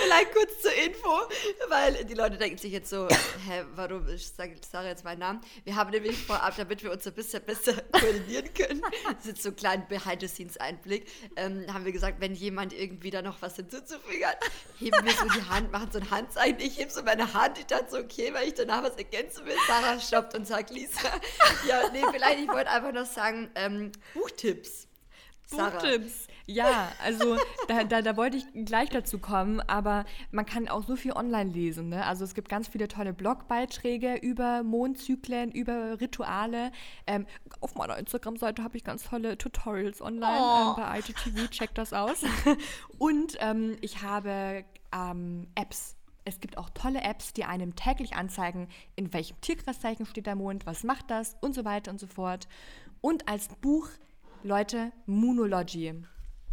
Vielleicht 0.03 0.33
kurz 0.33 0.63
zur 0.63 0.73
Info, 0.73 1.29
weil 1.69 2.05
die 2.05 2.15
Leute 2.15 2.37
denken 2.37 2.59
sich 2.59 2.73
jetzt 2.73 2.91
so, 2.91 3.09
hä, 3.09 3.65
warum, 3.75 4.09
ich 4.09 4.29
sage 4.29 4.57
sag 4.71 4.85
jetzt 4.85 5.05
meinen 5.05 5.21
Namen. 5.21 5.41
Wir 5.65 5.77
haben 5.77 5.91
nämlich 5.91 6.17
vorab, 6.17 6.57
damit 6.57 6.83
wir 6.83 6.93
uns 6.93 7.07
ein 7.07 7.15
bisschen 7.15 7.43
besser 7.45 7.75
koordinieren 7.93 8.53
können, 8.55 8.83
das 9.17 9.27
ist 9.27 9.43
so 9.43 9.51
ein 9.51 9.57
kleiner 9.57 9.85
Behind-the-Scenes-Einblick, 9.85 11.07
ähm, 11.37 11.73
haben 11.73 11.85
wir 11.85 11.93
gesagt, 11.93 12.21
wenn 12.21 12.35
jemand 12.35 12.73
irgendwie 12.73 13.11
da 13.11 13.23
noch 13.23 13.41
was 13.43 13.57
hinzuzufügen 13.57 14.27
hat, 14.27 14.39
heben 14.79 15.05
wir 15.05 15.13
so 15.13 15.25
die 15.25 15.49
Hand, 15.49 15.73
machen 15.73 15.91
so 15.93 15.99
ein 15.99 16.11
Handzeichen, 16.11 16.61
ich 16.61 16.79
hebe 16.79 16.91
so 16.91 17.03
meine 17.03 17.33
Hand, 17.35 17.59
ich 17.59 17.67
dachte 17.67 17.87
so, 17.91 17.99
okay, 17.99 18.33
weil 18.33 18.49
ich 18.49 18.55
danach 18.55 18.83
was 18.83 18.97
ergänzen 18.97 19.47
will, 19.47 19.57
Sarah 19.67 20.01
stoppt 20.01 20.35
und 20.35 20.47
sagt, 20.47 20.71
Lisa, 20.71 21.01
ja, 21.69 21.89
nee, 21.93 22.03
vielleicht, 22.11 22.41
ich 22.41 22.49
wollte 22.49 22.71
einfach 22.71 22.93
noch 22.93 23.07
sagen, 23.07 23.51
ähm, 23.55 23.93
Buchtipps. 24.15 24.89
Buchtipps. 25.51 26.27
Ja, 26.47 26.93
also 27.03 27.37
da, 27.69 27.85
da, 27.85 28.03
da 28.03 28.17
wollte 28.17 28.37
ich 28.37 28.45
gleich 28.67 28.91
dazu 28.91 29.19
kommen, 29.19 29.61
aber 29.61 30.05
man 30.31 30.45
kann 30.45 30.69
auch 30.69 30.85
so 30.85 30.95
viel 30.97 31.13
online 31.13 31.51
lesen. 31.51 31.89
Ne? 31.89 32.05
Also 32.05 32.25
es 32.25 32.35
gibt 32.35 32.49
ganz 32.49 32.69
viele 32.69 32.89
tolle 32.89 33.13
Blogbeiträge 33.13 34.17
über 34.17 34.63
Mondzyklen, 34.63 35.51
über 35.53 36.01
Rituale. 36.01 36.71
Ähm, 37.07 37.27
auf 37.61 37.75
meiner 37.75 37.97
Instagram-Seite 37.97 38.63
habe 38.63 38.77
ich 38.77 38.85
ganz 38.85 39.05
tolle 39.05 39.39
Tutorials 39.39 40.03
online 40.03 40.39
oh. 40.39 40.69
ähm, 40.69 40.85
bei 40.85 40.99
IGTV, 40.99 41.51
check 41.51 41.75
das 41.75 41.93
aus. 41.93 42.23
Und 42.99 43.37
ähm, 43.41 43.77
ich 43.81 44.03
habe 44.03 44.65
ähm, 44.93 45.49
Apps 45.55 45.97
es 46.27 46.41
gibt 46.41 46.57
auch 46.57 46.71
tolle 46.71 47.03
Apps, 47.03 47.35
die 47.35 47.45
einem 47.45 47.77
täglich 47.77 48.17
anzeigen, 48.17 48.69
in 48.97 49.13
welchem 49.13 49.39
Tierkreiszeichen 49.43 50.07
steht 50.07 50.27
der 50.27 50.37
Mond, 50.37 50.65
was 50.65 50.83
macht 50.83 51.11
das 51.11 51.37
und 51.43 51.55
so 51.55 51.67
weiter 51.67 51.91
und 51.91 52.01
so 52.01 52.07
fort. 52.07 52.49
Und 53.03 53.29
als 53.29 53.49
Buch, 53.61 53.89
Leute, 54.45 54.93
Moonology. 55.07 55.95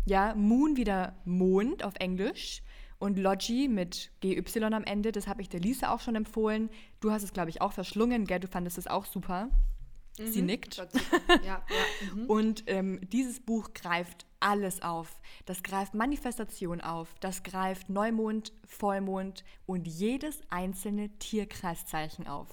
Ja, 0.05 0.33
Moon 0.33 0.77
wieder 0.77 1.13
Mond 1.25 1.83
auf 1.83 1.95
Englisch 1.99 2.63
und 2.99 3.19
Logi 3.19 3.67
mit 3.67 4.11
GY 4.21 4.63
am 4.63 4.85
Ende. 4.85 5.11
Das 5.11 5.27
habe 5.27 5.41
ich 5.41 5.49
der 5.49 5.59
Lisa 5.59 5.93
auch 5.93 5.99
schon 5.99 6.15
empfohlen. 6.15 6.69
Du 7.01 7.11
hast 7.11 7.23
es, 7.23 7.33
glaube 7.33 7.49
ich, 7.49 7.59
auch 7.59 7.73
verschlungen, 7.73 8.25
gell? 8.25 8.39
Du 8.39 8.47
fandest 8.47 8.77
es 8.77 8.87
auch 8.87 9.05
super. 9.05 9.49
Mhm. 10.17 10.31
Sie 10.31 10.41
nickt. 10.41 10.77
Ja, 10.77 10.85
ja. 11.45 11.63
Mhm. 12.15 12.25
Und 12.27 12.63
ähm, 12.67 13.01
dieses 13.11 13.41
Buch 13.41 13.73
greift 13.73 14.25
alles 14.39 14.81
auf. 14.81 15.19
Das 15.45 15.61
greift 15.61 15.93
Manifestation 15.93 16.79
auf, 16.79 17.13
das 17.19 17.43
greift 17.43 17.89
Neumond, 17.89 18.53
Vollmond 18.65 19.43
und 19.65 19.85
jedes 19.85 20.39
einzelne 20.49 21.09
Tierkreiszeichen 21.19 22.25
auf. 22.27 22.47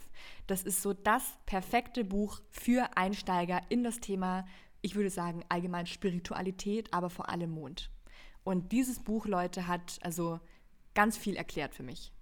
Das 0.48 0.64
ist 0.64 0.82
so 0.82 0.94
das 0.94 1.22
perfekte 1.46 2.04
Buch 2.04 2.40
für 2.50 2.96
Einsteiger 2.96 3.60
in 3.68 3.84
das 3.84 4.00
Thema 4.00 4.44
ich 4.80 4.94
würde 4.94 5.10
sagen, 5.10 5.44
allgemein 5.48 5.86
Spiritualität, 5.86 6.92
aber 6.92 7.10
vor 7.10 7.28
allem 7.28 7.50
Mond. 7.50 7.90
Und 8.44 8.72
dieses 8.72 9.00
Buch, 9.00 9.26
Leute, 9.26 9.66
hat 9.66 9.98
also 10.02 10.40
ganz 10.94 11.16
viel 11.16 11.36
erklärt 11.36 11.74
für 11.74 11.82
mich. 11.82 12.12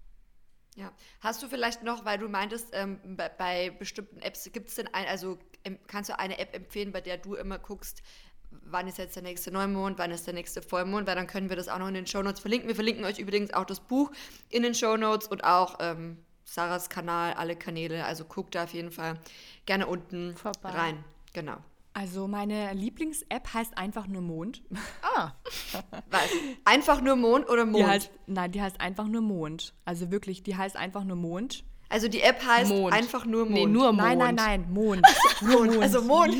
Ja. 0.76 0.92
Hast 1.20 1.42
du 1.42 1.48
vielleicht 1.48 1.82
noch, 1.82 2.04
weil 2.04 2.18
du 2.18 2.28
meintest, 2.28 2.68
ähm, 2.72 3.00
bei, 3.16 3.28
bei, 3.28 3.70
bestimmten 3.70 4.20
Apps 4.20 4.50
gibt 4.52 4.68
es 4.68 4.74
denn 4.74 4.88
ein, 4.92 5.06
also 5.06 5.38
ähm, 5.64 5.78
kannst 5.86 6.10
du 6.10 6.18
eine 6.18 6.38
App 6.38 6.54
empfehlen, 6.54 6.92
bei 6.92 7.00
der 7.00 7.16
du 7.16 7.34
immer 7.34 7.58
guckst, 7.58 8.02
wann 8.50 8.86
ist 8.86 8.98
jetzt 8.98 9.16
der 9.16 9.22
nächste 9.22 9.50
Neumond, 9.50 9.98
wann 9.98 10.10
ist 10.10 10.26
der 10.26 10.34
nächste 10.34 10.62
Vollmond, 10.62 11.06
weil 11.06 11.14
dann 11.14 11.26
können 11.26 11.48
wir 11.48 11.56
das 11.56 11.68
auch 11.68 11.78
noch 11.78 11.88
in 11.88 11.94
den 11.94 12.06
Shownotes 12.06 12.40
verlinken. 12.40 12.68
Wir 12.68 12.74
verlinken 12.74 13.04
euch 13.04 13.18
übrigens 13.18 13.52
auch 13.52 13.64
das 13.64 13.80
Buch 13.80 14.12
in 14.50 14.62
den 14.62 14.74
Shownotes 14.74 15.28
und 15.28 15.44
auch 15.44 15.78
ähm, 15.80 16.18
Sarahs 16.44 16.88
Kanal, 16.88 17.34
alle 17.34 17.56
Kanäle. 17.56 18.04
Also 18.04 18.24
guckt 18.24 18.54
da 18.54 18.64
auf 18.64 18.74
jeden 18.74 18.90
Fall 18.90 19.18
gerne 19.64 19.86
unten 19.86 20.36
Vorbei. 20.36 20.70
rein. 20.70 21.04
Genau. 21.32 21.56
Also 21.96 22.28
meine 22.28 22.74
Lieblings-App 22.74 23.54
heißt 23.54 23.78
einfach 23.78 24.06
nur 24.06 24.20
Mond. 24.20 24.62
Ah. 25.00 25.32
Was? 26.10 26.28
Einfach 26.66 27.00
nur 27.00 27.16
Mond 27.16 27.48
oder 27.48 27.64
Mond? 27.64 27.78
Die 27.78 27.86
heißt, 27.86 28.10
nein, 28.26 28.52
die 28.52 28.60
heißt 28.60 28.82
einfach 28.82 29.06
nur 29.06 29.22
Mond. 29.22 29.72
Also 29.86 30.10
wirklich, 30.10 30.42
die 30.42 30.54
heißt 30.54 30.76
einfach 30.76 31.04
nur 31.04 31.16
Mond. 31.16 31.64
Also 31.88 32.08
die 32.08 32.20
App 32.20 32.44
heißt 32.44 32.70
Mond. 32.70 32.92
einfach 32.92 33.24
nur 33.24 33.46
Mond. 33.46 33.54
Nee, 33.54 33.64
nur 33.64 33.92
Mond. 33.92 33.96
Nein, 33.96 34.18
nein, 34.18 34.34
nein, 34.34 34.66
Mond. 34.70 35.06
nur 35.40 35.64
Mond. 35.64 35.82
Also 35.82 36.02
Mond. 36.02 36.36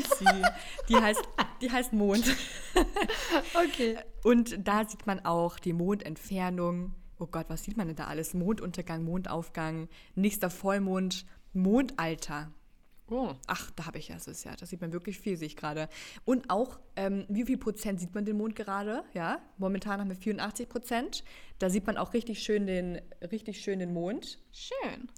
Die 0.89 0.95
heißt, 0.95 1.27
die 1.59 1.71
heißt 1.71 1.91
Mond. 1.91 2.23
okay. 3.55 3.97
Und 4.23 4.59
da 4.63 4.87
sieht 4.87 5.07
man 5.07 5.25
auch 5.25 5.57
die 5.57 5.73
Mondentfernung. 5.73 6.93
Oh 7.17 7.25
Gott, 7.25 7.49
was 7.49 7.63
sieht 7.63 7.77
man 7.77 7.87
denn 7.87 7.95
da 7.95 8.03
alles? 8.03 8.35
Monduntergang, 8.35 9.03
Mondaufgang, 9.03 9.89
nächster 10.13 10.51
Vollmond, 10.51 11.25
Mondalter. 11.53 12.51
Oh. 13.09 13.33
Ach, 13.47 13.71
da 13.71 13.85
habe 13.85 13.99
ich 13.99 14.09
ja, 14.09 14.15
das 14.15 14.27
ist 14.27 14.43
ja, 14.43 14.55
da 14.55 14.65
sieht 14.65 14.81
man 14.81 14.91
wirklich 14.91 15.19
viel, 15.19 15.37
sehe 15.37 15.47
ich 15.47 15.55
gerade. 15.55 15.87
Und 16.25 16.49
auch, 16.49 16.79
ähm, 16.95 17.25
wie 17.29 17.45
viel 17.45 17.57
Prozent 17.57 17.99
sieht 18.01 18.13
man 18.13 18.25
den 18.25 18.37
Mond 18.37 18.55
gerade? 18.55 19.03
Ja, 19.13 19.39
momentan 19.57 20.01
haben 20.01 20.09
wir 20.09 20.17
84 20.17 20.67
Prozent. 20.67 21.23
Da 21.59 21.69
sieht 21.69 21.87
man 21.87 21.97
auch 21.97 22.13
richtig 22.13 22.39
schön 22.39 22.67
den, 22.67 23.01
richtig 23.31 23.61
schön 23.61 23.79
den 23.79 23.93
Mond. 23.93 24.39
Schön. 24.51 25.09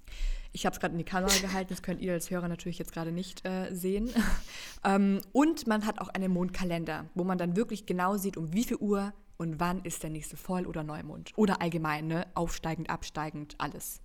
Ich 0.52 0.66
habe 0.66 0.74
es 0.74 0.80
gerade 0.80 0.92
in 0.92 0.98
die 0.98 1.04
Kamera 1.04 1.36
gehalten, 1.40 1.70
das 1.70 1.82
könnt 1.82 2.00
ihr 2.00 2.12
als 2.12 2.30
Hörer 2.30 2.48
natürlich 2.48 2.78
jetzt 2.78 2.92
gerade 2.92 3.10
nicht 3.10 3.44
äh, 3.44 3.74
sehen. 3.74 4.10
ähm, 4.84 5.20
und 5.32 5.66
man 5.66 5.84
hat 5.84 6.00
auch 6.00 6.08
einen 6.08 6.32
Mondkalender, 6.32 7.06
wo 7.14 7.24
man 7.24 7.38
dann 7.38 7.56
wirklich 7.56 7.86
genau 7.86 8.16
sieht, 8.16 8.36
um 8.36 8.52
wie 8.52 8.64
viel 8.64 8.76
Uhr 8.76 9.12
und 9.36 9.58
wann 9.58 9.80
ist 9.82 10.02
der 10.02 10.10
nächste 10.10 10.36
Voll- 10.36 10.66
oder 10.66 10.84
Neumond. 10.84 11.32
Oder 11.34 11.60
allgemein, 11.60 12.06
ne? 12.06 12.26
aufsteigend, 12.34 12.90
absteigend, 12.90 13.54
alles. 13.58 14.00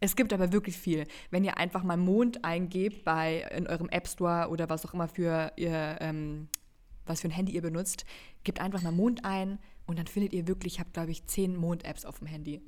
Es 0.00 0.14
gibt 0.14 0.32
aber 0.32 0.52
wirklich 0.52 0.76
viel. 0.76 1.06
Wenn 1.30 1.44
ihr 1.44 1.58
einfach 1.58 1.82
mal 1.82 1.96
Mond 1.96 2.44
eingebt 2.44 3.04
bei 3.04 3.48
in 3.56 3.66
eurem 3.66 3.88
App 3.88 4.06
Store 4.06 4.48
oder 4.48 4.68
was 4.68 4.86
auch 4.86 4.94
immer 4.94 5.08
für 5.08 5.52
ihr, 5.56 5.98
ähm, 6.00 6.48
was 7.06 7.22
für 7.22 7.28
ein 7.28 7.32
Handy 7.32 7.52
ihr 7.52 7.62
benutzt, 7.62 8.04
gebt 8.44 8.60
einfach 8.60 8.82
mal 8.82 8.92
Mond 8.92 9.24
ein 9.24 9.58
und 9.86 9.98
dann 9.98 10.06
findet 10.06 10.32
ihr 10.32 10.46
wirklich, 10.46 10.74
ich 10.74 10.80
habe 10.80 10.90
glaube 10.92 11.10
ich 11.10 11.26
zehn 11.26 11.56
Mond-Apps 11.56 12.04
auf 12.04 12.18
dem 12.18 12.28
Handy. 12.28 12.62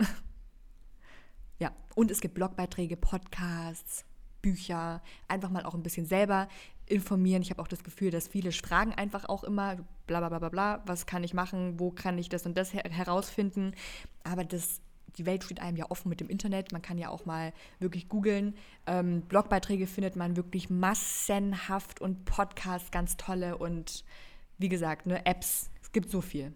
ja, 1.58 1.70
und 1.94 2.10
es 2.10 2.20
gibt 2.20 2.34
Blogbeiträge, 2.34 2.96
Podcasts, 2.96 4.04
Bücher, 4.42 5.02
einfach 5.28 5.50
mal 5.50 5.64
auch 5.64 5.74
ein 5.74 5.82
bisschen 5.82 6.06
selber 6.06 6.48
informieren. 6.86 7.42
Ich 7.42 7.50
habe 7.50 7.62
auch 7.62 7.68
das 7.68 7.84
Gefühl, 7.84 8.10
dass 8.10 8.26
viele 8.26 8.50
fragen 8.50 8.92
einfach 8.92 9.28
auch 9.28 9.44
immer, 9.44 9.76
bla 10.06 10.26
bla 10.26 10.38
bla 10.38 10.48
bla 10.48 10.82
was 10.86 11.06
kann 11.06 11.22
ich 11.22 11.34
machen, 11.34 11.78
wo 11.78 11.90
kann 11.92 12.18
ich 12.18 12.28
das 12.28 12.46
und 12.46 12.56
das 12.56 12.72
her 12.74 12.82
herausfinden. 12.88 13.74
Aber 14.24 14.44
das 14.44 14.80
die 15.16 15.26
Welt 15.26 15.44
steht 15.44 15.60
einem 15.60 15.76
ja 15.76 15.90
offen 15.90 16.08
mit 16.08 16.20
dem 16.20 16.28
Internet. 16.28 16.72
Man 16.72 16.82
kann 16.82 16.98
ja 16.98 17.08
auch 17.08 17.26
mal 17.26 17.52
wirklich 17.78 18.08
googeln. 18.08 18.54
Ähm, 18.86 19.22
Blogbeiträge 19.22 19.86
findet 19.86 20.16
man 20.16 20.36
wirklich 20.36 20.70
massenhaft 20.70 22.00
und 22.00 22.24
Podcasts 22.24 22.90
ganz 22.90 23.16
tolle 23.16 23.58
und 23.58 24.04
wie 24.58 24.68
gesagt, 24.68 25.06
ne, 25.06 25.24
Apps. 25.26 25.70
Es 25.82 25.92
gibt 25.92 26.10
so 26.10 26.20
viel. 26.20 26.52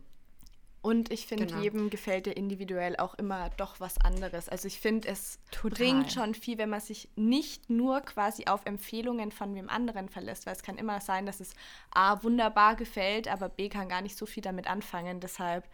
Und 0.84 1.11
ich 1.11 1.26
finde, 1.26 1.46
genau. 1.46 1.62
jedem 1.62 1.88
gefällt 1.88 2.26
ja 2.26 2.34
individuell 2.34 2.96
auch 2.96 3.14
immer 3.14 3.48
doch 3.57 3.80
was 3.80 3.96
anderes. 3.96 4.50
Also 4.50 4.68
ich 4.68 4.78
finde, 4.78 5.09
es 5.09 5.38
Total. 5.50 5.78
bringt 5.78 6.12
schon 6.12 6.34
viel, 6.34 6.59
wenn 6.59 6.68
man 6.68 6.82
sich 6.82 7.09
nicht 7.16 7.70
nur 7.70 8.02
quasi 8.02 8.44
auf 8.48 8.66
Empfehlungen 8.66 9.32
von 9.32 9.55
wem 9.55 9.70
anderen 9.70 10.11
verlässt, 10.11 10.44
weil 10.44 10.52
es 10.52 10.62
kann 10.62 10.76
immer 10.76 11.00
sein, 11.00 11.24
dass 11.24 11.40
es 11.40 11.55
A 11.94 12.22
wunderbar 12.22 12.76
gefällt, 12.76 13.28
aber 13.28 13.48
B 13.48 13.70
kann 13.70 13.88
gar 13.88 14.02
nicht 14.02 14.18
so 14.18 14.26
viel 14.26 14.42
damit 14.42 14.66
anfangen. 14.66 15.20
Deshalb 15.20 15.66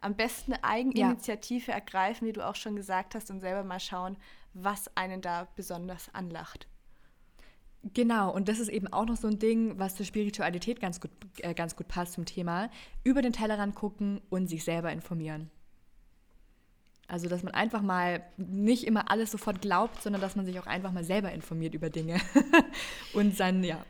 am 0.00 0.14
besten 0.14 0.52
eine 0.52 0.64
Eigeninitiative 0.64 1.70
ja. 1.70 1.74
ergreifen, 1.74 2.26
wie 2.26 2.32
du 2.32 2.46
auch 2.46 2.54
schon 2.54 2.76
gesagt 2.76 3.14
hast, 3.14 3.30
und 3.30 3.40
selber 3.40 3.64
mal 3.64 3.80
schauen, 3.80 4.16
was 4.54 4.94
einen 4.96 5.20
da 5.20 5.48
besonders 5.56 6.14
anlacht. 6.14 6.66
Genau, 7.94 8.32
und 8.32 8.48
das 8.48 8.58
ist 8.58 8.68
eben 8.68 8.88
auch 8.92 9.06
noch 9.06 9.16
so 9.16 9.28
ein 9.28 9.38
Ding, 9.38 9.78
was 9.78 9.94
zur 9.94 10.06
Spiritualität 10.06 10.80
ganz 10.80 11.00
gut, 11.00 11.10
äh, 11.38 11.54
ganz 11.54 11.76
gut 11.76 11.88
passt 11.88 12.14
zum 12.14 12.24
Thema. 12.24 12.70
Über 13.04 13.22
den 13.22 13.32
Tellerrand 13.32 13.74
gucken 13.74 14.20
und 14.28 14.48
sich 14.48 14.64
selber 14.64 14.90
informieren. 14.92 15.50
Also, 17.08 17.28
dass 17.28 17.44
man 17.44 17.54
einfach 17.54 17.82
mal 17.82 18.24
nicht 18.36 18.84
immer 18.84 19.10
alles 19.10 19.30
sofort 19.30 19.62
glaubt, 19.62 20.02
sondern 20.02 20.20
dass 20.20 20.34
man 20.34 20.44
sich 20.44 20.58
auch 20.58 20.66
einfach 20.66 20.90
mal 20.90 21.04
selber 21.04 21.30
informiert 21.30 21.74
über 21.74 21.88
Dinge. 21.88 22.20
und 23.14 23.38
dann, 23.38 23.62
ja. 23.62 23.84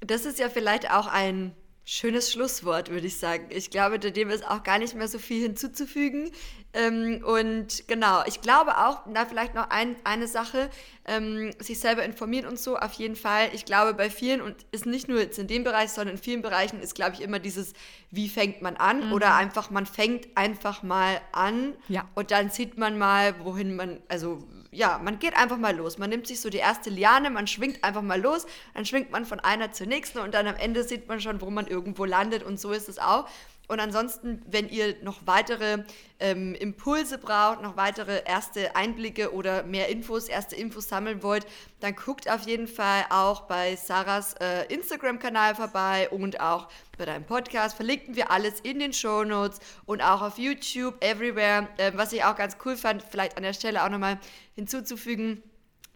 Das 0.00 0.24
ist 0.24 0.38
ja 0.38 0.48
vielleicht 0.48 0.90
auch 0.90 1.06
ein 1.06 1.52
Schönes 1.90 2.30
Schlusswort, 2.30 2.90
würde 2.90 3.06
ich 3.06 3.16
sagen. 3.16 3.46
Ich 3.48 3.70
glaube, 3.70 3.98
dem 3.98 4.28
ist 4.28 4.46
auch 4.46 4.62
gar 4.62 4.78
nicht 4.78 4.94
mehr 4.94 5.08
so 5.08 5.18
viel 5.18 5.40
hinzuzufügen. 5.40 6.30
Ähm, 6.74 7.24
und 7.24 7.88
genau, 7.88 8.22
ich 8.26 8.42
glaube 8.42 8.76
auch, 8.76 9.00
da 9.10 9.24
vielleicht 9.24 9.54
noch 9.54 9.70
ein, 9.70 9.96
eine 10.04 10.28
Sache, 10.28 10.68
ähm, 11.06 11.50
sich 11.58 11.80
selber 11.80 12.02
informieren 12.04 12.44
und 12.44 12.58
so, 12.58 12.76
auf 12.76 12.92
jeden 12.92 13.16
Fall. 13.16 13.48
Ich 13.54 13.64
glaube, 13.64 13.94
bei 13.94 14.10
vielen, 14.10 14.42
und 14.42 14.54
ist 14.70 14.84
nicht 14.84 15.08
nur 15.08 15.18
jetzt 15.18 15.38
in 15.38 15.46
dem 15.46 15.64
Bereich, 15.64 15.88
sondern 15.88 16.16
in 16.16 16.22
vielen 16.22 16.42
Bereichen, 16.42 16.78
ist, 16.82 16.94
glaube 16.94 17.14
ich, 17.14 17.22
immer 17.22 17.38
dieses, 17.38 17.72
wie 18.10 18.28
fängt 18.28 18.60
man 18.60 18.76
an? 18.76 19.06
Mhm. 19.06 19.12
Oder 19.14 19.34
einfach, 19.36 19.70
man 19.70 19.86
fängt 19.86 20.28
einfach 20.36 20.82
mal 20.82 21.18
an 21.32 21.74
ja. 21.88 22.06
und 22.14 22.30
dann 22.32 22.50
sieht 22.50 22.76
man 22.76 22.98
mal, 22.98 23.34
wohin 23.44 23.74
man, 23.76 24.02
also 24.08 24.46
ja, 24.78 25.00
man 25.02 25.18
geht 25.18 25.36
einfach 25.36 25.58
mal 25.58 25.76
los. 25.76 25.98
Man 25.98 26.08
nimmt 26.08 26.28
sich 26.28 26.40
so 26.40 26.50
die 26.50 26.58
erste 26.58 26.88
Liane, 26.88 27.30
man 27.30 27.48
schwingt 27.48 27.82
einfach 27.82 28.00
mal 28.00 28.20
los, 28.20 28.46
dann 28.74 28.86
schwingt 28.86 29.10
man 29.10 29.26
von 29.26 29.40
einer 29.40 29.72
zur 29.72 29.88
nächsten 29.88 30.20
und 30.20 30.34
dann 30.34 30.46
am 30.46 30.54
Ende 30.54 30.84
sieht 30.84 31.08
man 31.08 31.20
schon, 31.20 31.40
wo 31.40 31.50
man 31.50 31.66
irgendwo 31.66 32.04
landet 32.04 32.44
und 32.44 32.60
so 32.60 32.70
ist 32.70 32.88
es 32.88 33.00
auch. 33.00 33.28
Und 33.68 33.80
ansonsten, 33.80 34.42
wenn 34.46 34.68
ihr 34.70 34.96
noch 35.02 35.26
weitere 35.26 35.84
ähm, 36.18 36.54
Impulse 36.54 37.18
braucht, 37.18 37.60
noch 37.60 37.76
weitere 37.76 38.22
erste 38.24 38.74
Einblicke 38.74 39.32
oder 39.34 39.62
mehr 39.62 39.88
Infos, 39.88 40.28
erste 40.28 40.56
Infos 40.56 40.88
sammeln 40.88 41.22
wollt, 41.22 41.46
dann 41.80 41.94
guckt 41.94 42.30
auf 42.30 42.46
jeden 42.46 42.66
Fall 42.66 43.04
auch 43.10 43.42
bei 43.42 43.76
Sarahs 43.76 44.34
äh, 44.40 44.64
Instagram-Kanal 44.72 45.54
vorbei 45.54 46.08
und 46.10 46.40
auch 46.40 46.68
bei 46.96 47.04
deinem 47.04 47.24
Podcast. 47.24 47.76
Verlinken 47.76 48.16
wir 48.16 48.30
alles 48.30 48.60
in 48.60 48.78
den 48.78 48.94
Show 48.94 49.22
Notes 49.22 49.60
und 49.84 50.00
auch 50.00 50.22
auf 50.22 50.38
YouTube, 50.38 51.04
everywhere. 51.04 51.68
Äh, 51.76 51.92
was 51.94 52.12
ich 52.14 52.24
auch 52.24 52.36
ganz 52.36 52.56
cool 52.64 52.76
fand, 52.76 53.02
vielleicht 53.02 53.36
an 53.36 53.42
der 53.42 53.52
Stelle 53.52 53.84
auch 53.84 53.90
nochmal 53.90 54.18
hinzuzufügen 54.54 55.42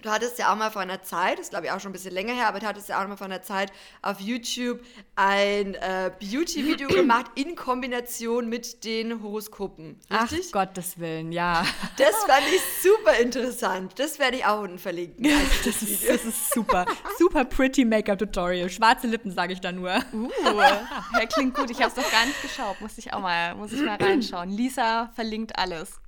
Du 0.03 0.11
hattest 0.11 0.37
ja 0.39 0.53
auch 0.53 0.57
mal 0.57 0.71
vor 0.71 0.83
einer 0.83 1.03
Zeit, 1.03 1.39
das 1.39 1.47
ist 1.47 1.51
glaube 1.51 1.67
ich 1.67 1.73
auch 1.73 1.79
schon 1.79 1.91
ein 1.91 1.93
bisschen 1.93 2.13
länger 2.13 2.35
her, 2.35 2.49
aber 2.49 2.59
du 2.59 2.67
hattest 2.67 2.89
ja 2.89 3.01
auch 3.01 3.07
mal 3.07 3.17
vor 3.17 3.27
einer 3.27 3.43
Zeit 3.43 3.73
auf 4.03 4.19
YouTube 4.19 4.81
ein 5.15 5.75
äh, 5.75 6.11
Beauty-Video 6.19 6.89
gemacht 6.89 7.27
in 7.37 7.55
Kombination 7.55 8.49
mit 8.49 8.85
den 8.85 9.23
Horoskopen. 9.23 10.01
Richtig? 10.11 10.47
Ach 10.49 10.53
Gottes 10.53 10.99
Willen, 10.99 11.31
ja. 11.31 11.65
Das 11.97 12.17
fand 12.27 12.43
ich 12.53 12.61
super 12.83 13.17
interessant. 13.21 13.93
Das 13.97 14.19
werde 14.19 14.39
ich 14.39 14.45
auch 14.45 14.63
unten 14.63 14.79
verlinken. 14.79 15.23
Das, 15.23 15.41
das, 15.65 15.83
ist, 15.83 16.09
das 16.09 16.25
ist 16.25 16.53
super. 16.53 16.85
Super 17.19 17.45
pretty 17.45 17.85
Make-up-Tutorial. 17.85 18.69
Schwarze 18.71 19.07
Lippen, 19.07 19.31
sage 19.31 19.53
ich 19.53 19.61
da 19.61 19.71
nur. 19.71 19.95
Uh, 20.13 20.29
ja, 20.49 21.27
klingt 21.33 21.55
gut. 21.55 21.71
Ich 21.71 21.81
habe 21.81 21.91
es 21.91 21.97
noch 21.97 22.11
gar 22.11 22.27
nicht 22.27 22.43
geschaut. 22.43 22.81
Muss 22.81 22.99
ich 22.99 23.13
auch 23.13 23.21
mal, 23.21 23.55
muss 23.55 23.73
ich 23.73 23.83
mal 23.83 23.97
reinschauen. 24.01 24.51
Lisa 24.51 25.11
verlinkt 25.15 25.57
alles. 25.59 26.01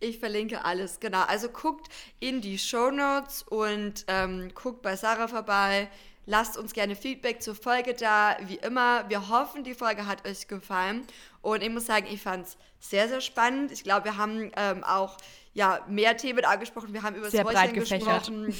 Ich 0.00 0.18
verlinke 0.18 0.64
alles, 0.64 1.00
genau. 1.00 1.22
Also 1.22 1.48
guckt 1.48 1.88
in 2.20 2.40
die 2.40 2.58
Show 2.58 2.90
Notes 2.90 3.42
und 3.42 4.04
ähm, 4.06 4.52
guckt 4.54 4.82
bei 4.82 4.94
Sarah 4.96 5.28
vorbei. 5.28 5.88
Lasst 6.26 6.56
uns 6.58 6.72
gerne 6.72 6.94
Feedback 6.94 7.42
zur 7.42 7.54
Folge 7.54 7.94
da. 7.94 8.36
Wie 8.42 8.56
immer, 8.56 9.08
wir 9.08 9.28
hoffen, 9.28 9.64
die 9.64 9.74
Folge 9.74 10.06
hat 10.06 10.28
euch 10.28 10.46
gefallen. 10.46 11.04
Und 11.42 11.62
ich 11.62 11.70
muss 11.70 11.86
sagen, 11.86 12.06
ich 12.10 12.22
fand 12.22 12.46
es 12.46 12.58
sehr, 12.78 13.08
sehr 13.08 13.20
spannend. 13.20 13.72
Ich 13.72 13.82
glaube, 13.82 14.04
wir 14.04 14.16
haben 14.18 14.52
ähm, 14.56 14.84
auch 14.84 15.16
ja, 15.54 15.84
mehr 15.88 16.16
Themen 16.16 16.44
angesprochen. 16.44 16.92
Wir 16.92 17.02
haben 17.02 17.16
über 17.16 17.30
das 17.30 17.44
Räuchern 17.44 17.72
gesprochen. 17.72 18.54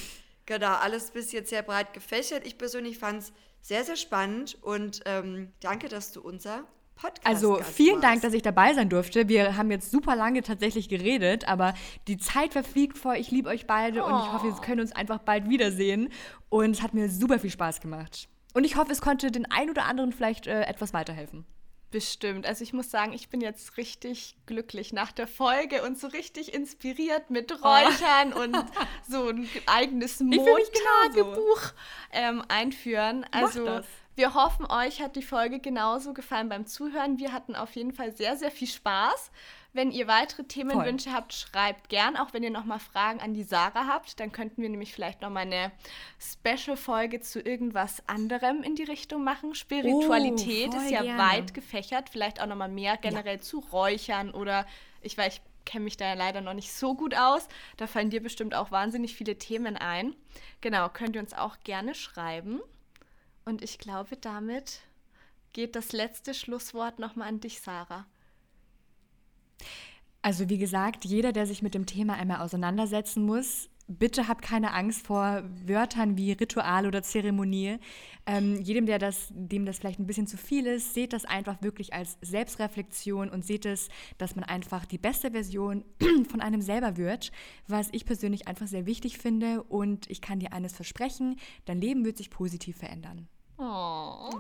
Genau, 0.47 0.75
alles 0.77 1.11
bis 1.11 1.31
jetzt 1.33 1.51
sehr 1.51 1.63
breit 1.63 1.93
gefächert. 1.93 2.47
Ich 2.47 2.57
persönlich 2.57 2.99
fand 2.99 3.23
es 3.23 3.33
sehr, 3.61 3.85
sehr 3.85 3.97
spannend 3.97 4.57
und 4.63 5.03
ähm, 5.05 5.53
danke, 5.61 5.89
dass 5.89 6.11
du 6.11 6.23
unser 6.23 6.65
Podcast. 6.99 7.27
Also 7.27 7.61
vielen 7.63 8.01
Dank, 8.01 8.23
dass 8.23 8.35
ich 8.35 8.43
dabei 8.43 8.75
sein 8.75 8.89
durfte. 8.89 9.29
Wir 9.29 9.57
haben 9.57 9.71
jetzt 9.71 9.91
super 9.91 10.17
lange 10.17 10.43
tatsächlich 10.43 10.89
geredet, 10.89 11.49
aber 11.49 11.75
die 12.09 12.19
Zeit 12.19 12.53
verfliegt 12.53 12.99
vor. 12.99 13.15
Ich 13.15 13.31
liebe 13.31 13.49
euch 13.49 13.67
beide 13.67 14.03
oh. 14.03 14.07
und 14.07 14.15
ich 14.15 14.33
hoffe, 14.33 14.47
wir 14.47 14.55
können 14.61 14.81
uns 14.81 14.93
einfach 14.93 15.19
bald 15.19 15.49
wiedersehen. 15.49 16.11
Und 16.49 16.71
es 16.71 16.83
hat 16.83 16.95
mir 16.95 17.09
super 17.09 17.39
viel 17.39 17.51
Spaß 17.51 17.81
gemacht. 17.81 18.29
Und 18.55 18.65
ich 18.65 18.77
hoffe, 18.77 18.93
es 18.93 19.01
konnte 19.01 19.31
den 19.31 19.51
ein 19.51 19.71
oder 19.71 19.85
anderen 19.85 20.13
vielleicht 20.13 20.47
äh, 20.47 20.63
etwas 20.63 20.93
weiterhelfen. 20.93 21.45
Bestimmt. 21.91 22.47
Also 22.47 22.63
ich 22.65 22.75
muss 22.75 22.91
sagen, 22.91 23.15
ich 23.15 23.31
bin 23.31 23.41
jetzt 23.41 23.79
richtig 23.79 24.37
glücklich 24.45 24.93
nach 24.93 25.11
der 25.11 25.27
Folge 25.27 25.83
und 25.83 25.99
so 25.99 26.09
richtig 26.09 26.53
inspiriert 26.53 27.31
mit 27.31 27.51
oh. 27.51 27.67
Räuchern 27.67 28.35
oh. 28.35 28.41
und 28.41 28.57
so 29.09 29.29
ein 29.29 29.49
eigenes 29.65 30.21
Mondtagebuch 30.21 31.73
ähm, 32.13 32.43
einführen. 32.49 33.25
Also 33.31 33.81
wir 34.17 34.35
hoffen, 34.35 34.67
euch 34.67 35.01
hat 35.01 35.17
die 35.17 35.23
Folge 35.23 35.61
genauso 35.61 36.13
gefallen 36.13 36.49
beim 36.49 36.67
Zuhören. 36.67 37.19
Wir 37.19 37.33
hatten 37.33 37.55
auf 37.55 37.75
jeden 37.77 37.93
Fall 37.93 38.15
sehr, 38.15 38.37
sehr 38.37 38.51
viel 38.51 38.69
Spaß. 38.69 39.31
Wenn 39.79 39.93
ihr 39.93 40.09
weitere 40.09 40.43
Themenwünsche 40.43 41.11
Voll. 41.11 41.17
habt, 41.17 41.33
schreibt 41.33 41.89
gern. 41.89 42.17
Auch 42.17 42.33
wenn 42.33 42.43
ihr 42.43 42.51
nochmal 42.51 42.81
Fragen 42.81 43.21
an 43.21 43.33
die 43.33 43.45
Sarah 43.45 43.87
habt, 43.87 44.19
dann 44.19 44.33
könnten 44.33 44.61
wir 44.61 44.69
nämlich 44.69 44.93
vielleicht 44.93 45.21
nochmal 45.21 45.45
eine 45.45 45.71
Special-Folge 46.19 47.21
zu 47.21 47.41
irgendwas 47.41 48.03
anderem 48.09 48.65
in 48.65 48.75
die 48.75 48.83
Richtung 48.83 49.23
machen. 49.23 49.55
Spiritualität 49.55 50.71
oh, 50.75 50.79
ist 50.79 50.91
ja 50.91 51.03
gerne. 51.03 51.23
weit 51.23 51.55
gefächert. 51.55 52.09
Vielleicht 52.09 52.43
auch 52.43 52.49
nochmal 52.49 52.69
mehr 52.69 52.97
generell 52.97 53.37
ja. 53.37 53.41
zu 53.41 53.61
Räuchern 53.61 54.33
oder 54.33 54.67
ich 55.01 55.17
weiß, 55.17 55.35
ich 55.35 55.43
kenne 55.65 55.85
mich 55.85 55.97
da 55.97 56.07
ja 56.07 56.15
leider 56.15 56.41
noch 56.41 56.55
nicht 56.55 56.73
so 56.73 56.97
gut 56.97 57.17
aus. 57.17 57.47
Da 57.77 57.87
fallen 57.87 58.11
dir 58.11 58.21
bestimmt 58.21 58.57
auch 58.57 58.73
wahnsinnig 58.73 59.15
viele 59.15 59.39
Themen 59.39 59.77
ein. 59.77 60.17
Genau, 60.61 60.89
könnt 60.89 61.15
ihr 61.15 61.23
uns 61.23 61.35
auch 61.35 61.57
gerne 61.63 61.95
schreiben. 61.95 62.59
Und 63.45 63.63
ich 63.63 63.79
glaube, 63.79 64.17
damit 64.17 64.81
geht 65.53 65.77
das 65.77 65.93
letzte 65.93 66.35
Schlusswort 66.35 66.99
nochmal 66.99 67.29
an 67.29 67.39
dich, 67.39 67.61
Sarah. 67.61 68.07
Also 70.23 70.49
wie 70.49 70.59
gesagt, 70.59 71.05
jeder, 71.05 71.33
der 71.33 71.47
sich 71.47 71.63
mit 71.63 71.75
dem 71.75 71.87
Thema 71.87 72.15
einmal 72.15 72.41
auseinandersetzen 72.41 73.25
muss, 73.25 73.69
bitte 73.89 74.29
habt 74.29 74.43
keine 74.43 74.75
Angst 74.75 75.07
vor 75.07 75.43
Wörtern 75.65 76.17
wie 76.17 76.33
Ritual 76.33 76.87
oder 76.87 77.03
Zeremonie. 77.03 77.79
Ähm, 78.27 78.61
jedem, 78.61 78.85
der 78.85 78.99
das, 78.99 79.29
dem 79.31 79.65
das 79.65 79.79
vielleicht 79.79 79.99
ein 79.99 80.07
bisschen 80.07 80.27
zu 80.27 80.37
viel 80.37 80.67
ist, 80.67 80.93
seht 80.93 81.15
das 81.15 81.25
einfach 81.25 81.63
wirklich 81.63 81.95
als 81.95 82.19
Selbstreflexion 82.21 83.31
und 83.31 83.47
seht 83.47 83.65
es, 83.65 83.89
dass 84.19 84.37
man 84.37 84.45
einfach 84.45 84.85
die 84.85 84.99
beste 84.99 85.31
Version 85.31 85.85
von 86.31 86.41
einem 86.41 86.61
selber 86.61 86.97
wird, 86.99 87.33
was 87.67 87.89
ich 87.93 88.05
persönlich 88.05 88.47
einfach 88.47 88.67
sehr 88.67 88.85
wichtig 88.85 89.19
finde. 89.19 89.63
Und 89.63 90.11
ich 90.11 90.21
kann 90.21 90.41
dir 90.41 90.53
eines 90.53 90.75
versprechen, 90.75 91.37
dein 91.65 91.81
Leben 91.81 92.05
wird 92.05 92.19
sich 92.19 92.31
positiv 92.31 92.77
verändern. 92.77 93.29
Oh. 93.57 94.31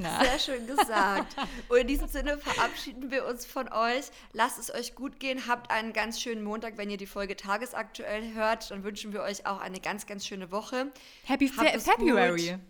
Ja. 0.00 0.24
Sehr 0.24 0.38
schön 0.38 0.66
gesagt. 0.66 1.36
Und 1.68 1.78
in 1.78 1.86
diesem 1.86 2.08
Sinne 2.08 2.38
verabschieden 2.38 3.10
wir 3.10 3.26
uns 3.26 3.46
von 3.46 3.68
euch. 3.72 4.06
Lasst 4.32 4.58
es 4.58 4.74
euch 4.74 4.94
gut 4.94 5.20
gehen. 5.20 5.46
Habt 5.46 5.70
einen 5.70 5.92
ganz 5.92 6.20
schönen 6.20 6.42
Montag, 6.42 6.76
wenn 6.76 6.90
ihr 6.90 6.96
die 6.96 7.06
Folge 7.06 7.36
tagesaktuell 7.36 8.34
hört. 8.34 8.70
Dann 8.70 8.82
wünschen 8.82 9.12
wir 9.12 9.22
euch 9.22 9.46
auch 9.46 9.60
eine 9.60 9.80
ganz, 9.80 10.06
ganz 10.06 10.26
schöne 10.26 10.50
Woche. 10.50 10.92
Happy 11.24 11.48
Fe 11.48 11.78
February. 11.78 12.50
Gut. 12.52 12.60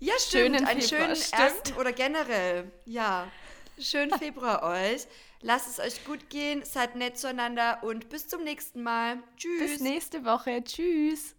Ja, 0.00 0.14
stimmt. 0.18 0.56
Schönen 0.56 0.66
einen 0.66 0.80
Februar, 0.80 1.00
schönen 1.02 1.16
stimmt. 1.16 1.42
ersten 1.42 1.72
oder 1.74 1.92
generell. 1.92 2.72
Ja, 2.86 3.28
schönen 3.78 4.18
Februar 4.18 4.62
euch. 4.92 5.06
Lasst 5.42 5.68
es 5.68 5.78
euch 5.78 6.04
gut 6.04 6.30
gehen. 6.30 6.64
Seid 6.64 6.96
nett 6.96 7.18
zueinander 7.18 7.82
und 7.82 8.08
bis 8.08 8.28
zum 8.28 8.42
nächsten 8.42 8.82
Mal. 8.82 9.18
Tschüss. 9.36 9.72
Bis 9.72 9.80
nächste 9.80 10.24
Woche. 10.24 10.62
Tschüss. 10.64 11.34